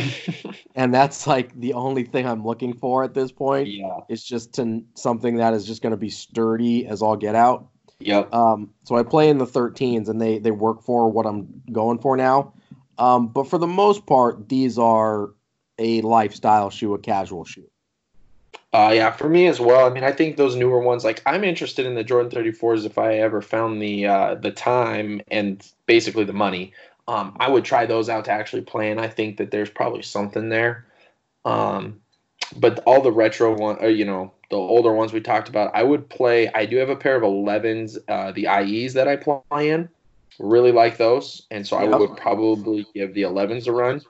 and 0.74 0.94
that's 0.94 1.26
like 1.26 1.58
the 1.58 1.72
only 1.72 2.04
thing 2.04 2.26
I'm 2.26 2.44
looking 2.44 2.74
for 2.74 3.02
at 3.02 3.14
this 3.14 3.32
point. 3.32 3.68
yeah. 3.68 4.00
It's 4.08 4.22
just 4.22 4.54
to, 4.54 4.84
something 4.94 5.36
that 5.36 5.54
is 5.54 5.66
just 5.66 5.82
going 5.82 5.92
to 5.92 5.96
be 5.96 6.10
sturdy 6.10 6.86
as 6.86 7.02
all 7.02 7.16
get 7.16 7.34
out. 7.34 7.68
Yep. 8.00 8.32
Um, 8.32 8.70
so 8.84 8.96
I 8.96 9.02
play 9.02 9.28
in 9.28 9.38
the 9.38 9.46
13s, 9.46 10.08
and 10.08 10.20
they 10.20 10.38
they 10.38 10.50
work 10.50 10.82
for 10.82 11.10
what 11.10 11.26
I'm 11.26 11.62
going 11.72 11.98
for 11.98 12.16
now. 12.16 12.52
Um, 12.98 13.28
but 13.28 13.48
for 13.48 13.58
the 13.58 13.66
most 13.66 14.06
part, 14.06 14.48
these 14.48 14.78
are 14.78 15.30
a 15.78 16.02
lifestyle 16.02 16.70
shoe, 16.70 16.92
a 16.94 16.98
casual 16.98 17.44
shoe. 17.44 17.68
Uh, 18.72 18.92
yeah, 18.94 19.10
for 19.10 19.28
me 19.28 19.48
as 19.48 19.58
well. 19.58 19.86
I 19.86 19.90
mean, 19.90 20.04
I 20.04 20.12
think 20.12 20.36
those 20.36 20.54
newer 20.54 20.78
ones, 20.78 21.04
like 21.04 21.22
I'm 21.26 21.42
interested 21.42 21.86
in 21.86 21.94
the 21.94 22.04
Jordan 22.04 22.30
34s 22.30 22.86
if 22.86 22.98
I 22.98 23.14
ever 23.14 23.42
found 23.42 23.82
the 23.82 24.06
uh, 24.06 24.34
the 24.36 24.52
time 24.52 25.20
and 25.28 25.66
basically 25.86 26.24
the 26.24 26.32
money. 26.32 26.72
Um, 27.08 27.36
I 27.40 27.50
would 27.50 27.64
try 27.64 27.86
those 27.86 28.08
out 28.08 28.26
to 28.26 28.30
actually 28.30 28.62
play, 28.62 28.92
and 28.92 29.00
I 29.00 29.08
think 29.08 29.38
that 29.38 29.50
there's 29.50 29.70
probably 29.70 30.02
something 30.02 30.50
there. 30.50 30.86
Um, 31.44 32.00
but 32.56 32.78
all 32.86 33.02
the 33.02 33.10
retro 33.10 33.56
one, 33.56 33.76
or 33.80 33.88
you 33.88 34.04
know, 34.04 34.32
the 34.50 34.56
older 34.56 34.92
ones 34.92 35.12
we 35.12 35.20
talked 35.20 35.48
about, 35.48 35.72
I 35.74 35.82
would 35.82 36.08
play. 36.08 36.48
I 36.54 36.64
do 36.64 36.76
have 36.76 36.90
a 36.90 36.96
pair 36.96 37.16
of 37.16 37.22
11s, 37.24 37.98
uh, 38.06 38.30
the 38.30 38.46
IEs 38.46 38.94
that 38.94 39.08
I 39.08 39.16
play 39.16 39.70
in. 39.70 39.88
Really 40.38 40.70
like 40.70 40.96
those, 40.96 41.42
and 41.50 41.66
so 41.66 41.76
I 41.76 41.84
would 41.84 42.16
probably 42.16 42.86
give 42.94 43.14
the 43.14 43.22
11s 43.22 43.66
a 43.66 43.72
run. 43.72 44.00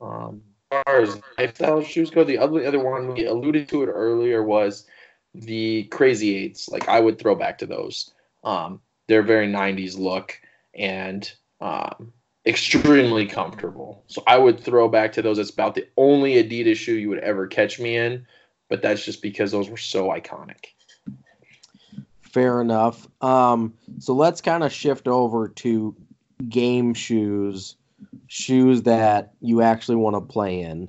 Um, 0.00 0.42
far 0.70 1.00
as 1.00 1.20
lifestyle 1.38 1.82
shoes 1.82 2.10
go, 2.10 2.24
the 2.24 2.38
other 2.38 2.66
other 2.66 2.82
one 2.82 3.14
we 3.14 3.24
alluded 3.26 3.68
to 3.68 3.82
it 3.82 3.86
earlier 3.86 4.42
was 4.42 4.86
the 5.34 5.84
Crazy 5.84 6.36
Eights. 6.36 6.68
Like 6.68 6.88
I 6.88 7.00
would 7.00 7.18
throw 7.18 7.34
back 7.34 7.58
to 7.58 7.66
those. 7.66 8.12
Um, 8.44 8.80
they're 9.08 9.22
very 9.22 9.48
'90s 9.48 9.98
look 9.98 10.40
and 10.74 11.30
um, 11.60 12.12
extremely 12.46 13.26
comfortable. 13.26 14.04
So 14.06 14.22
I 14.26 14.38
would 14.38 14.60
throw 14.60 14.88
back 14.88 15.12
to 15.12 15.22
those. 15.22 15.38
It's 15.38 15.50
about 15.50 15.74
the 15.74 15.86
only 15.96 16.34
Adidas 16.42 16.76
shoe 16.76 16.94
you 16.94 17.08
would 17.08 17.18
ever 17.20 17.46
catch 17.46 17.78
me 17.78 17.96
in, 17.96 18.26
but 18.68 18.82
that's 18.82 19.04
just 19.04 19.22
because 19.22 19.52
those 19.52 19.68
were 19.68 19.76
so 19.76 20.08
iconic. 20.08 20.66
Fair 22.22 22.60
enough. 22.60 23.08
Um, 23.22 23.74
so 23.98 24.12
let's 24.12 24.40
kind 24.40 24.62
of 24.62 24.72
shift 24.72 25.08
over 25.08 25.48
to 25.48 25.96
game 26.48 26.92
shoes, 26.92 27.76
shoes 28.26 28.82
that 28.82 29.32
you 29.40 29.62
actually 29.62 29.96
want 29.96 30.14
to 30.16 30.20
play 30.20 30.60
in. 30.60 30.88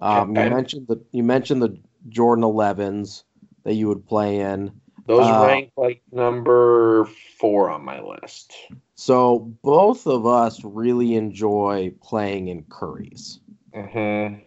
Um, 0.00 0.28
You 0.36 0.50
mentioned 0.50 0.86
the 0.88 1.00
you 1.12 1.22
mentioned 1.22 1.62
the 1.62 1.76
Jordan 2.08 2.44
11s 2.44 3.24
that 3.64 3.74
you 3.74 3.88
would 3.88 4.06
play 4.06 4.40
in. 4.40 4.70
Those 5.06 5.26
Uh, 5.26 5.44
rank 5.46 5.72
like 5.76 6.02
number 6.12 7.06
four 7.38 7.70
on 7.70 7.84
my 7.84 8.00
list. 8.00 8.54
So 8.94 9.50
both 9.62 10.06
of 10.06 10.26
us 10.26 10.62
really 10.64 11.14
enjoy 11.14 11.92
playing 12.02 12.48
in 12.48 12.64
Curry's. 12.64 13.40
Mm-hmm. 13.74 14.40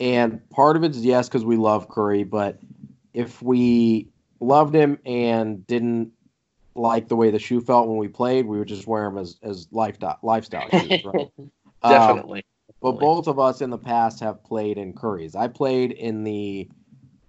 And 0.00 0.50
part 0.50 0.76
of 0.76 0.84
it's 0.84 0.98
yes 0.98 1.28
because 1.28 1.44
we 1.44 1.56
love 1.56 1.88
Curry, 1.88 2.24
but 2.24 2.58
if 3.14 3.42
we 3.42 4.08
loved 4.40 4.74
him 4.74 4.98
and 5.04 5.66
didn't 5.66 6.12
like 6.74 7.08
the 7.08 7.16
way 7.16 7.30
the 7.30 7.38
shoe 7.38 7.60
felt 7.60 7.88
when 7.88 7.96
we 7.96 8.08
played, 8.08 8.46
we 8.46 8.58
would 8.58 8.68
just 8.68 8.86
wear 8.86 9.04
them 9.04 9.18
as 9.18 9.36
as 9.42 9.66
lifestyle 9.72 10.18
lifestyle 10.22 10.68
shoes, 10.70 11.04
right? 11.04 11.30
Um, 11.82 11.92
Definitely. 11.92 12.44
but 12.80 12.92
both 12.92 13.26
of 13.26 13.38
us 13.38 13.60
in 13.60 13.70
the 13.70 13.78
past 13.78 14.20
have 14.20 14.42
played 14.44 14.78
in 14.78 14.92
Curry's. 14.92 15.34
I 15.34 15.48
played 15.48 15.92
in 15.92 16.24
the 16.24 16.68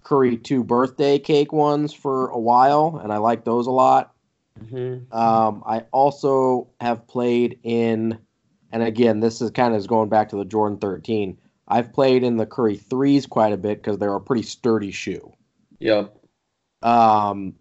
Curry 0.03 0.37
two 0.37 0.63
birthday 0.63 1.19
cake 1.19 1.53
ones 1.53 1.93
for 1.93 2.29
a 2.29 2.39
while, 2.39 2.99
and 3.03 3.13
I 3.13 3.17
like 3.17 3.45
those 3.45 3.67
a 3.67 3.71
lot. 3.71 4.13
Mm-hmm. 4.59 5.13
Um, 5.15 5.63
I 5.65 5.81
also 5.91 6.67
have 6.81 7.07
played 7.07 7.59
in, 7.63 8.17
and 8.71 8.83
again, 8.83 9.19
this 9.19 9.41
is 9.41 9.51
kind 9.51 9.75
of 9.75 9.87
going 9.87 10.09
back 10.09 10.29
to 10.29 10.35
the 10.35 10.45
Jordan 10.45 10.77
13. 10.77 11.37
I've 11.67 11.93
played 11.93 12.23
in 12.23 12.37
the 12.37 12.45
Curry 12.45 12.77
threes 12.77 13.25
quite 13.25 13.53
a 13.53 13.57
bit 13.57 13.81
because 13.81 13.99
they're 13.99 14.15
a 14.15 14.19
pretty 14.19 14.41
sturdy 14.43 14.91
shoe. 14.91 15.31
Yep. 15.79 16.15
Um, 16.81 17.53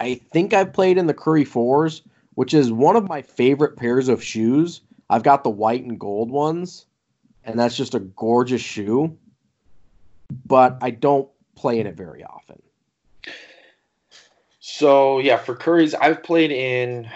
I 0.00 0.14
think 0.14 0.54
I've 0.54 0.72
played 0.72 0.98
in 0.98 1.06
the 1.06 1.14
Curry 1.14 1.44
fours, 1.44 2.02
which 2.34 2.54
is 2.54 2.72
one 2.72 2.96
of 2.96 3.08
my 3.08 3.20
favorite 3.20 3.76
pairs 3.76 4.08
of 4.08 4.22
shoes. 4.22 4.80
I've 5.10 5.22
got 5.22 5.44
the 5.44 5.50
white 5.50 5.84
and 5.84 5.98
gold 5.98 6.30
ones, 6.30 6.86
and 7.44 7.58
that's 7.58 7.76
just 7.76 7.94
a 7.94 8.00
gorgeous 8.00 8.60
shoe. 8.60 9.16
But 10.46 10.78
I 10.82 10.90
don't 10.90 11.28
play 11.56 11.80
in 11.80 11.86
it 11.86 11.96
very 11.96 12.22
often. 12.22 12.60
So 14.60 15.18
yeah, 15.18 15.38
for 15.38 15.56
Curry's, 15.56 15.94
I've 15.94 16.22
played 16.22 16.50
in 16.50 17.08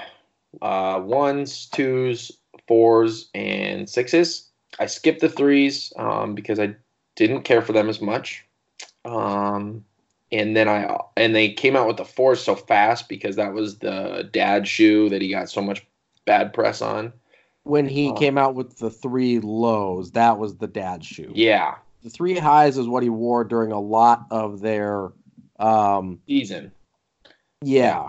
uh, 0.62 1.00
ones, 1.04 1.66
twos, 1.66 2.32
fours, 2.66 3.28
and 3.34 3.88
sixes. 3.88 4.48
I 4.80 4.86
skipped 4.86 5.20
the 5.20 5.28
threes 5.28 5.92
um, 5.96 6.34
because 6.34 6.58
I 6.58 6.74
didn't 7.14 7.42
care 7.42 7.62
for 7.62 7.72
them 7.72 7.88
as 7.88 8.00
much. 8.00 8.44
Um, 9.04 9.84
and 10.30 10.56
then 10.56 10.68
I 10.68 10.98
and 11.16 11.34
they 11.34 11.50
came 11.50 11.76
out 11.76 11.86
with 11.86 11.98
the 11.98 12.04
fours 12.04 12.42
so 12.42 12.54
fast 12.56 13.08
because 13.08 13.36
that 13.36 13.52
was 13.52 13.78
the 13.78 14.28
dad 14.32 14.66
shoe 14.66 15.08
that 15.10 15.20
he 15.20 15.28
got 15.28 15.50
so 15.50 15.60
much 15.60 15.86
bad 16.24 16.54
press 16.54 16.80
on. 16.80 17.12
When 17.64 17.86
he 17.86 18.10
Oh. 18.10 18.14
came 18.14 18.38
out 18.38 18.54
with 18.54 18.78
the 18.78 18.90
three 18.90 19.38
lows, 19.38 20.12
that 20.12 20.38
was 20.38 20.56
the 20.56 20.66
dad 20.66 21.04
shoe. 21.04 21.32
Yeah, 21.34 21.76
The 22.02 22.10
three 22.10 22.36
highs 22.38 22.76
is 22.76 22.88
what 22.88 23.02
he 23.02 23.08
wore 23.08 23.44
during 23.44 23.72
a 23.72 23.80
lot 23.80 24.26
of 24.30 24.60
their 24.60 25.12
um 25.58 26.18
season. 26.26 26.72
yeah. 27.62 28.08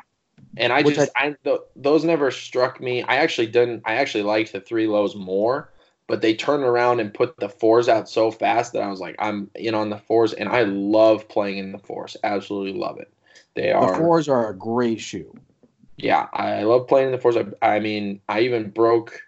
And 0.58 0.72
I 0.74 0.84
Which 0.84 0.96
just 0.96 1.12
I, 1.18 1.36
th- 1.44 1.60
those 1.76 2.04
never 2.04 2.32
struck 2.32 2.80
me. 2.82 3.04
I 3.04 3.16
actually 3.18 3.48
didn't. 3.48 3.84
I 3.86 3.96
actually 3.96 4.24
liked 4.24 4.52
the 4.52 4.62
three 4.62 4.88
lows 4.88 5.16
more, 5.16 5.70
but 6.08 6.22
they 6.22 6.36
turned 6.36 6.64
around 6.64 7.00
and 7.00 7.14
put 7.14 7.38
the 7.38 7.50
fours 7.50 7.90
out 7.90 8.10
so 8.10 8.32
fast 8.32 8.74
that 8.74 8.84
I 8.84 8.90
was 8.90 9.00
like, 9.00 9.16
I'm 9.20 9.50
in 9.56 9.74
on 9.76 9.90
the 9.90 9.98
fours, 9.98 10.34
and 10.34 10.50
I 10.50 10.64
love 10.64 11.28
playing 11.28 11.58
in 11.58 11.72
the 11.72 11.80
fours. 11.80 12.18
Absolutely 12.24 12.80
love 12.80 13.00
it. 13.00 13.12
They 13.56 13.72
are 13.72 13.88
The 13.88 13.96
fours 13.96 14.30
are 14.30 14.50
a 14.50 14.56
great 14.56 15.00
shoe. 15.00 15.34
Yeah, 15.98 16.28
I 16.34 16.64
love 16.64 16.88
playing 16.88 17.08
in 17.08 17.12
the 17.14 17.18
fours. 17.18 17.38
I, 17.38 17.46
I 17.76 17.80
mean, 17.80 18.20
I 18.30 18.42
even 18.42 18.70
broke 18.70 19.22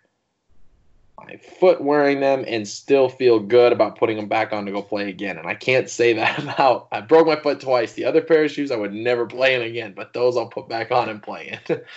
my 1.28 1.38
foot 1.38 1.82
wearing 1.82 2.20
them 2.20 2.44
and 2.48 2.68
still 2.68 3.10
feel 3.10 3.40
good 3.40 3.72
about 3.74 3.98
putting 3.98 4.18
them 4.18 4.28
back 4.28 4.54
on 4.54 4.66
to 4.66 4.72
go 4.72 4.82
play 4.82 5.10
again. 5.10 5.38
And 5.38 5.48
I 5.48 5.56
can't 5.56 5.90
say 5.90 6.14
that 6.14 6.40
about. 6.44 6.88
I 6.92 7.02
broke 7.02 7.28
my 7.28 7.36
foot 7.36 7.60
twice. 7.60 7.94
The 7.94 8.06
other 8.06 8.22
pair 8.22 8.44
of 8.44 8.52
shoes 8.52 8.72
I 8.72 8.76
would 8.76 8.94
never 8.94 9.26
play 9.26 9.56
in 9.56 9.62
again, 9.62 9.94
but 9.96 10.14
those 10.14 10.38
I'll 10.38 10.48
put 10.50 10.70
back 10.70 10.92
on 10.92 11.10
and 11.10 11.22
play 11.22 11.60
in. 11.68 11.82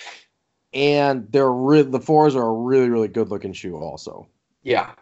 And 0.74 1.26
they're 1.32 1.50
re- 1.50 1.80
the 1.80 1.98
fours 1.98 2.36
are 2.36 2.46
a 2.46 2.52
really, 2.52 2.90
really 2.90 3.08
good 3.08 3.30
looking 3.30 3.54
shoe 3.54 3.76
also. 3.76 4.28
yeah, 4.62 4.92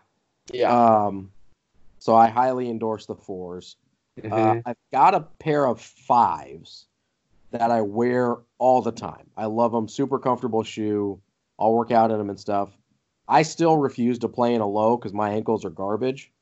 yeah. 0.52 1.06
Um 1.06 1.32
so 1.98 2.14
I 2.14 2.28
highly 2.28 2.70
endorse 2.70 3.06
the 3.06 3.16
fours. 3.16 3.76
Uh, 4.18 4.28
Mhm. 4.28 4.62
I've 4.64 4.76
got 4.92 5.14
a 5.14 5.22
pair 5.40 5.66
of 5.66 5.80
fives 5.80 6.86
that 7.50 7.72
I 7.72 7.82
wear 7.82 8.36
all 8.58 8.80
the 8.80 8.92
time. 8.92 9.28
I 9.36 9.46
love 9.46 9.72
them. 9.72 9.88
Super 9.88 10.20
comfortable 10.20 10.62
shoe. 10.62 11.20
I'll 11.58 11.72
work 11.74 11.90
out 11.90 12.12
in 12.12 12.18
them 12.18 12.30
and 12.30 12.38
stuff. 12.38 12.70
I 13.28 13.42
still 13.42 13.76
refuse 13.76 14.18
to 14.20 14.28
play 14.28 14.54
in 14.54 14.60
a 14.60 14.66
low 14.66 14.96
because 14.96 15.12
my 15.12 15.30
ankles 15.30 15.64
are 15.64 15.70
garbage. 15.70 16.32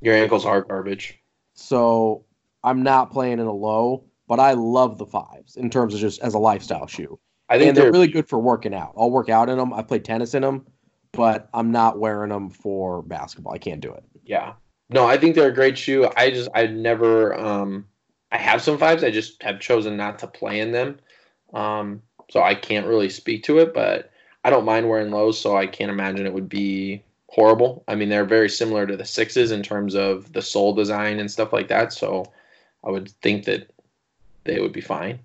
Your 0.00 0.14
ankles 0.14 0.46
are 0.46 0.62
garbage. 0.62 1.18
So 1.54 2.24
I'm 2.64 2.82
not 2.82 3.10
playing 3.10 3.38
in 3.38 3.46
a 3.46 3.52
low, 3.52 4.04
but 4.26 4.40
I 4.40 4.52
love 4.52 4.98
the 4.98 5.06
fives 5.06 5.56
in 5.56 5.70
terms 5.70 5.94
of 5.94 6.00
just 6.00 6.20
as 6.22 6.34
a 6.34 6.38
lifestyle 6.38 6.86
shoe. 6.86 7.18
I 7.48 7.58
think 7.58 7.68
And 7.68 7.76
they're 7.76 7.84
they're 7.84 7.92
really 7.92 8.08
good 8.08 8.28
for 8.28 8.38
working 8.38 8.74
out. 8.74 8.94
I'll 8.96 9.10
work 9.10 9.28
out 9.28 9.48
in 9.50 9.58
them. 9.58 9.72
I 9.72 9.82
play 9.82 9.98
tennis 9.98 10.34
in 10.34 10.42
them, 10.42 10.66
but 11.12 11.48
I'm 11.52 11.72
not 11.72 11.98
wearing 11.98 12.30
them 12.30 12.48
for 12.48 13.02
basketball. 13.02 13.52
I 13.52 13.58
can't 13.58 13.80
do 13.80 13.92
it. 13.92 14.04
Yeah. 14.24 14.54
No, 14.88 15.06
I 15.06 15.18
think 15.18 15.34
they're 15.34 15.48
a 15.48 15.54
great 15.54 15.76
shoe. 15.76 16.08
I 16.16 16.30
just 16.30 16.48
I 16.54 16.66
never 16.66 17.38
um 17.38 17.86
I 18.32 18.38
have 18.38 18.62
some 18.62 18.78
fives. 18.78 19.02
I 19.02 19.10
just 19.10 19.42
have 19.42 19.60
chosen 19.60 19.96
not 19.96 20.18
to 20.20 20.26
play 20.26 20.60
in 20.60 20.72
them. 20.72 21.00
Um 21.52 22.02
so 22.30 22.40
I 22.40 22.54
can't 22.54 22.86
really 22.86 23.10
speak 23.10 23.42
to 23.44 23.58
it, 23.58 23.74
but 23.74 24.10
I 24.44 24.50
don't 24.50 24.64
mind 24.64 24.88
wearing 24.88 25.10
lows, 25.10 25.38
so 25.38 25.56
I 25.56 25.66
can't 25.66 25.90
imagine 25.90 26.26
it 26.26 26.32
would 26.32 26.48
be 26.48 27.02
horrible. 27.28 27.84
I 27.88 27.94
mean, 27.94 28.08
they're 28.08 28.24
very 28.24 28.48
similar 28.48 28.86
to 28.86 28.96
the 28.96 29.04
sixes 29.04 29.50
in 29.50 29.62
terms 29.62 29.94
of 29.94 30.32
the 30.32 30.42
sole 30.42 30.74
design 30.74 31.20
and 31.20 31.30
stuff 31.30 31.52
like 31.52 31.68
that. 31.68 31.92
So 31.92 32.24
I 32.84 32.90
would 32.90 33.10
think 33.22 33.44
that 33.44 33.70
they 34.44 34.60
would 34.60 34.72
be 34.72 34.80
fine. 34.80 35.20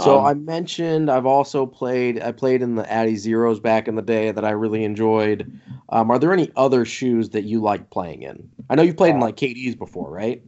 So 0.00 0.18
Um, 0.18 0.24
I 0.24 0.34
mentioned 0.34 1.10
I've 1.10 1.26
also 1.26 1.66
played. 1.66 2.20
I 2.22 2.32
played 2.32 2.62
in 2.62 2.74
the 2.76 2.84
adiZeros 2.84 3.60
back 3.62 3.88
in 3.88 3.94
the 3.94 4.02
day 4.02 4.30
that 4.32 4.44
I 4.44 4.50
really 4.50 4.84
enjoyed. 4.84 5.52
Um, 5.90 6.10
are 6.10 6.18
there 6.18 6.32
any 6.32 6.50
other 6.56 6.86
shoes 6.86 7.28
that 7.30 7.44
you 7.44 7.60
like 7.60 7.90
playing 7.90 8.22
in? 8.22 8.48
I 8.70 8.74
know 8.74 8.82
you 8.82 8.94
played 8.94 9.14
in 9.14 9.22
Uh, 9.22 9.26
like 9.26 9.36
KDs 9.36 9.78
before, 9.78 10.10
right? 10.10 10.42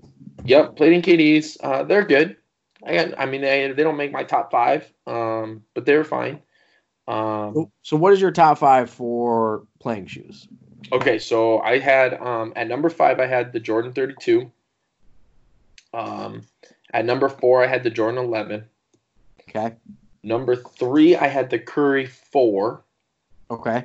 Yep, 0.46 0.76
played 0.76 0.94
in 0.94 1.02
KDs. 1.02 1.58
Uh, 1.62 1.82
they're 1.82 2.04
good. 2.04 2.36
I 2.86 2.94
got. 2.94 3.18
I 3.18 3.26
mean, 3.26 3.42
they 3.42 3.70
they 3.72 3.82
don't 3.82 3.98
make 3.98 4.12
my 4.12 4.24
top 4.24 4.50
five, 4.50 4.90
um, 5.06 5.62
but 5.74 5.84
they're 5.84 6.04
fine. 6.04 6.40
Um, 7.06 7.70
So- 7.82 7.96
what 7.96 8.12
is 8.12 8.20
your 8.20 8.30
top 8.30 8.58
five 8.58 8.88
for 8.90 9.66
playing 9.78 10.06
shoes? 10.06 10.48
okay, 10.92 11.18
so 11.18 11.58
I 11.60 11.78
had 11.78 12.14
um, 12.14 12.52
at 12.56 12.66
number 12.68 12.88
five, 12.88 13.20
I 13.20 13.26
had 13.26 13.52
the 13.52 13.60
Jordan 13.60 13.92
32. 13.92 14.50
Um, 15.92 16.42
at 16.92 17.04
number 17.04 17.28
four, 17.28 17.62
I 17.62 17.66
had 17.66 17.82
the 17.84 17.90
Jordan 17.90 18.24
11. 18.24 18.64
Okay. 19.48 19.74
Number 20.22 20.56
three, 20.56 21.16
I 21.16 21.26
had 21.28 21.50
the 21.50 21.58
Curry 21.58 22.06
4. 22.06 22.82
Okay. 23.50 23.84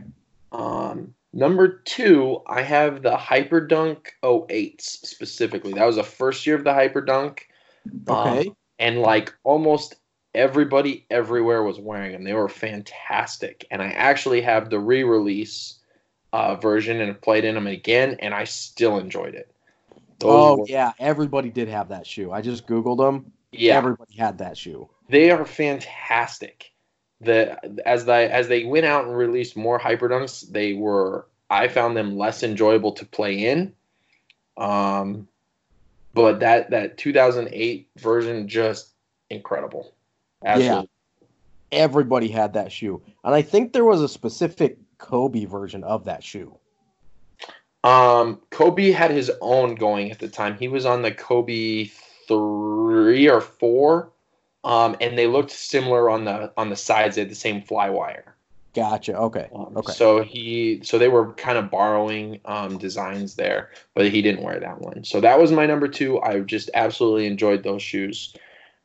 Um, 0.52 1.14
number 1.34 1.68
two, 1.68 2.42
I 2.48 2.62
have 2.62 3.02
the 3.04 3.16
Hyperdunk 3.16 4.08
08s 4.24 4.82
specifically. 5.06 5.74
That 5.74 5.86
was 5.86 5.98
the 5.98 6.04
first 6.04 6.48
year 6.48 6.56
of 6.56 6.64
the 6.64 6.72
Hyperdunk. 6.72 7.40
Um, 8.08 8.18
Okay. 8.18 8.52
and 8.80 9.02
like 9.02 9.34
almost 9.44 9.96
everybody 10.36 11.06
everywhere 11.10 11.64
was 11.64 11.80
wearing 11.80 12.12
them. 12.12 12.24
They 12.24 12.34
were 12.34 12.50
fantastic. 12.50 13.66
And 13.72 13.82
I 13.82 13.88
actually 13.88 14.42
have 14.42 14.70
the 14.70 14.80
re-release 14.80 15.80
uh, 16.34 16.56
version 16.56 17.02
and 17.02 17.20
played 17.22 17.46
in 17.46 17.56
them 17.56 17.68
again, 17.68 18.18
and 18.20 18.34
I 18.34 18.44
still 18.44 18.98
enjoyed 19.00 19.34
it. 19.36 19.52
Those 20.20 20.30
oh 20.32 20.58
were- 20.58 20.66
yeah, 20.68 20.92
everybody 21.00 21.50
did 21.50 21.68
have 21.70 21.90
that 21.90 22.06
shoe. 22.06 22.32
I 22.32 22.42
just 22.42 22.68
googled 22.68 22.98
them. 22.98 23.32
yeah, 23.52 23.78
Everybody 23.78 24.16
had 24.16 24.38
that 24.40 24.58
shoe. 24.58 24.90
they 25.08 25.32
are 25.32 25.46
fantastic. 25.46 26.72
The 27.22 27.58
as 27.86 28.06
they 28.06 28.30
as 28.30 28.48
they 28.48 28.64
went 28.66 28.86
out 28.86 29.06
and 29.06 29.16
released 29.18 29.58
more 29.58 29.80
hyperdunks, 29.80 30.50
they 30.52 30.74
were 30.74 31.26
I 31.50 31.68
found 31.68 31.98
them 31.98 32.18
less 32.18 32.44
enjoyable 32.44 32.92
to 32.94 33.06
play 33.06 33.46
in. 33.48 33.74
Um, 34.58 35.28
but 36.14 36.40
that 36.42 36.70
that 36.72 36.98
2008 36.98 37.90
version 37.98 38.48
just 38.48 38.94
incredible. 39.30 39.94
Absolutely. 40.44 40.90
Everybody 41.72 42.28
had 42.30 42.54
that 42.54 42.72
shoe, 42.72 43.02
and 43.24 43.36
I 43.36 43.42
think 43.42 43.74
there 43.74 43.86
was 43.86 44.02
a 44.02 44.10
specific 44.10 44.78
Kobe 44.98 45.46
version 45.46 45.84
of 45.84 46.06
that 46.06 46.24
shoe. 46.24 46.58
Um, 47.84 48.42
Kobe 48.50 48.92
had 48.92 49.12
his 49.12 49.32
own 49.42 49.76
going 49.76 50.12
at 50.12 50.20
the 50.20 50.28
time. 50.28 50.58
He 50.58 50.68
was 50.68 50.86
on 50.86 51.02
the 51.02 51.12
Kobe 51.12 51.90
three 52.28 53.30
or 53.30 53.40
four, 53.42 54.12
um, 54.64 54.98
and 55.00 55.18
they 55.18 55.28
looked 55.28 55.52
similar 55.52 56.10
on 56.10 56.26
the 56.26 56.52
on 56.58 56.70
the 56.70 56.76
sides. 56.76 57.16
They 57.16 57.22
had 57.22 57.32
the 57.32 57.36
same 57.36 57.62
fly 57.62 57.90
wire. 57.90 58.36
Gotcha. 58.76 59.16
Okay. 59.18 59.50
Um, 59.54 59.78
Okay. 59.78 59.94
So 59.94 60.22
he, 60.22 60.82
so 60.84 60.98
they 60.98 61.08
were 61.08 61.34
kind 61.34 61.58
of 61.58 61.72
borrowing 61.72 62.40
um, 62.46 62.78
designs 62.78 63.36
there, 63.36 63.72
but 63.96 64.10
he 64.10 64.22
didn't 64.22 64.44
wear 64.44 64.60
that 64.60 64.80
one. 64.80 65.04
So 65.04 65.20
that 65.22 65.40
was 65.40 65.52
my 65.52 65.66
number 65.66 65.88
two. 65.88 66.22
I 66.22 66.40
just 66.42 66.70
absolutely 66.74 67.26
enjoyed 67.26 67.64
those 67.64 67.82
shoes. 67.82 68.36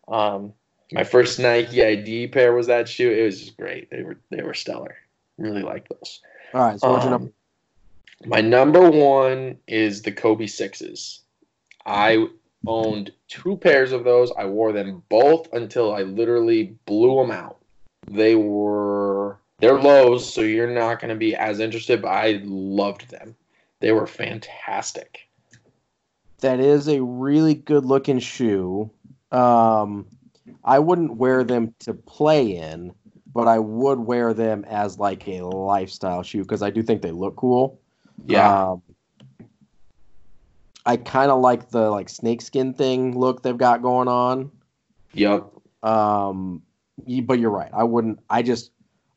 Um, 0.09 0.53
my 0.95 1.05
first 1.05 1.39
Nike 1.39 1.85
ID 1.85 2.29
pair 2.29 2.55
was 2.55 2.69
that 2.69 2.89
shoe. 2.89 3.11
It 3.11 3.25
was 3.25 3.41
just 3.41 3.57
great. 3.57 3.91
They 3.91 4.03
were 4.03 4.17
they 4.31 4.43
were 4.43 4.55
stellar. 4.55 4.97
Really 5.39 5.63
like 5.63 5.89
those. 5.89 6.21
All 6.53 6.61
right. 6.61 6.81
So 6.81 6.91
what's 6.91 7.05
your 7.05 7.15
Um, 7.15 7.21
number? 7.23 7.33
My 8.27 8.41
number 8.41 8.91
one 8.91 9.59
is 9.67 10.03
the 10.03 10.13
Kobe 10.13 10.47
sixes. 10.47 11.21
I 11.85 12.27
owned 12.67 13.13
two 13.29 13.57
pairs 13.57 13.93
of 13.93 14.05
those. 14.05 14.33
I 14.39 14.47
wore 14.47 14.73
them 14.73 15.03
both 15.09 15.53
until 15.53 15.93
I 15.95 16.03
literally 16.03 16.77
blew 16.87 17.17
them 17.17 17.31
out. 17.31 17.59
They 18.07 18.35
were 18.35 19.39
they're 19.59 19.81
lows, 19.81 20.33
so 20.33 20.41
you're 20.41 20.71
not 20.71 21.01
going 21.01 21.11
to 21.11 21.17
be 21.17 21.35
as 21.35 21.61
interested. 21.61 22.03
But 22.03 22.09
I 22.09 22.41
loved 22.45 23.11
them. 23.11 23.35
They 23.81 23.93
were 23.93 24.07
fantastic. 24.07 25.29
That 26.41 26.61
is 26.61 26.89
a 26.89 27.03
really 27.03 27.55
good 27.55 27.85
looking 27.85 28.19
shoe. 28.19 28.91
Um, 29.33 30.07
I 30.65 30.79
wouldn't 30.79 31.17
wear 31.17 31.45
them 31.45 31.75
to 31.81 31.95
play 31.95 32.57
in, 32.57 32.93
but 33.33 33.49
I 33.49 33.59
would 33.59 33.99
wear 33.99 34.35
them 34.35 34.65
as 34.69 34.99
like 34.99 35.27
a 35.29 35.43
lifestyle 35.43 36.23
shoe 36.23 36.43
because 36.43 36.63
I 36.63 36.71
do 36.71 36.83
think 36.83 37.03
they 37.03 37.11
look 37.11 37.37
cool. 37.37 37.81
Yeah, 38.27 38.71
Um, 38.73 38.83
I 40.87 40.97
kind 40.97 41.31
of 41.31 41.41
like 41.41 41.71
the 41.71 41.91
like 41.91 42.09
snakeskin 42.09 42.75
thing 42.75 43.19
look 43.19 43.43
they've 43.43 43.57
got 43.57 43.83
going 43.83 44.09
on. 44.09 44.51
yep. 45.13 45.47
Um, 45.83 46.63
but 47.25 47.39
you're 47.39 47.51
right. 47.51 47.71
I 47.73 47.85
wouldn't. 47.85 48.21
I 48.31 48.43
just 48.43 48.71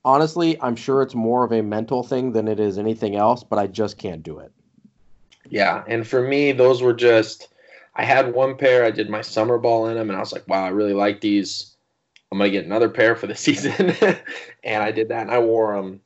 honestly, 0.04 0.60
I'm 0.62 0.76
sure 0.76 1.02
it's 1.02 1.16
more 1.16 1.44
of 1.44 1.52
a 1.52 1.62
mental 1.62 2.04
thing 2.04 2.32
than 2.32 2.48
it 2.48 2.60
is 2.60 2.78
anything 2.78 3.16
else. 3.16 3.44
But 3.44 3.60
I 3.60 3.68
just 3.68 3.98
can't 3.98 4.24
do 4.24 4.40
it. 4.40 4.52
Yeah, 5.50 5.84
and 5.88 6.06
for 6.06 6.22
me, 6.22 6.52
those 6.52 6.82
were 6.82 6.94
just. 6.94 7.50
I 7.98 8.06
had 8.06 8.34
one 8.34 8.56
pair. 8.56 8.86
I 8.86 8.92
did 8.92 9.10
my 9.10 9.22
summer 9.22 9.58
ball 9.58 9.88
in 9.88 9.96
them, 9.96 10.10
and 10.10 10.16
I 10.16 10.20
was 10.20 10.32
like, 10.32 10.48
"Wow, 10.48 10.64
I 10.64 10.70
really 10.70 10.94
like 10.94 11.20
these. 11.20 11.76
I'm 12.32 12.38
gonna 12.38 12.52
get 12.52 12.66
another 12.66 12.90
pair 12.90 13.16
for 13.16 13.26
the 13.26 13.36
season." 13.48 13.94
and 14.64 14.84
I 14.84 14.92
did 14.92 15.10
that, 15.10 15.24
and 15.24 15.32
I 15.32 15.40
wore 15.40 15.76
them. 15.76 16.02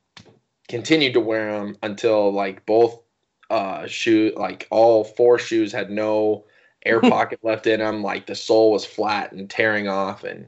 Continued 0.70 1.14
to 1.14 1.20
wear 1.20 1.52
them 1.52 1.76
until 1.84 2.32
like 2.32 2.66
both 2.66 3.02
uh 3.50 3.86
shoe, 3.88 4.32
like 4.38 4.68
all 4.72 5.04
four 5.04 5.38
shoes 5.38 5.74
had 5.74 5.92
no 5.92 6.46
air 6.86 7.02
pocket 7.02 7.40
left 7.44 7.68
in 7.68 7.82
them. 7.82 8.02
Like 8.02 8.26
the 8.26 8.36
sole 8.36 8.72
was 8.72 8.86
flat 8.86 9.34
and 9.34 9.50
tearing 9.50 9.90
off, 9.90 10.24
and 10.24 10.48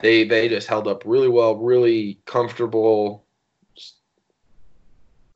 they 0.00 0.24
they 0.24 0.48
just 0.48 0.66
held 0.66 0.88
up 0.88 1.04
really 1.06 1.28
well, 1.28 1.54
really 1.54 2.18
comfortable. 2.24 3.24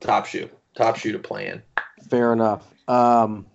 Top 0.01 0.25
shoe, 0.25 0.49
top 0.75 0.97
shoe 0.97 1.13
to 1.13 1.19
play 1.19 1.47
in. 1.47 1.61
Fair 2.09 2.33
enough. 2.33 2.67
Um, 2.89 3.45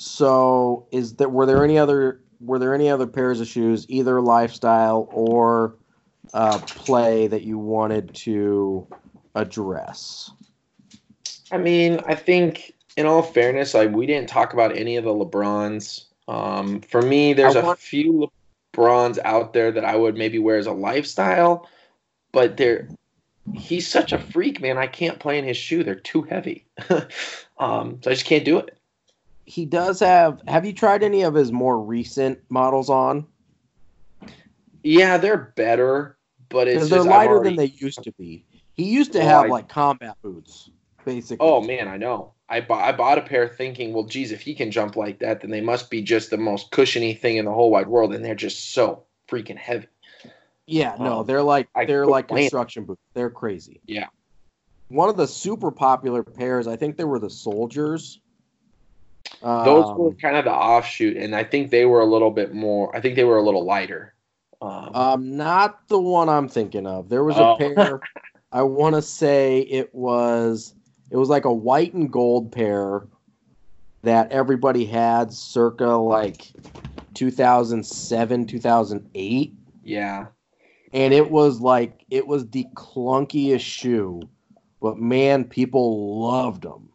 so 0.00 0.86
is 0.92 1.16
there 1.16 1.28
were 1.28 1.44
there 1.44 1.62
any 1.62 1.76
other 1.76 2.22
were 2.40 2.58
there 2.58 2.74
any 2.74 2.88
other 2.88 3.06
pairs 3.06 3.38
of 3.38 3.46
shoes, 3.46 3.84
either 3.90 4.22
lifestyle 4.22 5.06
or 5.12 5.76
uh, 6.32 6.58
play, 6.60 7.26
that 7.26 7.42
you 7.42 7.58
wanted 7.58 8.14
to 8.14 8.86
address? 9.34 10.30
I 11.52 11.58
mean, 11.58 12.00
I 12.06 12.14
think 12.14 12.72
in 12.96 13.04
all 13.04 13.20
fairness, 13.20 13.74
like 13.74 13.90
we 13.90 14.06
didn't 14.06 14.30
talk 14.30 14.54
about 14.54 14.74
any 14.74 14.96
of 14.96 15.04
the 15.04 15.10
LeBrons. 15.10 16.06
Um, 16.28 16.80
for 16.80 17.02
me, 17.02 17.34
there's 17.34 17.56
I 17.56 17.60
a 17.60 17.64
want- 17.66 17.78
few 17.78 18.30
LeBrons 18.74 19.18
out 19.26 19.52
there 19.52 19.70
that 19.70 19.84
I 19.84 19.96
would 19.96 20.16
maybe 20.16 20.38
wear 20.38 20.56
as 20.56 20.66
a 20.66 20.72
lifestyle, 20.72 21.68
but 22.32 22.56
they're 22.56 22.88
he's 23.52 23.86
such 23.86 24.14
a 24.14 24.18
freak, 24.18 24.62
man. 24.62 24.78
I 24.78 24.86
can't 24.86 25.18
play 25.18 25.38
in 25.38 25.44
his 25.44 25.58
shoe; 25.58 25.84
they're 25.84 25.94
too 25.94 26.22
heavy. 26.22 26.64
um, 27.58 27.98
so 28.02 28.10
I 28.10 28.14
just 28.14 28.24
can't 28.24 28.46
do 28.46 28.56
it. 28.56 28.78
He 29.50 29.66
does 29.66 29.98
have. 29.98 30.40
Have 30.46 30.64
you 30.64 30.72
tried 30.72 31.02
any 31.02 31.22
of 31.22 31.34
his 31.34 31.50
more 31.50 31.80
recent 31.82 32.38
models 32.50 32.88
on? 32.88 33.26
Yeah, 34.84 35.16
they're 35.16 35.52
better, 35.56 36.16
but 36.48 36.68
it's 36.68 36.88
they're 36.88 36.98
just, 37.00 37.08
lighter 37.08 37.32
already- 37.32 37.48
than 37.50 37.56
they 37.56 37.72
used 37.74 38.04
to 38.04 38.12
be. 38.12 38.44
He 38.74 38.84
used 38.84 39.12
to 39.14 39.18
Oh, 39.18 39.24
have 39.24 39.44
I- 39.46 39.48
like 39.48 39.68
combat 39.68 40.16
boots, 40.22 40.70
basically. 41.04 41.44
Oh 41.44 41.60
man, 41.62 41.88
I 41.88 41.96
know. 41.96 42.32
I 42.48 42.60
bought 42.60 42.84
I 42.84 42.92
bought 42.92 43.18
a 43.18 43.22
pair 43.22 43.48
thinking, 43.48 43.92
well, 43.92 44.04
geez, 44.04 44.30
if 44.30 44.40
he 44.40 44.54
can 44.54 44.70
jump 44.70 44.94
like 44.94 45.18
that, 45.18 45.40
then 45.40 45.50
they 45.50 45.60
must 45.60 45.90
be 45.90 46.00
just 46.00 46.30
the 46.30 46.38
most 46.38 46.70
cushiony 46.70 47.12
thing 47.14 47.36
in 47.36 47.44
the 47.44 47.52
whole 47.52 47.72
wide 47.72 47.88
world, 47.88 48.14
and 48.14 48.24
they're 48.24 48.36
just 48.36 48.72
so 48.72 49.02
freaking 49.28 49.58
heavy. 49.58 49.88
Yeah, 50.66 50.94
no, 51.00 51.20
Um, 51.20 51.26
they're 51.26 51.42
like 51.42 51.68
they're 51.74 52.04
quit 52.04 52.12
like 52.12 52.28
construction 52.28 52.84
boots. 52.84 53.02
They're 53.14 53.30
crazy. 53.30 53.80
Yeah. 53.84 54.06
One 54.88 55.08
of 55.08 55.16
the 55.16 55.26
super 55.26 55.72
popular 55.72 56.22
pairs, 56.22 56.68
I 56.68 56.76
think 56.76 56.96
they 56.96 57.04
were 57.04 57.18
the 57.18 57.30
soldiers. 57.30 58.20
Those 59.42 59.86
Um, 59.86 59.98
were 59.98 60.12
kind 60.14 60.36
of 60.36 60.44
the 60.44 60.52
offshoot, 60.52 61.16
and 61.16 61.34
I 61.34 61.44
think 61.44 61.70
they 61.70 61.86
were 61.86 62.00
a 62.00 62.06
little 62.06 62.30
bit 62.30 62.52
more. 62.54 62.94
I 62.94 63.00
think 63.00 63.16
they 63.16 63.24
were 63.24 63.38
a 63.38 63.42
little 63.42 63.64
lighter. 63.64 64.14
Um, 64.62 64.94
um, 64.94 65.36
not 65.36 65.88
the 65.88 65.98
one 65.98 66.28
I'm 66.28 66.48
thinking 66.48 66.86
of. 66.86 67.08
There 67.08 67.24
was 67.24 67.36
Oh. 67.38 67.54
a 67.54 67.56
pair. 67.56 68.00
I 68.52 68.62
want 68.62 68.96
to 68.96 69.02
say 69.02 69.60
it 69.60 69.94
was 69.94 70.74
it 71.10 71.16
was 71.16 71.28
like 71.28 71.44
a 71.44 71.52
white 71.52 71.94
and 71.94 72.12
gold 72.12 72.52
pair 72.52 73.06
that 74.02 74.30
everybody 74.32 74.84
had 74.84 75.32
circa 75.32 75.86
like 75.86 76.52
2007 77.14 78.46
2008 78.46 79.54
yeah, 79.82 80.26
and 80.92 81.14
it 81.14 81.30
was 81.30 81.60
like 81.60 82.04
it 82.10 82.26
was 82.26 82.48
the 82.50 82.66
clunkiest 82.74 83.60
shoe, 83.60 84.20
but 84.82 84.98
man, 84.98 85.44
people 85.44 86.20
loved 86.20 86.62
them. 86.62 86.89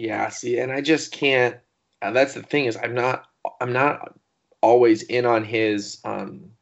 Yeah, 0.00 0.30
see, 0.30 0.58
and 0.58 0.72
I 0.72 0.80
just 0.80 1.12
can't. 1.12 1.56
Uh, 2.00 2.10
that's 2.12 2.32
the 2.32 2.42
thing 2.42 2.64
is, 2.64 2.78
I'm 2.82 2.94
not. 2.94 3.26
I'm 3.60 3.74
not 3.74 4.14
always 4.62 5.02
in 5.02 5.26
on 5.26 5.44
his 5.44 6.00
um, 6.06 6.52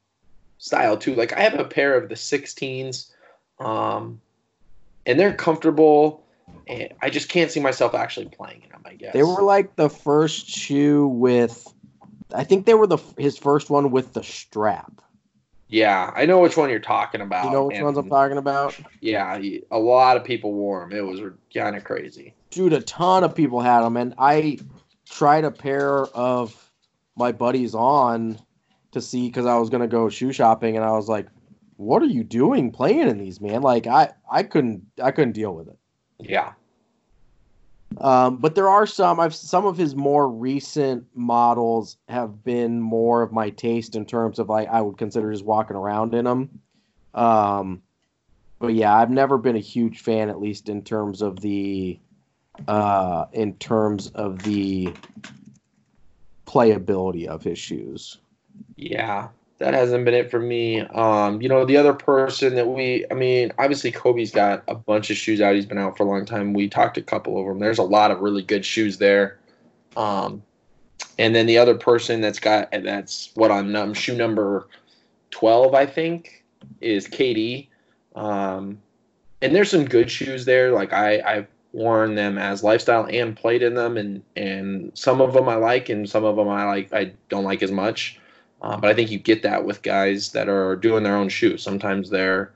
style 0.59 0.97
too. 0.97 1.15
Like 1.15 1.33
I 1.33 1.41
have 1.43 1.55
a 1.55 1.65
pair 1.65 1.97
of 1.97 2.09
the 2.09 2.17
16s, 2.17 3.13
um, 3.61 4.21
and 5.07 5.21
they're 5.21 5.35
comfortable. 5.35 6.25
And 6.67 6.93
I 7.01 7.11
just 7.11 7.29
can't 7.29 7.49
see 7.49 7.61
myself 7.61 7.95
actually 7.95 8.27
playing 8.27 8.65
in 8.65 8.71
them. 8.71 8.83
I 8.85 8.95
guess 8.95 9.13
They 9.13 9.23
were 9.23 9.43
like 9.43 9.77
the 9.77 9.89
first 9.89 10.49
shoe 10.49 11.07
with, 11.07 11.73
I 12.35 12.43
think 12.43 12.67
they 12.67 12.75
were 12.75 12.89
the 12.89 12.99
his 13.17 13.39
first 13.39 13.71
one 13.71 13.93
with 13.93 14.15
the 14.15 14.25
strap. 14.25 15.01
Yeah, 15.69 16.11
I 16.15 16.25
know 16.25 16.39
which 16.39 16.57
one 16.57 16.71
you're 16.71 16.79
talking 16.79 17.21
about. 17.21 17.45
You 17.45 17.51
know 17.51 17.67
which 17.67 17.77
and, 17.77 17.85
ones 17.85 17.99
I'm 17.99 18.09
talking 18.09 18.39
about? 18.39 18.79
Yeah, 19.01 19.39
a 19.71 19.79
lot 19.79 20.17
of 20.17 20.25
people 20.25 20.53
wore 20.55 20.81
them. 20.81 20.97
It 20.97 21.03
was 21.03 21.21
kind 21.55 21.77
of 21.77 21.85
crazy. 21.85 22.35
Dude, 22.51 22.73
a 22.73 22.81
ton 22.81 23.23
of 23.23 23.35
people 23.35 23.61
had 23.61 23.83
them, 23.83 23.97
and 23.97 24.15
I 24.19 24.59
tried 25.09 25.45
a 25.45 25.51
pair 25.51 26.07
of 26.07 26.73
my 27.17 27.33
buddies 27.33 27.75
on 27.75 28.39
to 28.93 29.01
see 29.03 29.27
because 29.29 29.45
I 29.45 29.57
was 29.59 29.69
gonna 29.69 29.87
go 29.87 30.09
shoe 30.09 30.33
shopping, 30.33 30.77
and 30.77 30.85
I 30.85 30.93
was 30.93 31.09
like, 31.09 31.27
"What 31.77 32.03
are 32.03 32.07
you 32.07 32.25
doing 32.25 32.73
playing 32.73 33.09
in 33.09 33.19
these, 33.19 33.41
man?" 33.41 33.61
Like 33.61 33.87
I 33.87 34.13
I 34.31 34.45
couldn't 34.45 34.87
I 35.03 35.11
couldn't 35.11 35.33
deal 35.33 35.55
with 35.55 35.69
it. 35.69 35.79
Yeah. 36.19 36.53
Um, 37.97 38.37
but 38.37 38.55
there 38.55 38.69
are 38.69 38.87
some. 38.87 39.19
I've 39.19 39.35
some 39.35 39.65
of 39.67 39.77
his 39.77 39.97
more 39.97 40.29
recent 40.29 41.07
models 41.15 41.97
have 42.09 42.45
been 42.45 42.81
more 42.81 43.23
of 43.23 43.33
my 43.33 43.51
taste 43.51 43.97
in 43.97 44.05
terms 44.05 44.39
of 44.39 44.49
like 44.49 44.69
I 44.69 44.81
would 44.81 44.99
consider 44.99 45.33
just 45.33 45.45
walking 45.45 45.77
around 45.77 46.15
in 46.15 46.27
them. 46.27 46.61
Um, 47.15 47.83
but 48.59 48.75
yeah, 48.75 48.95
I've 48.95 49.11
never 49.11 49.39
been 49.39 49.57
a 49.57 49.61
huge 49.61 50.01
fan, 50.01 50.29
at 50.29 50.41
least 50.41 50.69
in 50.69 50.83
terms 50.83 51.23
of 51.23 51.41
the 51.41 51.99
uh, 52.67 53.25
in 53.33 53.55
terms 53.55 54.09
of 54.09 54.43
the 54.43 54.93
playability 56.47 57.27
of 57.27 57.43
his 57.43 57.59
shoes. 57.59 58.19
Yeah, 58.77 59.29
that 59.59 59.75
hasn't 59.75 60.05
been 60.05 60.15
it 60.15 60.31
for 60.31 60.39
me. 60.39 60.81
Um, 60.81 61.43
you 61.43 61.49
know, 61.49 61.65
the 61.65 61.77
other 61.77 61.93
person 61.93 62.55
that 62.55 62.69
we, 62.69 63.05
I 63.11 63.15
mean, 63.15 63.53
obviously 63.59 63.91
Kobe's 63.91 64.31
got 64.31 64.63
a 64.69 64.75
bunch 64.75 65.11
of 65.11 65.17
shoes 65.17 65.41
out. 65.41 65.55
He's 65.55 65.67
been 65.67 65.79
out 65.79 65.97
for 65.97 66.05
a 66.05 66.07
long 66.07 66.25
time. 66.25 66.53
We 66.53 66.69
talked 66.69 66.97
a 66.97 67.03
couple 67.03 67.41
of 67.41 67.47
them. 67.47 67.59
There's 67.59 67.79
a 67.79 67.83
lot 67.83 68.11
of 68.11 68.21
really 68.21 68.43
good 68.43 68.65
shoes 68.65 68.99
there. 68.99 69.39
Um, 69.97 70.43
and 71.19 71.35
then 71.35 71.47
the 71.47 71.59
other 71.59 71.75
person 71.75 72.21
that's 72.21 72.39
got 72.39 72.71
that's 72.71 73.31
what 73.35 73.51
um, 73.51 73.95
shoe 73.95 74.17
number 74.17 74.69
twelve, 75.31 75.75
I 75.75 75.87
think, 75.87 76.45
is 76.81 77.09
KD. 77.09 77.67
Um, 78.15 78.81
and 79.43 79.55
there's 79.55 79.71
some 79.71 79.85
good 79.85 80.11
shoes 80.11 80.45
there. 80.45 80.71
Like 80.71 80.93
I, 80.93 81.21
I've 81.21 81.47
worn 81.73 82.15
them 82.15 82.39
as 82.39 82.63
lifestyle 82.63 83.07
and 83.11 83.37
played 83.37 83.63
in 83.63 83.75
them, 83.75 83.97
and 83.97 84.23
and 84.37 84.93
some 84.95 85.21
of 85.21 85.33
them 85.33 85.49
I 85.49 85.57
like, 85.57 85.89
and 85.89 86.09
some 86.09 86.25
of 86.25 86.37
them 86.37 86.49
I 86.49 86.65
like 86.65 86.93
I 86.93 87.13
don't 87.29 87.45
like 87.45 87.63
as 87.63 87.73
much. 87.73 88.21
Uh, 88.61 88.77
but 88.77 88.91
I 88.91 88.95
think 88.95 89.11
you 89.11 89.19
get 89.19 89.43
that 89.43 89.65
with 89.65 89.83
guys 89.83 90.33
that 90.33 90.49
are 90.49 90.77
doing 90.77 91.03
their 91.03 91.17
own 91.17 91.29
shoes. 91.29 91.63
Sometimes 91.63 92.11
they're, 92.11 92.53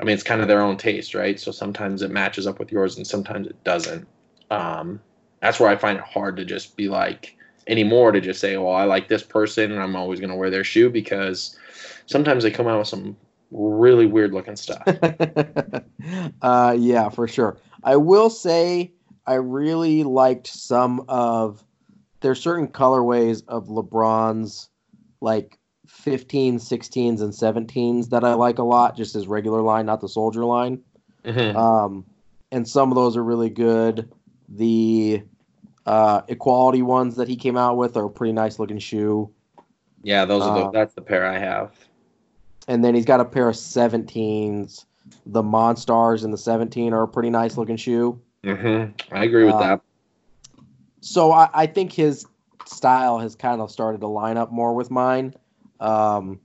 I 0.00 0.04
mean, 0.04 0.14
it's 0.14 0.22
kind 0.22 0.42
of 0.42 0.48
their 0.48 0.60
own 0.60 0.76
taste, 0.76 1.14
right? 1.14 1.40
So 1.40 1.50
sometimes 1.50 2.02
it 2.02 2.10
matches 2.10 2.46
up 2.46 2.58
with 2.58 2.70
yours, 2.70 2.96
and 2.96 3.06
sometimes 3.06 3.46
it 3.46 3.62
doesn't. 3.64 4.06
Um, 4.50 5.00
that's 5.40 5.58
where 5.58 5.70
I 5.70 5.76
find 5.76 5.98
it 5.98 6.04
hard 6.04 6.36
to 6.36 6.44
just 6.44 6.76
be 6.76 6.88
like 6.88 7.36
anymore 7.66 8.12
to 8.12 8.20
just 8.20 8.40
say, 8.40 8.56
well, 8.56 8.74
I 8.74 8.84
like 8.84 9.08
this 9.08 9.22
person, 9.22 9.72
and 9.72 9.80
I'm 9.82 9.96
always 9.96 10.20
going 10.20 10.30
to 10.30 10.36
wear 10.36 10.50
their 10.50 10.64
shoe 10.64 10.90
because 10.90 11.56
sometimes 12.06 12.42
they 12.42 12.50
come 12.50 12.66
out 12.66 12.78
with 12.78 12.88
some 12.88 13.16
really 13.50 14.06
weird 14.06 14.32
looking 14.34 14.56
stuff. 14.56 14.82
uh, 16.42 16.76
yeah, 16.78 17.08
for 17.08 17.26
sure. 17.28 17.58
I 17.84 17.96
will 17.96 18.30
say 18.30 18.92
I 19.26 19.34
really 19.34 20.02
liked 20.04 20.46
some 20.46 21.04
of 21.08 21.64
there's 22.20 22.40
certain 22.40 22.68
colorways 22.68 23.42
of 23.46 23.68
LeBron's 23.68 24.68
like 25.20 25.58
15, 25.86 26.58
16s, 26.58 27.20
and 27.22 27.32
17s 27.32 28.10
that 28.10 28.24
I 28.24 28.34
like 28.34 28.58
a 28.58 28.62
lot, 28.62 28.96
just 28.96 29.14
as 29.14 29.26
regular 29.26 29.62
line, 29.62 29.86
not 29.86 30.00
the 30.00 30.08
soldier 30.08 30.44
line. 30.44 30.82
Mhm. 31.24 31.56
Um, 31.56 32.04
and 32.52 32.66
some 32.66 32.90
of 32.90 32.96
those 32.96 33.16
are 33.16 33.24
really 33.24 33.50
good. 33.50 34.10
The 34.48 35.22
uh, 35.86 36.22
equality 36.28 36.82
ones 36.82 37.16
that 37.16 37.28
he 37.28 37.36
came 37.36 37.56
out 37.56 37.76
with 37.76 37.96
are 37.96 38.06
a 38.06 38.10
pretty 38.10 38.32
nice 38.32 38.58
looking 38.58 38.78
shoe. 38.78 39.30
yeah, 40.02 40.24
those 40.24 40.42
are 40.42 40.54
the, 40.54 40.60
uh, 40.66 40.70
that's 40.70 40.94
the 40.94 41.02
pair 41.02 41.26
I 41.26 41.38
have. 41.38 41.72
And 42.68 42.84
then 42.84 42.94
he's 42.94 43.06
got 43.06 43.20
a 43.20 43.24
pair 43.24 43.48
of 43.48 43.56
17s. 43.56 44.84
The 45.26 45.42
Monstars 45.42 46.24
and 46.24 46.32
the 46.32 46.38
17 46.38 46.92
are 46.92 47.02
a 47.04 47.08
pretty 47.08 47.30
nice 47.30 47.56
looking 47.56 47.76
shoe. 47.76 48.20
hmm 48.44 48.84
I 49.10 49.24
agree 49.24 49.44
with 49.44 49.54
Uh, 49.54 49.58
that. 49.60 49.80
So 51.00 51.32
I, 51.32 51.48
I 51.54 51.66
think 51.66 51.92
his 51.92 52.26
style 52.66 53.18
has 53.18 53.34
kind 53.34 53.60
of 53.60 53.70
started 53.70 54.00
to 54.00 54.06
line 54.06 54.36
up 54.36 54.50
more 54.52 54.74
with 54.74 54.90
mine. 54.90 55.34
Um, 55.80 56.40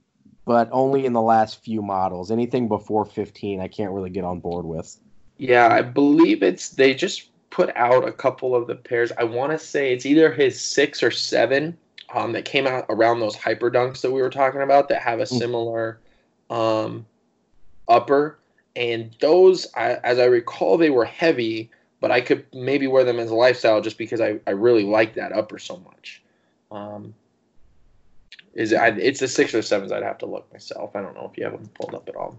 but 0.45 0.67
only 0.71 1.05
in 1.05 1.13
the 1.13 1.21
last 1.21 1.63
few 1.63 1.81
models. 1.81 2.29
Anything 2.29 2.67
before 2.67 3.05
15, 3.05 3.61
I 3.61 3.67
can't 3.67 3.91
really 3.91 4.09
get 4.09 4.25
on 4.25 4.39
board 4.39 4.65
with. 4.65 4.99
Yeah, 5.37 5.69
I 5.69 5.81
believe 5.81 6.43
it's 6.43 6.69
they 6.69 6.93
just 6.93 7.29
put 7.49 7.75
out 7.75 8.07
a 8.07 8.11
couple 8.11 8.55
of 8.55 8.67
the 8.67 8.75
pairs. 8.75 9.11
I 9.17 9.23
want 9.23 9.51
to 9.51 9.57
say 9.59 9.93
it's 9.93 10.05
either 10.05 10.31
his 10.33 10.59
six 10.59 11.01
or 11.01 11.11
seven 11.11 11.77
um, 12.13 12.33
that 12.33 12.45
came 12.45 12.67
out 12.67 12.85
around 12.89 13.19
those 13.19 13.35
hyper 13.35 13.71
dunks 13.71 14.01
that 14.01 14.11
we 14.11 14.21
were 14.21 14.29
talking 14.29 14.61
about 14.61 14.89
that 14.89 15.01
have 15.01 15.19
a 15.19 15.23
Mm. 15.23 15.39
similar 15.39 15.99
um, 16.49 17.05
upper. 17.87 18.37
And 18.75 19.15
those, 19.21 19.67
I, 19.75 19.93
as 20.03 20.19
I 20.19 20.25
recall, 20.25 20.77
they 20.77 20.89
were 20.89 21.05
heavy, 21.05 21.69
but 22.03 22.11
I 22.11 22.19
could 22.19 22.45
maybe 22.53 22.85
wear 22.85 23.05
them 23.05 23.17
as 23.17 23.31
a 23.31 23.33
lifestyle 23.33 23.79
just 23.79 23.97
because 23.97 24.19
I, 24.19 24.41
I 24.45 24.49
really 24.49 24.83
like 24.83 25.13
that 25.13 25.31
upper 25.31 25.57
so 25.57 25.77
much. 25.77 26.21
Um, 26.69 27.13
is 28.53 28.73
it, 28.73 28.75
I, 28.75 28.87
it's 28.89 29.21
the 29.21 29.27
six 29.29 29.55
or 29.55 29.61
sevens. 29.61 29.93
I'd 29.93 30.03
have 30.03 30.17
to 30.17 30.25
look 30.25 30.51
myself. 30.51 30.97
I 30.97 31.01
don't 31.01 31.15
know 31.15 31.29
if 31.31 31.37
you 31.37 31.45
have 31.45 31.53
them 31.53 31.69
pulled 31.79 31.95
up 31.95 32.09
at 32.09 32.17
all. 32.17 32.37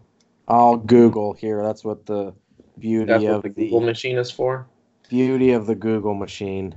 I'll 0.48 0.76
Google 0.76 1.32
here. 1.32 1.62
That's 1.62 1.82
what 1.82 2.04
the 2.04 2.34
beauty 2.78 3.06
That's 3.06 3.24
of 3.24 3.42
the 3.42 3.48
the, 3.48 3.54
Google 3.54 3.80
machine 3.80 4.18
is 4.18 4.30
for. 4.30 4.66
beauty 5.08 5.52
of 5.52 5.64
the 5.64 5.74
Google 5.74 6.12
machine. 6.12 6.74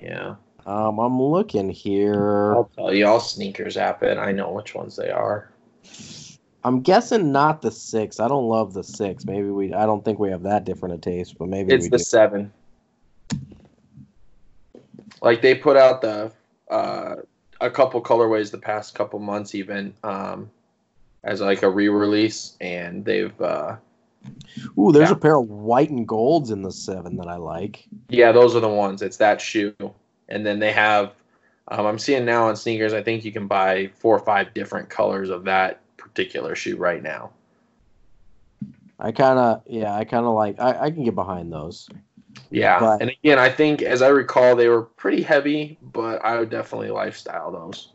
Yeah. 0.00 0.36
Um, 0.66 1.00
I'm 1.00 1.20
looking 1.20 1.68
here. 1.68 2.54
I'll 2.54 2.70
tell 2.76 2.94
you, 2.94 3.06
I'll 3.06 3.18
sneakers 3.18 3.76
app 3.76 4.04
it. 4.04 4.18
I 4.18 4.30
know 4.30 4.52
which 4.52 4.72
ones 4.76 4.94
they 4.94 5.10
are. 5.10 5.50
I'm 6.64 6.80
guessing 6.82 7.32
not 7.32 7.62
the 7.62 7.70
six. 7.70 8.20
I 8.20 8.28
don't 8.28 8.48
love 8.48 8.74
the 8.74 8.84
six. 8.84 9.24
Maybe 9.24 9.48
we. 9.48 9.72
I 9.72 9.86
don't 9.86 10.04
think 10.04 10.18
we 10.18 10.30
have 10.30 10.42
that 10.42 10.64
different 10.64 10.94
a 10.94 10.98
taste, 10.98 11.38
but 11.38 11.48
maybe 11.48 11.72
It's 11.72 11.88
the 11.88 11.98
do. 11.98 12.04
seven. 12.04 12.52
Like 15.22 15.42
they 15.42 15.54
put 15.54 15.76
out 15.76 16.00
the 16.00 16.32
uh, 16.70 17.16
a 17.60 17.70
couple 17.70 18.02
colorways 18.02 18.50
the 18.50 18.58
past 18.58 18.94
couple 18.94 19.18
months, 19.18 19.54
even 19.54 19.94
um, 20.02 20.50
as 21.24 21.40
like 21.40 21.62
a 21.62 21.70
re-release, 21.70 22.56
and 22.60 23.04
they've 23.04 23.38
uh, 23.40 23.76
Ooh, 24.78 24.92
there's 24.92 25.08
yeah. 25.10 25.16
a 25.16 25.18
pair 25.18 25.36
of 25.36 25.48
white 25.48 25.90
and 25.90 26.06
golds 26.06 26.50
in 26.50 26.62
the 26.62 26.72
seven 26.72 27.16
that 27.16 27.26
I 27.26 27.36
like. 27.36 27.86
yeah, 28.08 28.32
those 28.32 28.54
are 28.54 28.60
the 28.60 28.68
ones. 28.68 29.02
It's 29.02 29.16
that 29.18 29.40
shoe, 29.40 29.74
and 30.28 30.44
then 30.44 30.58
they 30.58 30.72
have. 30.72 31.14
Um, 31.68 31.86
I'm 31.86 31.98
seeing 31.98 32.24
now 32.24 32.48
on 32.48 32.56
sneakers. 32.56 32.92
I 32.92 33.02
think 33.02 33.24
you 33.24 33.30
can 33.30 33.46
buy 33.46 33.90
four 33.94 34.16
or 34.16 34.24
five 34.24 34.52
different 34.54 34.88
colors 34.88 35.30
of 35.30 35.44
that 35.44 35.80
particular 36.14 36.54
shoe 36.54 36.76
right 36.76 37.02
now. 37.02 37.30
I 38.98 39.12
kind 39.12 39.38
of, 39.38 39.62
yeah, 39.66 39.94
I 39.94 40.04
kind 40.04 40.26
of 40.26 40.34
like. 40.34 40.60
I, 40.60 40.86
I 40.86 40.90
can 40.90 41.04
get 41.04 41.14
behind 41.14 41.52
those. 41.52 41.88
Yeah, 42.50 42.78
But- 42.78 43.00
and 43.00 43.10
again, 43.10 43.38
I 43.38 43.48
think 43.48 43.82
as 43.82 44.02
I 44.02 44.08
recall, 44.08 44.54
they 44.56 44.68
were 44.68 44.82
pretty 44.82 45.22
heavy, 45.22 45.78
but 45.82 46.24
I 46.24 46.38
would 46.38 46.50
definitely 46.50 46.90
lifestyle 46.90 47.50
those. 47.50 47.92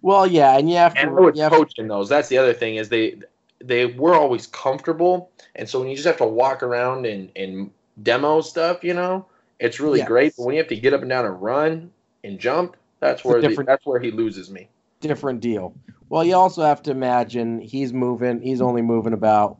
Well, 0.00 0.26
yeah, 0.26 0.56
and 0.58 0.68
you 0.70 0.76
have 0.76 0.94
to. 0.94 1.00
And 1.00 1.10
I 1.10 1.12
would 1.12 1.36
you 1.36 1.42
have- 1.42 1.52
coach 1.52 1.74
in 1.78 1.88
those. 1.88 2.08
That's 2.08 2.28
the 2.28 2.38
other 2.38 2.52
thing 2.52 2.76
is 2.76 2.88
they 2.88 3.20
they 3.60 3.86
were 3.86 4.14
always 4.14 4.46
comfortable, 4.48 5.30
and 5.54 5.68
so 5.68 5.78
when 5.80 5.88
you 5.88 5.94
just 5.94 6.06
have 6.06 6.16
to 6.18 6.26
walk 6.26 6.62
around 6.62 7.06
and 7.06 7.30
and 7.36 7.70
demo 8.02 8.40
stuff, 8.40 8.82
you 8.82 8.94
know, 8.94 9.26
it's 9.60 9.78
really 9.80 10.00
Yes. 10.00 10.08
great. 10.08 10.34
But 10.36 10.46
when 10.46 10.54
you 10.54 10.60
have 10.60 10.68
to 10.68 10.76
get 10.76 10.92
up 10.92 11.00
and 11.02 11.10
down 11.10 11.24
and 11.24 11.40
run 11.40 11.90
and 12.24 12.38
jump, 12.38 12.76
that's 13.00 13.24
where 13.24 13.40
the, 13.40 13.62
that's 13.64 13.86
where 13.86 14.00
he 14.00 14.10
loses 14.10 14.50
me. 14.50 14.68
Different 15.02 15.40
deal. 15.40 15.74
Well, 16.08 16.24
you 16.24 16.34
also 16.34 16.62
have 16.62 16.82
to 16.82 16.90
imagine 16.90 17.60
he's 17.60 17.92
moving. 17.92 18.42
He's 18.42 18.60
only 18.60 18.82
moving 18.82 19.12
about, 19.12 19.56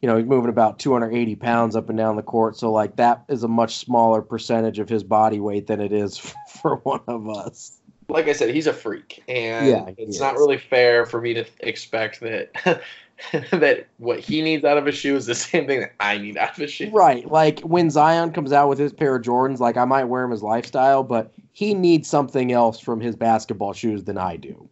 you 0.00 0.08
know, 0.08 0.16
he's 0.16 0.26
moving 0.26 0.48
about 0.48 0.78
280 0.78 1.36
pounds 1.36 1.76
up 1.76 1.88
and 1.88 1.98
down 1.98 2.16
the 2.16 2.22
court. 2.22 2.56
So 2.56 2.72
like 2.72 2.96
that 2.96 3.24
is 3.28 3.42
a 3.42 3.48
much 3.48 3.76
smaller 3.76 4.22
percentage 4.22 4.78
of 4.78 4.88
his 4.88 5.04
body 5.04 5.40
weight 5.40 5.66
than 5.66 5.80
it 5.80 5.92
is 5.92 6.18
for 6.62 6.76
one 6.76 7.02
of 7.08 7.28
us. 7.28 7.78
Like 8.08 8.28
I 8.28 8.32
said, 8.32 8.54
he's 8.54 8.66
a 8.66 8.72
freak, 8.72 9.22
and 9.28 9.66
Yeah, 9.66 9.90
it's 9.96 10.20
not 10.20 10.34
really 10.34 10.58
fair 10.58 11.06
for 11.06 11.22
me 11.22 11.32
to 11.34 11.46
expect 11.60 12.20
that. 12.20 12.82
that 13.50 13.86
what 13.98 14.18
he 14.20 14.42
needs 14.42 14.64
out 14.64 14.76
of 14.76 14.86
a 14.86 14.92
shoe 14.92 15.16
is 15.16 15.26
the 15.26 15.34
same 15.34 15.66
thing 15.66 15.80
that 15.80 15.92
I 16.00 16.18
need 16.18 16.36
out 16.36 16.56
of 16.56 16.64
a 16.64 16.66
shoe. 16.66 16.90
Right. 16.90 17.30
Like 17.30 17.60
when 17.60 17.90
Zion 17.90 18.32
comes 18.32 18.52
out 18.52 18.68
with 18.68 18.78
his 18.78 18.92
pair 18.92 19.16
of 19.16 19.22
Jordans, 19.22 19.58
like 19.58 19.76
I 19.76 19.84
might 19.84 20.04
wear 20.04 20.24
him 20.24 20.32
as 20.32 20.42
lifestyle, 20.42 21.02
but 21.02 21.32
he 21.54 21.72
needs 21.72 22.08
something 22.10 22.50
else 22.52 22.78
from 22.80 23.00
his 23.00 23.14
basketball 23.16 23.72
shoes 23.72 24.04
than 24.04 24.18
I 24.18 24.36
do. 24.36 24.68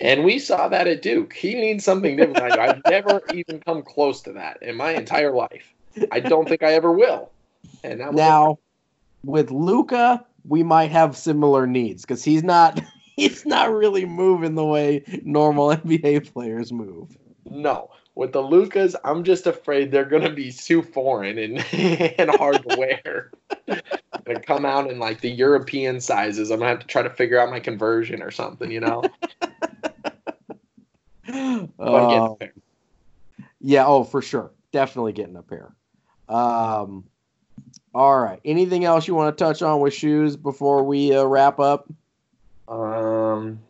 And 0.00 0.24
we 0.24 0.38
saw 0.38 0.68
that 0.68 0.86
at 0.86 1.00
Duke. 1.00 1.32
He 1.32 1.54
needs 1.54 1.84
something 1.84 2.16
different. 2.16 2.58
I- 2.58 2.66
I've 2.68 2.82
never 2.86 3.22
even 3.32 3.60
come 3.60 3.82
close 3.82 4.20
to 4.22 4.32
that 4.32 4.60
in 4.62 4.76
my 4.76 4.90
entire 4.92 5.32
life. 5.32 5.72
I 6.12 6.20
don't 6.20 6.48
think 6.48 6.62
I 6.62 6.74
ever 6.74 6.92
will. 6.92 7.30
And 7.82 8.00
Now, 8.12 8.58
with 9.24 9.50
Luka, 9.50 10.24
we 10.46 10.62
might 10.62 10.90
have 10.90 11.16
similar 11.16 11.66
needs 11.66 12.02
because 12.02 12.22
he's 12.24 12.42
not 12.42 12.80
he's 13.16 13.46
not 13.46 13.72
really 13.72 14.04
moving 14.04 14.54
the 14.56 14.64
way 14.64 15.02
normal 15.24 15.68
NBA 15.70 16.32
players 16.32 16.72
move. 16.72 17.16
no. 17.48 17.90
With 18.18 18.32
the 18.32 18.40
Lukas, 18.40 18.96
I'm 19.04 19.22
just 19.22 19.46
afraid 19.46 19.92
they're 19.92 20.04
gonna 20.04 20.32
be 20.32 20.50
too 20.50 20.82
foreign 20.82 21.38
and, 21.38 21.58
and 21.72 22.28
hard 22.28 22.64
to 22.64 22.76
wear. 22.76 23.32
They 24.24 24.40
come 24.40 24.66
out 24.66 24.90
in 24.90 24.98
like 24.98 25.20
the 25.20 25.30
European 25.30 26.00
sizes. 26.00 26.50
I'm 26.50 26.58
gonna 26.58 26.70
have 26.70 26.80
to 26.80 26.86
try 26.86 27.02
to 27.02 27.08
figure 27.08 27.38
out 27.38 27.48
my 27.48 27.60
conversion 27.60 28.20
or 28.20 28.30
something, 28.30 28.70
you 28.70 28.80
know. 28.80 29.02
But 31.24 31.94
I'm 31.94 32.08
getting 32.08 32.36
Uh, 32.40 32.46
yeah, 33.60 33.86
oh 33.86 34.04
for 34.04 34.20
sure, 34.20 34.50
definitely 34.72 35.12
getting 35.12 35.36
a 35.36 35.42
pair. 35.42 35.72
Um, 36.28 37.04
all 37.94 38.18
right. 38.18 38.40
Anything 38.44 38.84
else 38.84 39.06
you 39.06 39.14
want 39.14 39.38
to 39.38 39.42
touch 39.42 39.62
on 39.62 39.80
with 39.80 39.94
shoes 39.94 40.36
before 40.36 40.82
we 40.84 41.14
uh, 41.14 41.24
wrap 41.24 41.60
up? 41.60 41.88
Um. 42.66 43.60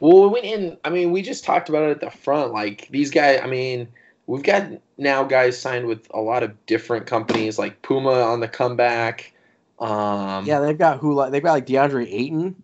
Well, 0.00 0.24
we 0.24 0.28
went 0.28 0.44
in. 0.44 0.76
I 0.84 0.90
mean, 0.90 1.10
we 1.10 1.22
just 1.22 1.44
talked 1.44 1.68
about 1.68 1.84
it 1.84 1.90
at 1.90 2.00
the 2.00 2.10
front. 2.10 2.52
Like 2.52 2.88
these 2.90 3.10
guys. 3.10 3.40
I 3.42 3.46
mean, 3.46 3.88
we've 4.26 4.42
got 4.42 4.68
now 4.98 5.24
guys 5.24 5.58
signed 5.58 5.86
with 5.86 6.06
a 6.12 6.20
lot 6.20 6.42
of 6.42 6.66
different 6.66 7.06
companies, 7.06 7.58
like 7.58 7.82
Puma 7.82 8.10
on 8.10 8.40
the 8.40 8.48
comeback. 8.48 9.32
Um, 9.78 10.46
Yeah, 10.46 10.60
they've 10.60 10.78
got 10.78 10.98
who 10.98 11.30
they've 11.30 11.42
got 11.42 11.52
like 11.52 11.66
DeAndre 11.66 12.06
Ayton. 12.10 12.62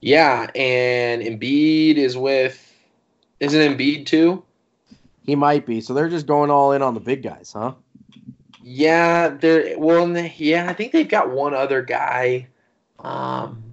Yeah, 0.00 0.50
and 0.54 1.22
Embiid 1.22 1.96
is 1.96 2.16
with. 2.16 2.64
Isn't 3.40 3.78
Embiid 3.78 4.06
too? 4.06 4.42
He 5.24 5.36
might 5.36 5.66
be. 5.66 5.80
So 5.80 5.94
they're 5.94 6.08
just 6.08 6.26
going 6.26 6.50
all 6.50 6.72
in 6.72 6.82
on 6.82 6.94
the 6.94 7.00
big 7.00 7.22
guys, 7.22 7.52
huh? 7.54 7.74
Yeah, 8.62 9.28
they're 9.28 9.78
well. 9.78 10.08
Yeah, 10.16 10.68
I 10.68 10.74
think 10.74 10.92
they've 10.92 11.08
got 11.08 11.30
one 11.30 11.54
other 11.54 11.82
guy. 11.82 12.48
Um, 12.98 13.67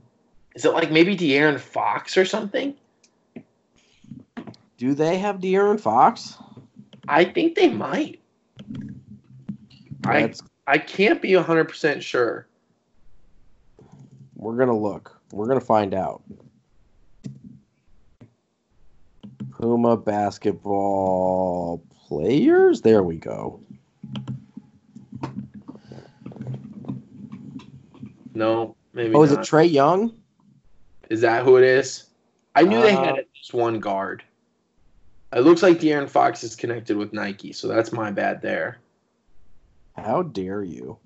is 0.56 0.64
it 0.64 0.74
like 0.74 0.90
maybe 0.90 1.16
De'Aaron 1.16 1.60
Fox 1.60 2.18
or 2.18 2.26
something? 2.26 2.74
Do 4.78 4.94
they 4.94 5.18
have 5.18 5.40
De'Aaron 5.40 5.80
Fox? 5.80 6.38
I 7.08 7.26
think 7.26 7.56
they 7.56 7.70
might. 7.70 8.22
I 10.06 10.22
That's, 10.22 10.42
I 10.66 10.78
can't 10.78 11.22
be 11.22 11.34
hundred 11.34 11.66
percent 11.66 12.02
sure. 12.02 12.48
we're 14.36 14.58
gonna 14.58 14.78
look. 14.78 15.20
We're 15.32 15.48
gonna 15.48 15.60
find 15.60 15.94
out. 15.94 16.24
Puma 19.52 19.98
basketball 19.98 21.84
players. 22.08 22.82
There 22.82 23.04
we 23.04 23.18
go. 23.18 23.60
No, 28.34 28.76
maybe. 28.94 29.16
Oh, 29.16 29.24
is 29.24 29.32
it. 29.32 29.40
Trae 29.40 29.72
Young? 29.72 30.14
Is 31.10 31.22
that 31.22 31.44
who 31.44 31.58
it 31.58 31.64
is? 31.64 32.06
I 32.56 32.64
knew 32.64 32.82
they 32.82 32.94
Uh, 32.94 33.04
had 33.04 33.20
at 33.20 33.28
least 33.36 33.54
one 33.54 33.80
guard. 33.80 34.24
It 35.34 35.42
looks 35.42 35.62
like 35.62 35.80
De'Aaron 35.80 36.10
Fox 36.10 36.44
is 36.44 36.56
connected 36.56 36.96
with 36.96 37.12
Nike, 37.12 37.52
so 37.52 37.68
that's 37.68 37.92
my 37.92 38.12
bad 38.12 38.42
there. 38.42 38.78
How 39.98 40.24
dare 40.24 40.64
you? 40.64 40.98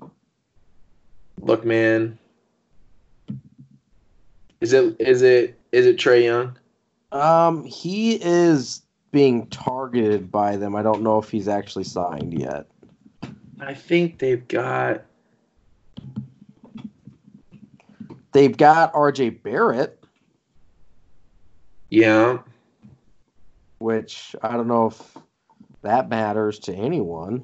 Look, 1.40 1.66
man. 1.66 2.18
Is 4.62 4.74
it 4.74 4.96
is 5.00 5.22
it 5.22 5.58
is 5.72 5.86
it 5.86 5.98
Trae 5.98 6.24
Young? 6.26 6.58
Um, 7.12 7.64
he 7.64 8.16
is 8.22 8.82
being 9.12 9.48
targeted 9.48 10.32
by 10.32 10.58
them. 10.58 10.76
I 10.76 10.84
don't 10.84 11.02
know 11.02 11.18
if 11.18 11.30
he's 11.32 11.48
actually 11.48 11.86
signed 11.86 12.38
yet. 12.38 12.68
I 13.60 13.74
think 13.74 14.20
they've 14.20 14.48
got 14.48 15.04
They've 18.32 18.56
got 18.56 18.94
RJ 18.94 19.42
Barrett, 19.44 20.04
yeah. 21.90 22.40
which 23.80 24.36
I 24.42 24.52
don't 24.52 24.68
know 24.68 24.88
if 24.88 25.18
that 25.82 26.10
matters 26.10 26.60
to 26.60 26.74
anyone. 26.74 27.44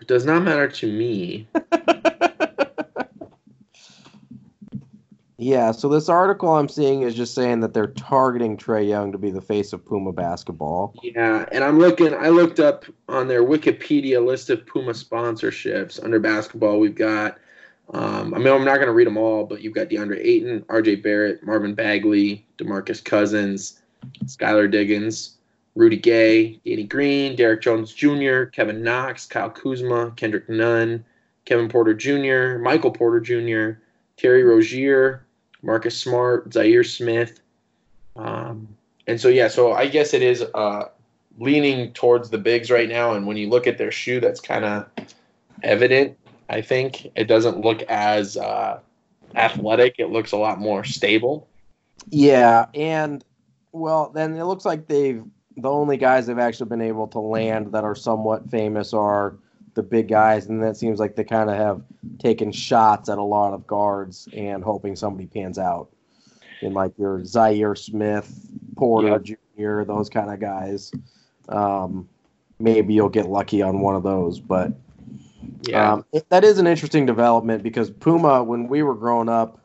It 0.00 0.08
does 0.08 0.26
not 0.26 0.42
matter 0.42 0.68
to 0.68 0.86
me. 0.86 1.48
Yeah, 5.44 5.72
so 5.72 5.90
this 5.90 6.08
article 6.08 6.54
I'm 6.54 6.70
seeing 6.70 7.02
is 7.02 7.14
just 7.14 7.34
saying 7.34 7.60
that 7.60 7.74
they're 7.74 7.88
targeting 7.88 8.56
Trae 8.56 8.88
Young 8.88 9.12
to 9.12 9.18
be 9.18 9.30
the 9.30 9.42
face 9.42 9.74
of 9.74 9.84
Puma 9.84 10.12
basketball. 10.12 10.94
Yeah, 11.02 11.44
and 11.52 11.62
I'm 11.62 11.78
looking. 11.78 12.14
I 12.14 12.30
looked 12.30 12.60
up 12.60 12.86
on 13.10 13.28
their 13.28 13.42
Wikipedia 13.42 14.24
list 14.24 14.48
of 14.48 14.64
Puma 14.64 14.92
sponsorships 14.92 16.02
under 16.02 16.18
basketball. 16.18 16.80
We've 16.80 16.94
got. 16.94 17.38
Um, 17.92 18.34
I 18.34 18.38
mean, 18.38 18.48
I'm 18.48 18.64
not 18.64 18.76
going 18.76 18.86
to 18.86 18.92
read 18.92 19.06
them 19.06 19.18
all, 19.18 19.44
but 19.44 19.60
you've 19.60 19.74
got 19.74 19.88
DeAndre 19.88 20.18
Ayton, 20.24 20.64
R.J. 20.68 20.96
Barrett, 20.96 21.44
Marvin 21.44 21.74
Bagley, 21.74 22.46
DeMarcus 22.58 23.04
Cousins, 23.04 23.80
Skylar 24.24 24.70
Diggins, 24.70 25.36
Rudy 25.74 25.96
Gay, 25.96 26.60
Danny 26.64 26.84
Green, 26.84 27.36
Derrick 27.36 27.60
Jones 27.60 27.92
Jr., 27.92 28.44
Kevin 28.44 28.82
Knox, 28.82 29.26
Kyle 29.26 29.50
Kuzma, 29.50 30.12
Kendrick 30.16 30.48
Nunn, 30.48 31.04
Kevin 31.44 31.68
Porter 31.68 31.94
Jr., 31.94 32.58
Michael 32.62 32.90
Porter 32.90 33.20
Jr., 33.20 33.78
Terry 34.16 34.44
Rozier, 34.44 35.26
Marcus 35.62 35.96
Smart, 35.96 36.50
Zhaire 36.50 36.86
Smith. 36.86 37.40
Um, 38.16 38.68
and 39.06 39.20
so, 39.20 39.28
yeah, 39.28 39.48
so 39.48 39.72
I 39.72 39.86
guess 39.88 40.14
it 40.14 40.22
is 40.22 40.42
uh, 40.54 40.88
leaning 41.38 41.92
towards 41.92 42.30
the 42.30 42.38
bigs 42.38 42.70
right 42.70 42.88
now. 42.88 43.14
And 43.14 43.26
when 43.26 43.36
you 43.36 43.48
look 43.48 43.66
at 43.66 43.76
their 43.76 43.90
shoe, 43.90 44.20
that's 44.20 44.40
kind 44.40 44.64
of 44.64 44.88
evident. 45.62 46.16
I 46.48 46.60
think 46.60 47.10
it 47.16 47.24
doesn't 47.24 47.60
look 47.60 47.82
as 47.82 48.36
uh, 48.36 48.80
athletic. 49.34 49.96
It 49.98 50.10
looks 50.10 50.32
a 50.32 50.36
lot 50.36 50.60
more 50.60 50.84
stable. 50.84 51.48
Yeah, 52.08 52.66
and 52.74 53.24
well, 53.72 54.10
then 54.14 54.36
it 54.36 54.44
looks 54.44 54.64
like 54.64 54.86
they've 54.86 55.24
the 55.56 55.70
only 55.70 55.96
guys 55.96 56.26
they've 56.26 56.38
actually 56.38 56.68
been 56.68 56.82
able 56.82 57.06
to 57.08 57.20
land 57.20 57.72
that 57.72 57.84
are 57.84 57.94
somewhat 57.94 58.50
famous 58.50 58.92
are 58.92 59.36
the 59.74 59.82
big 59.82 60.08
guys, 60.08 60.46
and 60.46 60.62
that 60.62 60.76
seems 60.76 60.98
like 60.98 61.16
they 61.16 61.24
kind 61.24 61.50
of 61.50 61.56
have 61.56 61.82
taken 62.18 62.52
shots 62.52 63.08
at 63.08 63.18
a 63.18 63.22
lot 63.22 63.52
of 63.52 63.66
guards 63.66 64.28
and 64.32 64.62
hoping 64.62 64.96
somebody 64.96 65.26
pans 65.26 65.58
out. 65.58 65.88
In 66.62 66.72
like 66.72 66.92
your 66.98 67.20
Zhaire 67.20 67.76
Smith, 67.76 68.48
Porter 68.76 69.18
Jr., 69.18 69.82
those 69.82 70.08
kind 70.08 70.30
of 70.30 70.40
guys. 70.40 70.92
Um, 71.48 72.08
maybe 72.58 72.94
you'll 72.94 73.08
get 73.08 73.28
lucky 73.28 73.60
on 73.60 73.80
one 73.80 73.96
of 73.96 74.02
those, 74.02 74.40
but 74.40 74.72
Yeah. 75.62 75.92
um, 75.94 76.04
it- 76.12 76.28
that 76.30 76.44
is 76.44 76.58
an 76.58 76.66
interesting 76.66 77.06
development 77.06 77.62
because 77.62 77.90
Puma, 77.90 78.42
when 78.44 78.68
we 78.68 78.82
were 78.82 78.94
growing 78.94 79.28
up, 79.28 79.60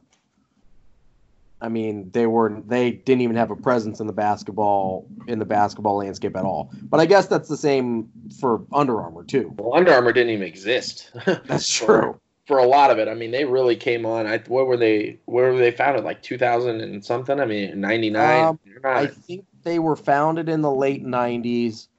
I 1.62 1.68
mean, 1.68 2.10
they 2.12 2.26
were 2.26 2.62
they 2.68 2.92
didn't 2.92 3.22
even 3.22 3.36
have 3.36 3.52
a 3.52 3.56
presence 3.56 4.00
in 4.00 4.08
the 4.08 4.14
basketball 4.14 5.06
in 5.28 5.40
the 5.40 5.46
basketball 5.46 5.98
landscape 5.98 6.38
at 6.38 6.46
all. 6.46 6.72
But 6.84 7.02
I 7.02 7.06
guess 7.06 7.28
that's 7.28 7.50
the 7.50 7.58
same 7.58 8.10
for 8.40 8.62
Under 8.72 9.02
Armour 9.02 9.26
too. 9.26 9.54
well, 9.58 9.74
Under 9.76 9.92
Armour 9.92 10.14
didn't 10.14 10.32
even 10.32 10.48
exist. 10.48 11.12
That's 11.26 11.76
For- 11.78 12.02
true. 12.02 12.20
For 12.48 12.58
a 12.58 12.66
lot 12.66 12.90
of 12.90 12.98
it, 12.98 13.08
I 13.08 13.14
mean, 13.14 13.30
they 13.30 13.46
really 13.46 13.76
came 13.76 14.08
on. 14.08 14.26
I 14.26 14.40
what 14.48 14.66
were 14.66 14.78
they? 14.78 15.20
Where 15.26 15.52
were 15.52 15.60
they 15.60 15.70
founded? 15.70 16.04
Like 16.04 16.24
2000 16.24 16.82
and 16.82 17.06
something. 17.06 17.40
I 17.40 17.46
mean, 17.46 17.80
99. 17.80 18.44
Um, 18.46 18.60
They're 18.66 18.92
I 18.92 19.06
think 19.06 19.46
they 19.62 19.78
were 19.78 19.96
founded 19.96 20.50
in 20.50 20.62
the 20.62 20.72
late 20.72 21.06
'90s. 21.06 21.90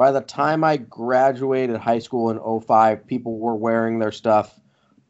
By 0.00 0.12
the 0.12 0.22
time 0.22 0.64
I 0.64 0.78
graduated 0.78 1.76
high 1.76 1.98
school 1.98 2.30
in 2.30 2.60
05, 2.62 3.06
people 3.06 3.38
were 3.38 3.54
wearing 3.54 3.98
their 3.98 4.12
stuff 4.12 4.58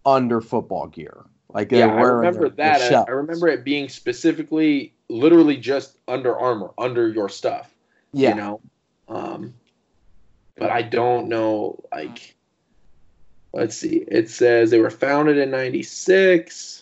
under 0.04 0.40
football 0.40 0.88
gear. 0.88 1.26
Like 1.48 1.68
they 1.68 1.78
yeah, 1.78 1.94
were 1.94 2.24
I 2.24 2.26
remember 2.26 2.48
their- 2.48 2.78
their 2.78 2.78
that. 2.90 3.08
I. 3.08 3.12
I 3.12 3.14
remember 3.14 3.46
it 3.46 3.62
being 3.62 3.88
specifically, 3.88 4.92
literally 5.08 5.56
just 5.56 5.98
Under 6.08 6.36
Armour 6.36 6.72
under 6.76 7.06
your 7.06 7.28
stuff. 7.28 7.72
Yeah. 8.12 8.30
you 8.30 8.34
know 8.34 8.60
um 9.08 9.54
but 10.56 10.70
i 10.70 10.82
don't 10.82 11.28
know 11.28 11.78
like 11.92 12.34
let's 13.52 13.76
see 13.76 14.04
it 14.08 14.28
says 14.28 14.70
they 14.72 14.80
were 14.80 14.90
founded 14.90 15.38
in 15.38 15.52
96 15.52 16.79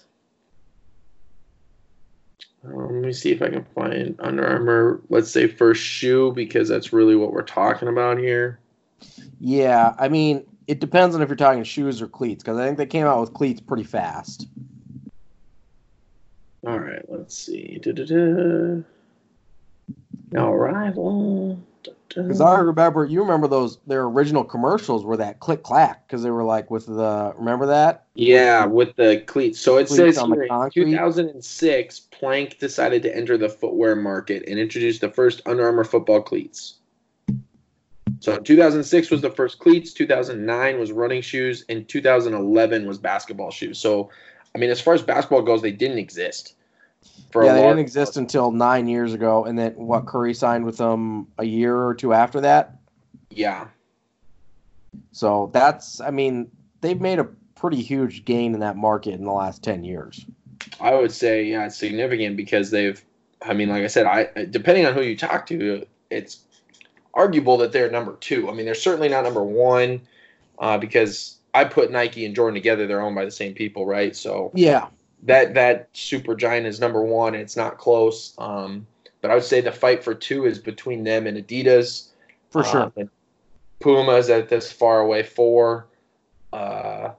um, 2.75 2.95
let 2.95 3.05
me 3.07 3.13
see 3.13 3.31
if 3.33 3.43
i 3.43 3.49
can 3.49 3.65
find 3.75 4.15
under 4.21 4.47
armor 4.47 5.01
let's 5.09 5.31
say 5.31 5.47
first 5.47 5.83
shoe 5.83 6.33
because 6.33 6.69
that's 6.69 6.93
really 6.93 7.17
what 7.17 7.33
we're 7.33 7.43
talking 7.43 7.89
about 7.89 8.19
here 8.19 8.59
Yeah, 9.41 9.95
I 9.99 10.09
mean, 10.09 10.45
it 10.67 10.81
depends 10.81 11.15
on 11.15 11.23
if 11.23 11.29
you're 11.29 11.37
talking 11.37 11.63
shoes 11.63 12.03
or 12.03 12.09
cleats, 12.09 12.43
because 12.43 12.59
I 12.59 12.67
think 12.67 12.77
they 12.79 12.87
came 12.87 13.07
out 13.07 13.21
with 13.21 13.33
cleats 13.33 13.61
pretty 13.61 13.85
fast. 13.85 14.49
all 16.67 16.79
right 16.79 17.05
let's 17.09 17.37
see 17.37 17.79
Da-da-da. 17.83 18.83
now 20.33 20.53
arrival 20.53 21.59
Because 22.09 22.41
I 22.41 22.59
remember, 22.59 23.05
you 23.05 23.21
remember 23.21 23.49
those 23.49 23.79
their 23.87 24.05
original 24.05 24.45
commercials 24.45 25.05
were 25.05 25.17
that 25.19 25.41
click 25.41 25.63
clack 25.63 26.07
because 26.07 26.23
they 26.23 26.31
were 26.31 26.45
like 26.45 26.71
with 26.71 26.87
the 26.87 27.35
remember 27.37 27.67
that 27.67 28.07
Yeah, 28.15 28.65
with 28.65 28.97
the 28.97 29.23
cleats. 29.27 29.61
So 29.61 29.77
it 29.77 29.89
Cleats 29.89 30.17
says 30.17 30.27
here, 30.27 30.43
in 30.45 30.71
2006, 30.73 32.01
Plank 32.01 32.59
decided 32.59 33.03
to 33.03 33.15
enter 33.15 33.37
the 33.37 33.49
footwear 33.49 33.95
market 33.95 34.49
and 34.49 34.59
introduced 34.59 35.01
the 35.03 35.11
first 35.11 35.43
Under 35.47 35.65
Armour 35.67 35.85
football 35.85 36.23
cleats. 36.23 36.79
So 38.21 38.37
2006 38.39 39.11
was 39.11 39.21
the 39.21 39.31
first 39.31 39.59
cleats, 39.59 39.93
2009 39.93 40.81
was 40.81 40.91
running 40.93 41.23
shoes, 41.23 41.65
and 41.69 41.89
2011 41.89 42.87
was 42.87 42.99
basketball 42.99 43.51
shoes. 43.51 43.79
So, 43.79 44.11
I 44.55 44.59
mean, 44.59 44.71
as 44.71 44.81
far 44.81 44.95
as 44.95 45.03
basketball 45.03 45.43
goes, 45.43 45.63
they 45.63 45.73
didn't 45.73 45.99
exist. 45.99 46.57
Yeah 47.35 47.55
they 47.55 47.63
didn't 47.63 47.79
exist 47.79 48.17
until 48.17 48.51
nine 48.51 48.89
years 48.89 49.13
ago 49.15 49.45
and 49.45 49.59
then 49.59 49.73
what 49.75 50.07
Curry 50.07 50.35
signed 50.35 50.65
with 50.65 50.79
them 50.79 51.29
a 51.39 51.45
year 51.45 51.77
or 51.77 51.95
two 51.95 52.13
after 52.13 52.41
that. 52.41 52.77
Yeah, 53.31 53.69
So 55.13 55.51
that's 55.53 56.01
I 56.01 56.11
mean 56.11 56.51
they've 56.81 57.01
made 57.01 57.19
a 57.19 57.29
pretty 57.55 57.83
huge 57.83 58.25
gain 58.25 58.55
in 58.55 58.61
that 58.61 58.77
market 58.77 59.15
in 59.15 59.25
the 59.25 59.33
last 59.33 59.63
ten 59.63 59.85
years. 59.85 60.25
I 60.81 60.95
would 60.95 61.13
say 61.13 61.45
yeah, 61.45 61.67
it's 61.67 61.77
significant 61.77 62.37
because 62.37 62.71
they've. 62.71 63.03
I 63.41 63.53
mean, 63.53 63.69
like 63.69 63.85
I 63.85 63.87
said, 63.87 64.07
I 64.07 64.47
depending 64.51 64.87
on 64.87 64.95
who 64.95 65.03
you 65.03 65.17
talk 65.17 65.47
to, 65.47 65.87
it's 66.11 66.41
arguable 67.15 67.57
that 67.59 67.73
they're 67.73 67.91
number 67.91 68.17
two. 68.17 68.49
I 68.51 68.55
mean, 68.55 68.65
they're 68.65 68.75
certainly 68.75 69.09
not 69.09 69.23
number 69.23 69.45
one 69.45 70.01
uh, 70.59 70.79
because 70.79 71.37
I 71.55 71.65
put 71.65 71.93
Nike 71.93 72.27
and 72.27 72.35
Jordan 72.35 72.55
together. 72.55 72.87
They're 72.87 73.01
owned 73.01 73.15
by 73.15 73.25
the 73.25 73.31
same 73.31 73.55
people, 73.55 73.87
right? 73.87 74.17
So 74.17 74.51
Yeah, 74.55 74.89
that 75.25 75.55
that 75.55 75.89
super 75.93 76.35
giant 76.35 76.67
is 76.67 76.81
number 76.81 77.03
one. 77.03 77.35
It's 77.35 77.57
not 77.57 77.79
close. 77.79 78.35
Um, 78.39 78.87
but 79.21 79.31
I 79.31 79.35
would 79.35 79.45
say 79.45 79.61
the 79.61 79.73
fight 79.73 80.05
for 80.05 80.15
two 80.15 80.45
is 80.47 80.59
between 80.59 81.03
them 81.05 81.27
and 81.27 81.37
Adidas. 81.37 82.09
for 82.51 82.63
sure. 82.65 82.93
and 82.97 83.11
Puma's 83.81 84.31
at 84.31 84.49
this 84.49 84.71
far 84.73 85.01
away 85.01 85.23
four. 85.23 85.87
Uh, 86.53 87.11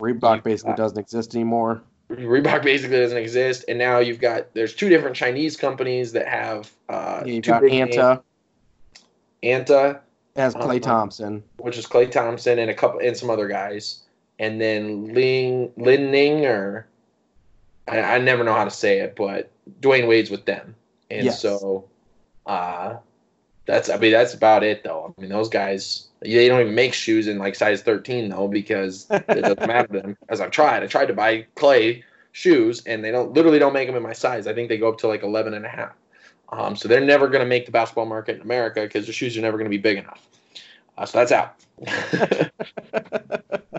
Reebok 0.00 0.42
basically 0.42 0.74
doesn't 0.74 0.98
exist 0.98 1.34
anymore. 1.34 1.82
Reebok 2.10 2.62
basically 2.62 2.98
doesn't 2.98 3.16
exist, 3.18 3.64
and 3.68 3.78
now 3.78 3.98
you've 3.98 4.20
got 4.20 4.52
there's 4.54 4.74
two 4.74 4.88
different 4.88 5.16
Chinese 5.16 5.56
companies 5.56 6.12
that 6.12 6.26
have 6.28 6.70
uh, 6.88 7.22
Yeah, 7.24 7.32
you 7.34 7.40
two 7.42 7.50
got 7.50 7.62
Anta 7.62 8.22
names. 9.42 9.68
Anta, 9.70 10.00
as 10.36 10.54
Klay 10.54 10.76
Uh, 10.76 10.80
Thompson. 10.80 11.42
which 11.58 11.78
is 11.78 11.86
Klay 11.86 12.10
Thompson, 12.10 12.58
and 12.58 12.70
a 12.70 12.74
couple 12.74 13.00
and 13.00 13.16
some 13.16 13.30
other 13.30 13.48
guys, 13.48 14.02
and 14.38 14.60
then 14.60 15.12
Ling 15.14 15.72
Lin 15.76 16.10
Ning 16.10 16.44
or 16.46 16.86
I, 17.86 18.00
I 18.00 18.18
never 18.18 18.44
know 18.44 18.54
how 18.54 18.64
to 18.64 18.70
say 18.70 19.00
it, 19.00 19.14
but 19.16 19.50
Dwyane 19.80 20.08
Wade's 20.08 20.30
with 20.30 20.44
them, 20.46 20.74
and 21.10 21.24
Yes. 21.26 21.42
so 21.42 21.88
uh, 22.46 22.96
that's 23.66 23.88
I 23.88 23.96
mean 23.98 24.12
that's 24.12 24.34
about 24.34 24.62
it 24.62 24.84
though. 24.84 25.14
I 25.16 25.20
mean 25.20 25.30
those 25.30 25.48
guys 25.48 26.08
they 26.20 26.48
don't 26.48 26.60
even 26.60 26.74
make 26.74 26.94
shoes 26.94 27.26
in 27.26 27.38
like 27.38 27.54
size 27.54 27.82
13 27.82 28.28
though 28.28 28.48
because 28.48 29.06
it 29.10 29.42
doesn't 29.42 29.66
matter 29.66 29.88
to 29.88 30.00
them. 30.00 30.16
As 30.28 30.40
I've 30.40 30.50
tried, 30.50 30.82
I 30.82 30.86
tried 30.86 31.06
to 31.06 31.14
buy 31.14 31.46
Klay 31.56 32.02
shoes 32.32 32.82
and 32.86 33.04
they 33.04 33.10
don't 33.10 33.32
literally 33.32 33.58
don't 33.58 33.72
make 33.72 33.86
them 33.86 33.96
in 33.96 34.02
my 34.02 34.12
size. 34.12 34.46
I 34.46 34.54
think 34.54 34.68
they 34.68 34.78
go 34.78 34.88
up 34.88 34.98
to 34.98 35.08
like 35.08 35.22
11 35.22 35.54
and 35.54 35.64
a 35.64 35.68
half. 35.68 35.92
Um, 36.50 36.76
so 36.76 36.88
they're 36.88 37.00
never 37.00 37.28
going 37.28 37.40
to 37.40 37.48
make 37.48 37.66
the 37.66 37.72
basketball 37.72 38.06
market 38.06 38.36
in 38.36 38.42
America 38.42 38.82
because 38.82 39.06
the 39.06 39.12
shoes 39.12 39.36
are 39.36 39.40
never 39.40 39.56
going 39.56 39.66
to 39.66 39.70
be 39.70 39.78
big 39.78 39.98
enough. 39.98 40.26
Uh, 40.96 41.06
so 41.06 41.18
that's 41.18 41.32
out. 41.32 41.56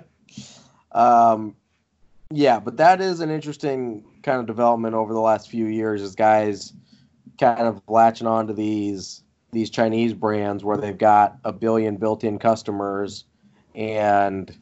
Um, 0.96 1.58
yeah, 2.32 2.60
but 2.60 2.78
that 2.78 3.02
is 3.02 3.20
an 3.20 3.30
interesting 3.30 4.04
kind 4.24 4.40
of 4.40 4.46
development 4.46 4.96
over 4.96 5.14
the 5.14 5.20
last 5.20 5.50
few 5.50 5.66
years. 5.66 6.02
Is 6.02 6.16
guys 6.16 6.74
kind 7.40 7.62
of 7.62 7.82
latching 7.88 8.28
on 8.28 8.48
to 8.48 8.54
these 8.54 9.22
these 9.52 9.70
Chinese 9.70 10.14
brands 10.14 10.64
where 10.64 10.78
they've 10.78 10.98
got 10.98 11.38
a 11.44 11.54
billion 11.54 11.98
built-in 11.98 12.40
customers, 12.40 13.26
and 13.74 14.58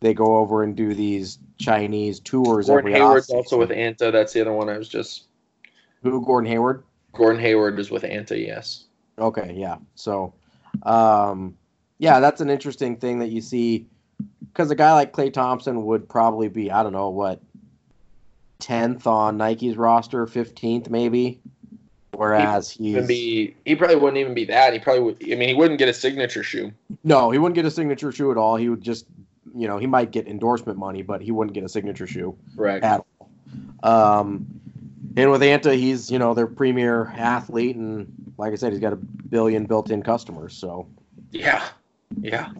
they 0.00 0.12
go 0.12 0.36
over 0.36 0.62
and 0.62 0.76
do 0.76 0.94
these 0.94 1.38
Chinese 1.58 2.20
tours 2.20 2.66
Gordon 2.66 2.90
every 2.90 3.00
Hayward's 3.00 3.30
off-season. 3.30 3.36
also 3.36 3.58
with 3.58 3.70
Anta. 3.70 4.12
That's 4.12 4.32
the 4.32 4.42
other 4.42 4.52
one 4.52 4.68
I 4.68 4.78
was 4.78 4.88
just. 4.88 5.24
Who 6.02 6.24
Gordon 6.24 6.50
Hayward? 6.50 6.84
Gordon 7.12 7.40
Hayward 7.40 7.78
is 7.78 7.90
with 7.90 8.02
Anta. 8.02 8.38
Yes. 8.38 8.84
Okay, 9.18 9.54
yeah. 9.56 9.76
So, 9.94 10.34
um, 10.82 11.56
yeah, 11.98 12.20
that's 12.20 12.42
an 12.42 12.50
interesting 12.50 12.96
thing 12.96 13.18
that 13.20 13.30
you 13.30 13.40
see 13.40 13.86
because 14.56 14.70
a 14.70 14.74
guy 14.74 14.94
like 14.94 15.12
Klay 15.12 15.30
Thompson 15.30 15.84
would 15.84 16.08
probably 16.08 16.48
be, 16.48 16.70
I 16.70 16.82
don't 16.82 16.94
know, 16.94 17.10
what, 17.10 17.42
10th 18.60 19.06
on 19.06 19.36
Nike's 19.36 19.76
roster, 19.76 20.26
15th 20.26 20.88
maybe. 20.88 21.40
Whereas 22.12 22.70
he's. 22.70 22.94
Even 22.94 23.06
be 23.06 23.54
he 23.66 23.76
probably 23.76 23.96
wouldn't 23.96 24.16
even 24.16 24.32
be 24.32 24.46
that. 24.46 24.72
He 24.72 24.78
probably 24.78 25.02
would. 25.02 25.16
I 25.22 25.34
mean, 25.34 25.50
he 25.50 25.54
wouldn't 25.54 25.78
get 25.78 25.90
a 25.90 25.92
signature 25.92 26.42
shoe. 26.42 26.72
No, 27.04 27.30
he 27.30 27.38
wouldn't 27.38 27.54
get 27.56 27.66
a 27.66 27.70
signature 27.70 28.10
shoe 28.10 28.30
at 28.30 28.38
all. 28.38 28.56
He 28.56 28.70
would 28.70 28.80
just, 28.80 29.04
you 29.54 29.68
know, 29.68 29.76
he 29.76 29.86
might 29.86 30.12
get 30.12 30.26
endorsement 30.26 30.78
money, 30.78 31.02
but 31.02 31.20
he 31.20 31.30
wouldn't 31.30 31.52
get 31.52 31.62
a 31.62 31.68
signature 31.68 32.06
shoe. 32.06 32.34
Correct. 32.56 32.82
at 32.82 33.04
all. 33.20 34.20
Um, 34.20 34.46
and 35.14 35.30
with 35.30 35.42
Anta, 35.42 35.76
he's 35.76 36.10
you 36.10 36.18
know 36.18 36.32
their 36.32 36.46
premier 36.46 37.12
athlete, 37.18 37.76
and 37.76 38.10
like 38.38 38.54
I 38.54 38.56
said, 38.56 38.72
he's 38.72 38.80
got 38.80 38.94
a 38.94 38.96
billion 38.96 39.66
built-in 39.66 40.02
customers. 40.02 40.56
So 40.56 40.88
Yeah, 41.32 41.68
yeah, 42.18 42.50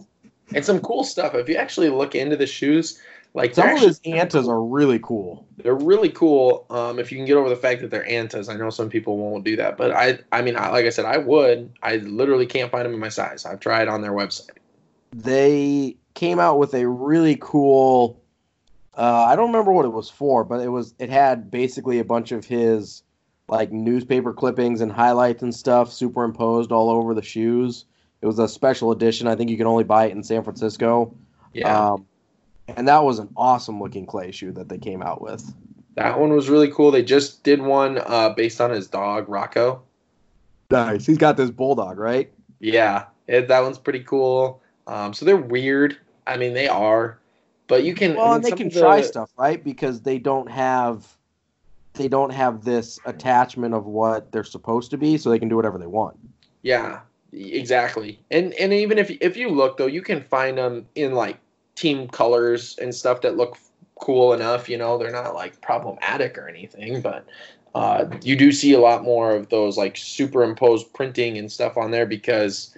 and 0.53 0.63
some 0.65 0.79
cool 0.79 1.03
stuff. 1.03 1.35
If 1.35 1.49
you 1.49 1.55
actually 1.55 1.89
look 1.89 2.15
into 2.15 2.35
the 2.35 2.47
shoes, 2.47 3.01
like 3.33 3.53
some 3.53 3.69
of 3.69 3.81
his 3.81 3.99
Antas 4.01 4.47
are 4.47 4.63
really 4.63 4.99
cool. 4.99 5.45
they're 5.57 5.75
really 5.75 6.09
cool. 6.09 6.65
Um, 6.69 6.97
if 6.97 7.11
you 7.11 7.17
can 7.17 7.25
get 7.25 7.37
over 7.37 7.49
the 7.49 7.55
fact 7.55 7.81
that 7.81 7.91
they're 7.91 8.05
Antas, 8.05 8.49
I 8.49 8.57
know 8.57 8.69
some 8.69 8.89
people 8.89 9.17
won't 9.17 9.43
do 9.43 9.55
that, 9.57 9.77
but 9.77 9.91
I, 9.91 10.19
I 10.31 10.41
mean, 10.41 10.55
I, 10.55 10.69
like 10.69 10.85
I 10.85 10.89
said, 10.89 11.05
I 11.05 11.17
would. 11.17 11.71
I 11.83 11.97
literally 11.97 12.45
can't 12.45 12.71
find 12.71 12.85
them 12.85 12.93
in 12.93 12.99
my 12.99 13.09
size. 13.09 13.45
I've 13.45 13.59
tried 13.59 13.87
on 13.87 14.01
their 14.01 14.13
website. 14.13 14.57
They 15.13 15.97
came 16.15 16.39
out 16.39 16.57
with 16.57 16.73
a 16.73 16.87
really 16.87 17.37
cool. 17.39 18.19
Uh, 18.97 19.25
I 19.25 19.35
don't 19.35 19.47
remember 19.47 19.71
what 19.71 19.85
it 19.85 19.93
was 19.93 20.09
for, 20.09 20.43
but 20.43 20.59
it 20.61 20.69
was 20.69 20.95
it 20.97 21.09
had 21.09 21.51
basically 21.51 21.99
a 21.99 22.03
bunch 22.03 22.31
of 22.31 22.45
his 22.45 23.03
like 23.47 23.71
newspaper 23.71 24.33
clippings 24.33 24.81
and 24.81 24.91
highlights 24.91 25.43
and 25.43 25.53
stuff 25.53 25.91
superimposed 25.91 26.71
all 26.71 26.89
over 26.89 27.13
the 27.13 27.21
shoes. 27.21 27.85
It 28.21 28.25
was 28.25 28.39
a 28.39 28.47
special 28.47 28.91
edition. 28.91 29.27
I 29.27 29.35
think 29.35 29.49
you 29.49 29.57
can 29.57 29.67
only 29.67 29.83
buy 29.83 30.05
it 30.05 30.11
in 30.11 30.23
San 30.23 30.43
Francisco. 30.43 31.13
Yeah, 31.53 31.91
Um, 31.91 32.05
and 32.75 32.87
that 32.87 33.03
was 33.03 33.19
an 33.19 33.29
awesome 33.37 33.79
looking 33.81 34.05
Klay 34.05 34.33
shoe 34.33 34.51
that 34.53 34.69
they 34.69 34.77
came 34.77 35.01
out 35.01 35.21
with. 35.21 35.53
that 35.95 36.19
one 36.19 36.31
was 36.31 36.49
really 36.49 36.69
cool. 36.71 36.91
They 36.91 37.03
just 37.03 37.43
did 37.43 37.61
one 37.61 37.99
uh, 38.05 38.29
based 38.29 38.59
on 38.61 38.69
his 38.71 38.87
dog 38.87 39.27
Rocco. 39.29 39.81
Nice. 40.69 41.05
He's 41.05 41.17
got 41.17 41.37
this 41.37 41.49
bulldog, 41.49 41.97
right? 41.97 42.31
Yeah, 42.59 43.05
it, 43.27 43.47
that 43.47 43.61
one's 43.63 43.77
pretty 43.77 44.01
cool. 44.01 44.61
Um, 44.85 45.13
so 45.13 45.25
they're 45.25 45.37
weird. 45.37 45.97
I 46.25 46.37
mean, 46.37 46.53
they 46.53 46.67
are, 46.67 47.19
but 47.67 47.83
you 47.83 47.95
can. 47.95 48.11
I 48.13 48.15
Well, 48.15 48.25
mean, 48.27 48.35
and 48.35 48.43
they 48.43 48.51
can 48.51 48.69
the- 48.69 48.79
try 48.79 49.01
stuff, 49.01 49.29
right? 49.37 49.63
Because 49.63 50.01
they 50.01 50.17
don't 50.19 50.49
have 50.51 51.07
they 51.93 52.07
don't 52.07 52.31
have 52.31 52.63
this 52.63 52.99
attachment 53.05 53.73
of 53.73 53.85
what 53.85 54.31
they're 54.31 54.43
supposed 54.43 54.91
to 54.91 54.97
be, 54.97 55.17
so 55.17 55.29
they 55.29 55.39
can 55.39 55.49
do 55.49 55.55
whatever 55.55 55.77
they 55.77 55.87
want. 55.87 56.17
Yeah, 56.63 56.99
exactly. 57.33 58.19
And 58.31 58.53
and 58.53 58.73
even 58.73 58.97
if 58.97 59.09
if 59.21 59.37
you 59.37 59.49
look 59.49 59.77
though, 59.77 59.87
you 59.87 60.01
can 60.01 60.21
find 60.23 60.57
them 60.57 60.87
in 60.95 61.13
like 61.13 61.37
team 61.75 62.07
colors 62.07 62.77
and 62.81 62.93
stuff 62.93 63.21
that 63.21 63.37
look 63.37 63.57
cool 63.99 64.33
enough. 64.33 64.69
You 64.69 64.77
know, 64.77 64.97
they're 64.97 65.11
not 65.11 65.33
like 65.33 65.61
problematic 65.61 66.37
or 66.37 66.47
anything, 66.47 67.01
but 67.01 67.25
uh, 67.75 68.05
you 68.23 68.35
do 68.35 68.51
see 68.51 68.73
a 68.73 68.79
lot 68.79 69.03
more 69.03 69.35
of 69.35 69.49
those 69.49 69.77
like 69.77 69.97
superimposed 69.97 70.91
printing 70.93 71.37
and 71.37 71.51
stuff 71.51 71.77
on 71.77 71.91
there 71.91 72.05
because 72.05 72.75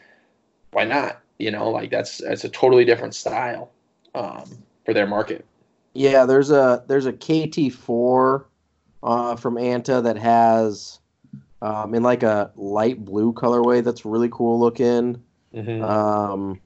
why 0.71 0.85
not? 0.85 1.21
You 1.37 1.51
know, 1.51 1.69
like 1.69 1.89
that's 1.89 2.19
that's 2.19 2.43
a 2.43 2.49
totally 2.49 2.85
different 2.85 3.15
style 3.15 3.71
um, 4.13 4.43
for 4.85 4.93
their 4.93 5.07
market. 5.07 5.45
Yeah, 5.93 6.25
there's 6.25 6.51
a 6.51 6.83
there's 6.87 7.05
a 7.05 7.13
KT4 7.13 8.45
uh, 9.01 9.35
from 9.35 9.55
Anta 9.55 10.03
that 10.03 10.17
has 10.17 10.98
um, 11.61 11.93
in 11.93 12.03
like 12.03 12.23
a 12.23 12.51
light 12.55 13.03
blue 13.03 13.33
colorway 13.33 13.83
that's 13.83 14.05
really 14.05 14.29
cool 14.29 14.59
looking. 14.59 15.21
Mm-hmm. 15.53 15.83
Um, 15.83 16.61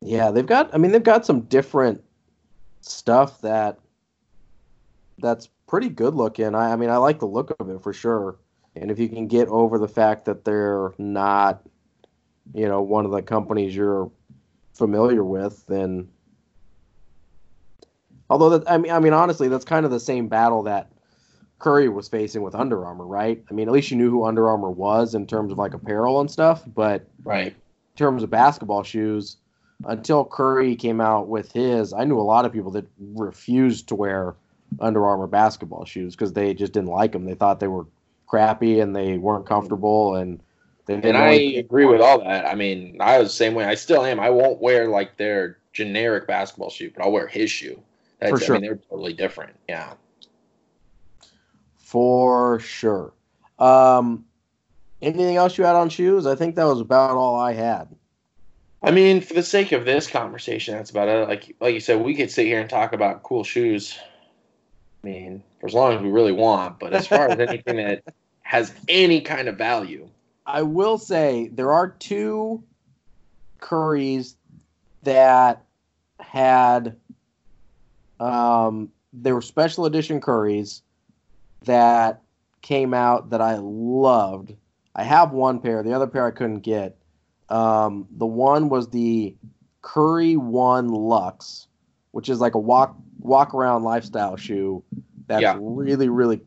yeah, 0.00 0.30
they've 0.30 0.46
got. 0.46 0.74
I 0.74 0.78
mean, 0.78 0.92
they've 0.92 1.02
got 1.02 1.26
some 1.26 1.40
different 1.42 2.02
stuff 2.80 3.40
that 3.40 3.78
that's 5.18 5.48
pretty 5.66 5.88
good 5.88 6.14
looking. 6.14 6.54
I, 6.54 6.72
I 6.72 6.76
mean, 6.76 6.90
I 6.90 6.96
like 6.98 7.18
the 7.18 7.26
look 7.26 7.54
of 7.58 7.70
it 7.70 7.82
for 7.82 7.92
sure. 7.92 8.36
And 8.76 8.90
if 8.90 8.98
you 8.98 9.08
can 9.08 9.26
get 9.26 9.48
over 9.48 9.78
the 9.78 9.88
fact 9.88 10.26
that 10.26 10.44
they're 10.44 10.92
not, 10.98 11.62
you 12.54 12.68
know, 12.68 12.82
one 12.82 13.04
of 13.06 13.10
the 13.10 13.22
companies 13.22 13.74
you're 13.74 14.10
familiar 14.74 15.24
with, 15.24 15.66
then. 15.66 16.08
Although 18.28 18.58
that, 18.58 18.70
I 18.70 18.76
mean, 18.76 18.92
I 18.92 18.98
mean, 18.98 19.12
honestly, 19.12 19.48
that's 19.48 19.64
kind 19.64 19.86
of 19.86 19.90
the 19.90 20.00
same 20.00 20.28
battle 20.28 20.64
that 20.64 20.90
Curry 21.58 21.88
was 21.88 22.08
facing 22.08 22.42
with 22.42 22.54
Under 22.54 22.84
Armour, 22.84 23.06
right? 23.06 23.42
I 23.50 23.54
mean, 23.54 23.68
at 23.68 23.72
least 23.72 23.90
you 23.90 23.96
knew 23.96 24.10
who 24.10 24.24
Under 24.24 24.48
Armour 24.48 24.70
was 24.70 25.14
in 25.14 25.26
terms 25.26 25.52
of 25.52 25.58
like 25.58 25.74
apparel 25.74 26.20
and 26.20 26.30
stuff, 26.30 26.62
but 26.74 27.06
right. 27.24 27.48
in 27.48 27.96
terms 27.96 28.22
of 28.22 28.30
basketball 28.30 28.82
shoes, 28.82 29.38
until 29.84 30.24
Curry 30.24 30.76
came 30.76 31.00
out 31.00 31.28
with 31.28 31.52
his, 31.52 31.92
I 31.92 32.04
knew 32.04 32.18
a 32.18 32.22
lot 32.22 32.44
of 32.44 32.52
people 32.52 32.70
that 32.72 32.86
refused 32.98 33.88
to 33.88 33.94
wear 33.94 34.34
Under 34.80 35.06
Armour 35.06 35.26
basketball 35.26 35.84
shoes 35.84 36.14
because 36.14 36.32
they 36.32 36.52
just 36.54 36.72
didn't 36.72 36.90
like 36.90 37.12
them. 37.12 37.24
They 37.24 37.34
thought 37.34 37.60
they 37.60 37.68
were 37.68 37.86
crappy 38.26 38.80
and 38.80 38.94
they 38.94 39.16
weren't 39.18 39.46
comfortable. 39.46 40.16
And 40.16 40.40
They 40.86 40.94
And 40.94 41.02
didn't 41.02 41.20
I 41.20 41.32
agree 41.32 41.86
with 41.86 42.00
all 42.00 42.20
that. 42.20 42.46
I 42.46 42.54
mean, 42.54 42.98
I 43.00 43.18
was 43.18 43.28
the 43.28 43.34
same 43.34 43.54
way. 43.54 43.64
I 43.64 43.74
still 43.74 44.04
am. 44.04 44.20
I 44.20 44.30
won't 44.30 44.60
wear 44.60 44.88
like 44.88 45.16
their 45.16 45.58
generic 45.72 46.26
basketball 46.26 46.70
shoe, 46.70 46.90
but 46.94 47.04
I'll 47.04 47.12
wear 47.12 47.28
his 47.28 47.50
shoe. 47.50 47.80
That's, 48.20 48.30
For 48.30 48.40
sure. 48.40 48.56
I 48.56 48.58
mean, 48.58 48.68
they're 48.68 48.80
totally 48.90 49.12
different. 49.12 49.54
Yeah. 49.68 49.92
For 51.96 52.60
sure. 52.60 53.14
Um, 53.58 54.26
anything 55.00 55.36
else 55.36 55.56
you 55.56 55.64
had 55.64 55.76
on 55.76 55.88
shoes? 55.88 56.26
I 56.26 56.34
think 56.34 56.54
that 56.56 56.64
was 56.64 56.82
about 56.82 57.12
all 57.12 57.36
I 57.36 57.54
had. 57.54 57.88
I 58.82 58.90
mean, 58.90 59.22
for 59.22 59.32
the 59.32 59.42
sake 59.42 59.72
of 59.72 59.86
this 59.86 60.06
conversation, 60.06 60.74
that's 60.74 60.90
about 60.90 61.08
it. 61.08 61.26
Like, 61.26 61.56
like 61.58 61.72
you 61.72 61.80
said, 61.80 62.02
we 62.02 62.14
could 62.14 62.30
sit 62.30 62.44
here 62.44 62.60
and 62.60 62.68
talk 62.68 62.92
about 62.92 63.22
cool 63.22 63.44
shoes. 63.44 63.98
I 65.02 65.06
mean, 65.06 65.42
for 65.58 65.68
as 65.68 65.72
long 65.72 65.94
as 65.94 66.02
we 66.02 66.10
really 66.10 66.32
want. 66.32 66.78
But 66.78 66.92
as 66.92 67.06
far 67.06 67.30
as 67.30 67.40
anything 67.40 67.78
that 67.78 68.02
has 68.42 68.74
any 68.90 69.22
kind 69.22 69.48
of 69.48 69.56
value, 69.56 70.06
I 70.44 70.64
will 70.64 70.98
say 70.98 71.48
there 71.48 71.72
are 71.72 71.88
two 71.88 72.62
curries 73.58 74.36
that 75.02 75.64
had 76.20 76.94
um 78.20 78.90
they 79.14 79.32
were 79.32 79.40
special 79.40 79.86
edition 79.86 80.20
curries 80.20 80.82
that 81.66 82.22
came 82.62 82.92
out 82.94 83.30
that 83.30 83.40
I 83.40 83.56
loved. 83.60 84.54
I 84.94 85.04
have 85.04 85.30
one 85.32 85.60
pair, 85.60 85.82
the 85.82 85.92
other 85.92 86.06
pair 86.06 86.26
I 86.26 86.30
couldn't 86.32 86.60
get. 86.60 86.96
Um 87.48 88.08
the 88.16 88.26
one 88.26 88.68
was 88.68 88.88
the 88.88 89.36
Curry 89.82 90.36
One 90.36 90.88
Lux, 90.88 91.68
which 92.10 92.28
is 92.28 92.40
like 92.40 92.54
a 92.54 92.58
walk 92.58 92.96
walk 93.20 93.54
around 93.54 93.84
lifestyle 93.84 94.36
shoe 94.36 94.82
that's 95.28 95.42
Yeah. 95.42 95.56
really 95.60 96.08
really 96.08 96.40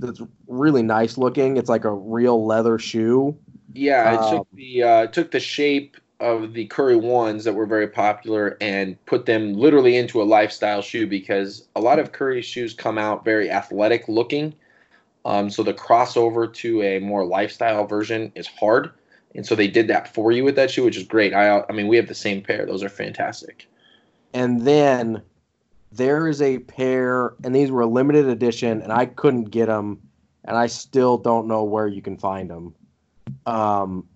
that's 0.00 0.20
really 0.48 0.82
nice 0.82 1.18
looking. 1.18 1.56
It's 1.56 1.68
like 1.68 1.84
a 1.84 1.92
real 1.92 2.44
leather 2.46 2.78
shoe. 2.78 3.36
yeah, 3.74 4.14
it 4.14 4.20
Um, 4.20 4.38
took 4.38 4.48
the 4.54 4.82
uh, 4.82 5.02
it 5.02 5.12
took 5.12 5.30
the 5.30 5.40
shape 5.40 5.96
of 6.20 6.52
the 6.52 6.66
Curry 6.66 6.96
ones 6.96 7.44
that 7.44 7.54
were 7.54 7.66
very 7.66 7.88
popular 7.88 8.56
and 8.60 9.02
put 9.06 9.26
them 9.26 9.54
literally 9.54 9.96
into 9.96 10.22
a 10.22 10.24
lifestyle 10.24 10.82
shoe 10.82 11.06
because 11.06 11.66
a 11.74 11.80
lot 11.80 11.98
of 11.98 12.12
Curry 12.12 12.42
shoes 12.42 12.74
come 12.74 12.98
out 12.98 13.24
very 13.24 13.50
athletic 13.50 14.08
looking. 14.08 14.54
Um, 15.24 15.50
so 15.50 15.62
the 15.62 15.74
crossover 15.74 16.52
to 16.54 16.82
a 16.82 16.98
more 16.98 17.24
lifestyle 17.24 17.86
version 17.86 18.32
is 18.34 18.46
hard, 18.46 18.90
and 19.34 19.46
so 19.46 19.54
they 19.54 19.68
did 19.68 19.88
that 19.88 20.12
for 20.12 20.32
you 20.32 20.44
with 20.44 20.56
that 20.56 20.70
shoe, 20.70 20.84
which 20.84 20.96
is 20.96 21.04
great. 21.04 21.34
I 21.34 21.62
I 21.68 21.72
mean, 21.72 21.88
we 21.88 21.96
have 21.96 22.08
the 22.08 22.14
same 22.14 22.42
pair; 22.42 22.64
those 22.64 22.82
are 22.82 22.88
fantastic. 22.88 23.66
And 24.32 24.62
then 24.62 25.22
there 25.92 26.26
is 26.26 26.40
a 26.40 26.60
pair, 26.60 27.34
and 27.44 27.54
these 27.54 27.70
were 27.70 27.82
a 27.82 27.86
limited 27.86 28.28
edition, 28.28 28.80
and 28.80 28.92
I 28.92 29.06
couldn't 29.06 29.50
get 29.50 29.66
them, 29.66 30.00
and 30.44 30.56
I 30.56 30.68
still 30.68 31.18
don't 31.18 31.46
know 31.46 31.64
where 31.64 31.86
you 31.86 32.00
can 32.00 32.16
find 32.16 32.48
them 32.48 32.74
um, 33.46 34.06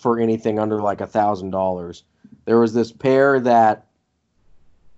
for 0.00 0.18
anything 0.18 0.58
under 0.58 0.80
like 0.80 1.00
a 1.00 1.06
thousand 1.06 1.50
dollars. 1.50 2.04
There 2.44 2.58
was 2.58 2.72
this 2.72 2.92
pair 2.92 3.40
that 3.40 3.86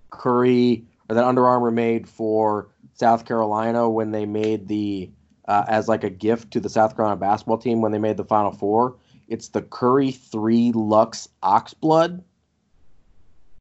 Curry 0.09 0.85
or 1.09 1.15
that 1.15 1.23
Under 1.23 1.45
Armour 1.45 1.71
made 1.71 2.07
for 2.07 2.69
South 2.93 3.25
Carolina 3.25 3.89
when 3.89 4.11
they 4.11 4.25
made 4.25 4.67
the 4.67 5.11
uh, 5.47 5.65
as 5.67 5.87
like 5.87 6.03
a 6.03 6.09
gift 6.09 6.51
to 6.51 6.59
the 6.59 6.69
South 6.69 6.95
Carolina 6.95 7.19
basketball 7.19 7.57
team 7.57 7.81
when 7.81 7.91
they 7.91 7.99
made 7.99 8.17
the 8.17 8.23
Final 8.23 8.51
Four. 8.51 8.95
It's 9.27 9.49
the 9.49 9.61
Curry 9.61 10.11
Three 10.11 10.71
Lux 10.73 11.27
Oxblood, 11.41 12.23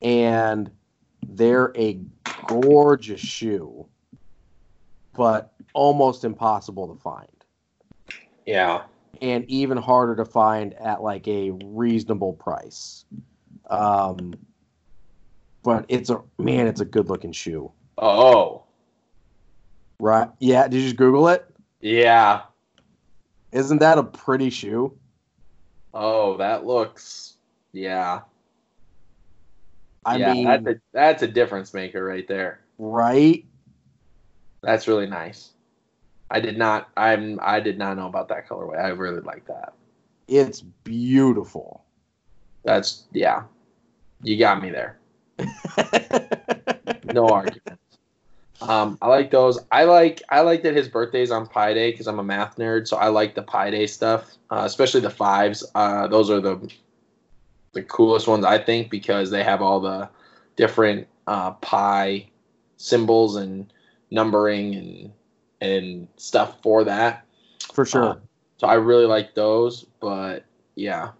and 0.00 0.70
they're 1.26 1.72
a 1.76 2.00
gorgeous 2.46 3.20
shoe, 3.20 3.86
but 5.16 5.52
almost 5.72 6.24
impossible 6.24 6.94
to 6.94 7.00
find, 7.00 7.28
Yeah, 8.46 8.82
and 9.22 9.48
even 9.48 9.78
harder 9.78 10.16
to 10.16 10.24
find 10.26 10.74
at 10.74 11.02
like 11.02 11.26
a 11.28 11.52
reasonable 11.52 12.34
price. 12.34 13.06
Um, 13.70 14.34
but 15.62 15.86
it's 15.88 16.10
a 16.10 16.22
man, 16.38 16.66
it's 16.66 16.80
a 16.80 16.84
good 16.84 17.08
looking 17.08 17.32
shoe, 17.32 17.72
Oh, 17.98 18.64
right? 20.00 20.28
Yeah, 20.40 20.68
did 20.68 20.78
you 20.78 20.82
just 20.84 20.96
Google 20.96 21.28
it? 21.28 21.46
yeah. 21.80 22.42
Isn't 23.52 23.78
that 23.78 23.98
a 23.98 24.02
pretty 24.04 24.50
shoe? 24.50 24.98
Oh, 25.94 26.36
that 26.38 26.66
looks. 26.66 27.36
Yeah. 27.72 28.22
I 30.04 30.16
yeah, 30.18 30.32
mean, 30.32 30.44
that's 30.44 30.66
a 30.66 30.74
that's 30.92 31.22
a 31.22 31.28
difference 31.28 31.72
maker 31.72 32.04
right 32.04 32.26
there. 32.26 32.60
right? 32.78 33.44
That's 34.62 34.88
really 34.88 35.06
nice. 35.06 35.52
I 36.32 36.40
did 36.40 36.56
not. 36.56 36.88
I'm. 36.96 37.38
I 37.42 37.60
did 37.60 37.78
not 37.78 37.98
know 37.98 38.06
about 38.06 38.28
that 38.28 38.48
colorway. 38.48 38.82
I 38.82 38.88
really 38.88 39.20
like 39.20 39.46
that. 39.46 39.74
It's 40.28 40.62
beautiful. 40.62 41.84
That's 42.64 43.04
yeah. 43.12 43.42
You 44.22 44.38
got 44.38 44.62
me 44.62 44.70
there. 44.70 44.98
No 47.04 47.26
argument. 47.26 47.78
Um, 48.62 48.96
I 49.02 49.08
like 49.08 49.30
those. 49.30 49.58
I 49.70 49.84
like. 49.84 50.22
I 50.30 50.40
like 50.40 50.62
that 50.62 50.74
his 50.74 50.88
birthday's 50.88 51.30
on 51.30 51.46
Pi 51.46 51.74
Day 51.74 51.90
because 51.90 52.06
I'm 52.06 52.18
a 52.18 52.24
math 52.24 52.56
nerd. 52.56 52.88
So 52.88 52.96
I 52.96 53.08
like 53.08 53.34
the 53.34 53.42
Pi 53.42 53.70
Day 53.70 53.86
stuff, 53.86 54.30
uh, 54.50 54.62
especially 54.64 55.00
the 55.00 55.10
fives. 55.10 55.62
Uh, 55.74 56.06
those 56.06 56.30
are 56.30 56.40
the 56.40 56.72
the 57.72 57.82
coolest 57.82 58.28
ones 58.28 58.44
I 58.44 58.58
think 58.58 58.90
because 58.90 59.30
they 59.30 59.42
have 59.42 59.60
all 59.60 59.80
the 59.80 60.08
different 60.56 61.06
uh, 61.26 61.52
pi 61.52 62.28
symbols 62.76 63.36
and 63.36 63.72
numbering 64.10 64.74
and 64.74 65.12
and 65.62 66.08
stuff 66.16 66.60
for 66.60 66.82
that. 66.84 67.24
For 67.72 67.86
sure. 67.86 68.04
Uh, 68.04 68.16
so 68.58 68.66
I 68.66 68.74
really 68.74 69.06
like 69.06 69.34
those, 69.34 69.86
but 70.00 70.44
yeah. 70.74 71.10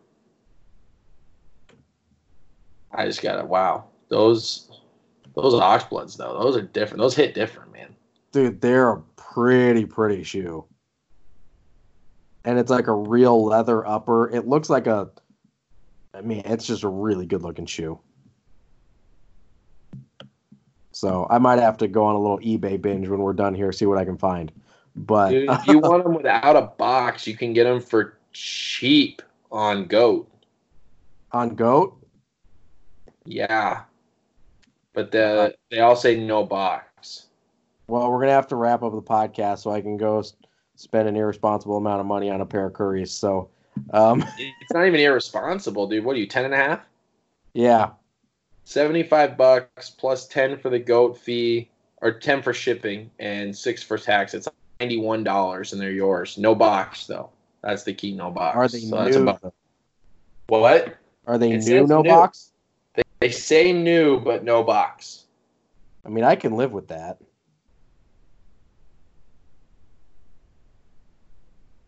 I 2.92 3.06
just 3.06 3.22
gotta 3.22 3.44
wow. 3.46 3.84
Those 4.08 4.80
those 5.34 5.54
oxbloods 5.54 6.16
though, 6.16 6.38
those 6.38 6.56
are 6.56 6.62
different. 6.62 7.00
Those 7.00 7.14
hit 7.16 7.34
different, 7.34 7.72
man. 7.72 7.94
Dude, 8.32 8.60
they're 8.60 8.90
a 8.90 9.00
pretty, 9.16 9.86
pretty 9.86 10.24
shoe. 10.24 10.64
And 12.44 12.58
it's 12.58 12.70
like 12.70 12.88
a 12.88 12.94
real 12.94 13.44
leather 13.44 13.86
upper. 13.86 14.28
It 14.30 14.48
looks 14.48 14.68
like 14.68 14.88
a, 14.88 15.08
I 16.12 16.20
mean, 16.20 16.42
it's 16.44 16.66
just 16.66 16.82
a 16.82 16.88
really 16.88 17.24
good 17.24 17.42
looking 17.42 17.66
shoe. 17.66 18.00
So 21.02 21.26
I 21.30 21.38
might 21.38 21.58
have 21.58 21.76
to 21.78 21.88
go 21.88 22.04
on 22.04 22.14
a 22.14 22.20
little 22.20 22.38
eBay 22.38 22.80
binge 22.80 23.08
when 23.08 23.18
we're 23.18 23.32
done 23.32 23.56
here, 23.56 23.72
see 23.72 23.86
what 23.86 23.98
I 23.98 24.04
can 24.04 24.16
find. 24.16 24.52
But 24.94 25.30
Dude, 25.30 25.50
if 25.50 25.66
you 25.66 25.80
want 25.80 26.04
them 26.04 26.14
without 26.14 26.54
a 26.54 26.62
box, 26.62 27.26
you 27.26 27.36
can 27.36 27.52
get 27.52 27.64
them 27.64 27.80
for 27.80 28.18
cheap 28.32 29.20
on 29.50 29.86
Goat. 29.86 30.30
on 31.32 31.56
Goat, 31.56 32.00
Yeah. 33.24 33.82
But 34.92 35.10
the 35.10 35.56
they 35.72 35.80
all 35.80 35.96
say 35.96 36.20
no 36.20 36.44
box. 36.44 37.26
well, 37.88 38.08
we're 38.08 38.20
gonna 38.20 38.30
have 38.30 38.46
to 38.48 38.56
wrap 38.56 38.84
up 38.84 38.92
the 38.92 39.02
podcast 39.02 39.58
so 39.58 39.72
I 39.72 39.80
can 39.80 39.96
go 39.96 40.22
spend 40.76 41.08
an 41.08 41.16
irresponsible 41.16 41.78
amount 41.78 41.98
of 41.98 42.06
money 42.06 42.30
on 42.30 42.42
a 42.42 42.46
pair 42.46 42.66
of 42.66 42.74
curries. 42.74 43.10
So, 43.10 43.50
um, 43.92 44.24
It's 44.38 44.72
not 44.72 44.86
even 44.86 45.00
irresponsible, 45.00 45.88
dude. 45.88 46.04
What 46.04 46.14
are 46.14 46.20
you, 46.20 46.28
ten 46.28 46.44
and 46.44 46.54
a 46.54 46.58
half? 46.58 46.80
yeah, 47.54 47.90
75 48.64 49.36
bucks 49.36 49.90
plus 49.90 50.26
10 50.28 50.58
for 50.58 50.70
the 50.70 50.78
goat 50.78 51.18
fee 51.18 51.68
or 52.00 52.12
10 52.12 52.42
for 52.42 52.52
shipping 52.52 53.10
and 53.18 53.56
6 53.56 53.82
for 53.82 53.98
tax 53.98 54.34
it's 54.34 54.48
$91 54.80 55.72
and 55.72 55.80
they're 55.80 55.90
yours 55.90 56.38
no 56.38 56.54
box 56.54 57.06
though 57.06 57.30
that's 57.62 57.82
the 57.84 57.92
key 57.94 58.12
no 58.12 58.30
box 58.30 58.56
are 58.56 58.68
they 58.68 58.78
So 58.78 58.96
that's 58.96 59.16
new? 59.16 59.22
about- 59.22 59.54
what 60.48 60.96
Are 61.26 61.38
they 61.38 61.52
It 61.52 61.64
new? 61.64 61.86
No 61.86 62.02
new. 62.02 62.08
box. 62.10 62.52
they 63.20 63.30
say 63.30 63.72
new 63.72 64.20
but 64.20 64.44
no 64.44 64.62
box 64.62 65.24
I 66.04 66.08
mean, 66.08 66.24
I 66.24 66.34
can 66.34 66.56
live 66.56 66.72
with 66.72 66.88
that. 66.88 67.18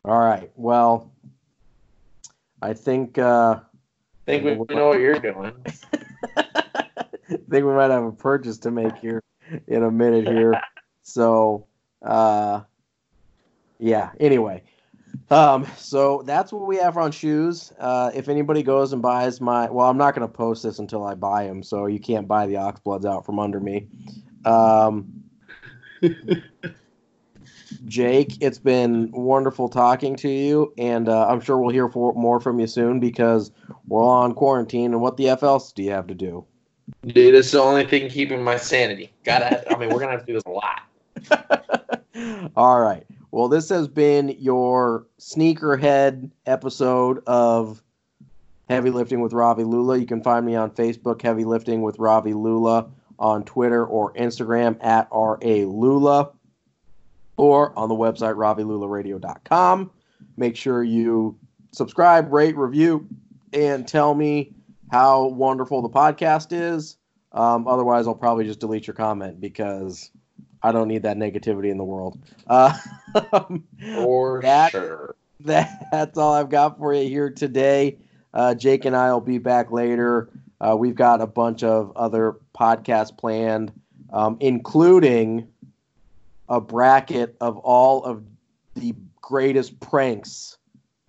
All 0.05 0.17
right. 0.19 0.51
Well, 0.55 1.11
I 2.63 2.75
think 2.75 3.19
uh, 3.19 3.57
i 3.59 3.61
think 4.25 4.45
we 4.45 4.75
know 4.77 4.89
what 4.89 5.01
you're 5.01 5.19
doing 5.19 5.53
I 7.31 7.37
think 7.51 7.65
we 7.65 7.73
might 7.73 7.91
have 7.91 8.05
a 8.05 8.13
purchase 8.13 8.59
to 8.59 8.71
make 8.71 8.97
here 8.97 9.23
in 9.67 9.83
a 9.83 9.91
minute 9.91 10.27
here. 10.29 10.61
So, 11.03 11.67
uh, 12.03 12.63
yeah. 13.79 14.11
Anyway, 14.21 14.63
um, 15.31 15.67
so 15.77 16.23
that's 16.27 16.53
what 16.53 16.67
we 16.67 16.77
have 16.77 16.97
on 16.97 17.13
shoes. 17.13 17.73
Uh, 17.79 18.11
if 18.15 18.29
anybody 18.29 18.63
goes 18.63 18.93
and 18.93 19.03
buys 19.03 19.41
my, 19.41 19.71
well, 19.71 19.89
I'm 19.89 19.99
not 19.99 20.15
going 20.15 20.27
to 20.27 20.33
post 20.33 20.63
this 20.63 20.79
until 20.79 21.05
I 21.05 21.15
buy 21.15 21.47
them, 21.47 21.63
so 21.63 21.87
you 21.87 22.01
can't 22.01 22.29
buy 22.29 22.47
the 22.47 22.55
Oxbloods 22.55 23.05
out 23.05 23.25
from 23.27 23.39
under 23.39 23.61
me. 23.61 23.89
Um, 24.45 25.25
Jake, 27.87 28.39
it's 28.41 28.59
been 28.59 29.11
wonderful 29.13 29.69
talking 29.69 30.17
to 30.17 30.29
you, 30.29 30.73
and 30.79 31.09
uh, 31.09 31.29
I'm 31.29 31.41
sure 31.41 31.59
we'll 31.59 31.73
hear 31.73 31.89
for, 31.89 32.13
more 32.15 32.41
from 32.41 32.61
you 32.61 32.67
soon 32.67 33.01
because 33.01 33.51
we're 33.87 34.03
all 34.03 34.23
on 34.23 34.35
quarantine. 34.35 34.93
And 34.93 35.01
what 35.01 35.17
the 35.17 35.29
f 35.31 35.43
else 35.43 35.73
do 35.73 35.83
you 35.83 35.91
have 35.91 36.07
to 36.09 36.15
do? 36.15 36.47
Dude 37.07 37.35
this 37.35 37.47
is 37.47 37.53
the 37.53 37.61
only 37.61 37.85
thing 37.85 38.09
keeping 38.09 38.43
my 38.43 38.57
sanity 38.57 39.13
gotta 39.25 39.71
i 39.73 39.79
mean 39.79 39.89
we're 39.89 40.01
gonna 40.01 40.13
have 40.13 40.21
to 40.21 40.27
do 40.27 40.33
this 40.35 40.43
a 40.47 40.51
lot 40.51 40.83
all 42.57 42.81
right. 42.81 43.05
Well, 43.31 43.49
this 43.49 43.69
has 43.71 43.89
been 43.89 44.37
your 44.39 45.07
sneakerhead 45.19 46.31
episode 46.47 47.23
of 47.27 47.83
Heavy 48.69 48.91
Lifting 48.91 49.21
with 49.21 49.33
Ravi 49.33 49.65
Lula. 49.65 49.99
You 49.99 50.07
can 50.07 50.23
find 50.23 50.47
me 50.47 50.55
on 50.55 50.71
Facebook, 50.71 51.21
Heavy 51.21 51.45
Lifting 51.45 51.83
with 51.83 51.99
Ravi 51.99 52.33
Lula, 52.33 52.89
on 53.19 53.45
Twitter 53.45 53.85
or 53.85 54.13
Instagram 54.15 54.83
at 54.85 55.09
RA 55.13 55.37
Lula, 55.41 56.31
or 57.37 57.77
on 57.79 57.89
the 57.89 57.95
website 57.95 58.37
ravilularadio.com. 58.37 59.91
Make 60.37 60.57
sure 60.57 60.83
you 60.83 61.37
subscribe, 61.73 62.33
rate, 62.33 62.57
review, 62.57 63.09
and 63.53 63.87
tell 63.87 64.15
me 64.15 64.53
how 64.95 65.27
wonderful 65.27 65.83
the 65.83 65.89
podcast 65.89 66.53
is. 66.53 66.97
Um, 67.33 67.67
otherwise, 67.67 68.07
I'll 68.07 68.15
probably 68.15 68.45
just 68.45 68.61
delete 68.61 68.87
your 68.87 68.95
comment 68.95 69.41
because 69.41 70.13
I 70.63 70.71
don't 70.71 70.87
need 70.87 71.03
that 71.03 71.17
negativity 71.17 71.73
in 71.73 71.79
the 71.79 71.85
world. 71.85 72.17
Uh, 72.47 72.79
For 73.97 74.41
that, 74.43 74.71
sure. 74.71 75.17
That, 75.41 75.89
that's 75.91 76.17
all 76.17 76.33
I've 76.33 76.49
got 76.49 76.79
for 76.79 76.95
you 76.95 77.09
here 77.09 77.29
today. 77.29 77.99
Uh, 78.33 78.55
Jake 78.55 78.85
and 78.85 78.95
I 78.95 79.13
will 79.13 79.21
be 79.21 79.39
back 79.39 79.73
later. 79.73 80.31
Uh, 80.61 80.77
we've 80.79 80.95
got 80.95 81.21
a 81.21 81.27
bunch 81.27 81.65
of 81.65 81.91
other 81.97 82.37
podcasts 82.57 83.19
planned, 83.19 83.73
um, 84.13 84.37
including 84.39 85.49
a 86.49 86.61
bracket 86.61 87.37
of 87.41 87.59
all 87.59 88.05
of 88.05 88.23
the 88.77 88.95
greatest 89.21 89.81
pranks 89.81 90.57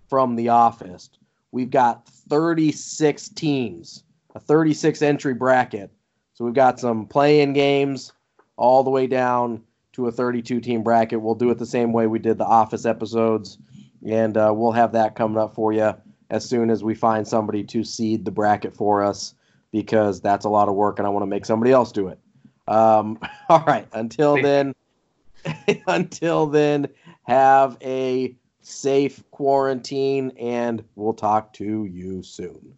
from 0.09 0.36
The 0.36 0.49
Office. 0.49 1.11
We've 1.51 1.69
got 1.69 2.09
36 2.30 3.30
teams, 3.30 4.03
a 4.34 4.39
36 4.39 5.01
entry 5.01 5.34
bracket. 5.34 5.91
So 6.34 6.45
we've 6.45 6.53
got 6.53 6.80
some 6.80 7.05
playing 7.05 7.53
games 7.53 8.11
all 8.57 8.84
the 8.84 8.89
way 8.89 9.07
down 9.07 9.61
to 9.93 10.07
a 10.07 10.11
32 10.11 10.59
team 10.59 10.84
bracket. 10.84 11.21
We'll 11.21 11.36
do 11.36 11.49
it 11.49 11.57
the 11.57 11.65
same 11.65 11.93
way 11.93 12.07
we 12.07 12.19
did 12.19 12.38
the 12.38 12.45
Office 12.45 12.86
episodes, 12.86 13.57
and 14.05 14.36
uh, 14.38 14.51
we'll 14.55 14.73
have 14.73 14.91
that 14.93 15.15
coming 15.15 15.38
up 15.38 15.55
for 15.55 15.71
you 15.71 15.93
as 16.30 16.47
soon 16.47 16.69
as 16.69 16.84
we 16.84 16.95
find 16.95 17.28
somebody 17.28 17.63
to 17.63 17.84
seed 17.84 18.26
the 18.26 18.32
bracket 18.32 18.76
for 18.76 19.03
us 19.03 19.36
because 19.71 20.21
that's 20.21 20.45
a 20.45 20.49
lot 20.49 20.67
of 20.67 20.76
work 20.76 20.99
and 20.99 21.05
I 21.05 21.09
want 21.09 21.23
to 21.23 21.28
make 21.28 21.45
somebody 21.45 21.71
else 21.71 21.91
do 21.91 22.07
it. 22.07 22.19
Um, 22.67 23.19
all 23.49 23.63
right. 23.65 23.88
Until 23.93 24.41
then, 24.41 24.73
until 25.88 26.47
then, 26.47 26.88
have 27.23 27.78
a 27.82 28.36
safe 28.66 29.24
quarantine 29.32 30.32
and 30.39 30.84
we'll 30.95 31.13
talk 31.13 31.53
to 31.53 31.86
you 31.86 32.24
soon. 32.24 32.78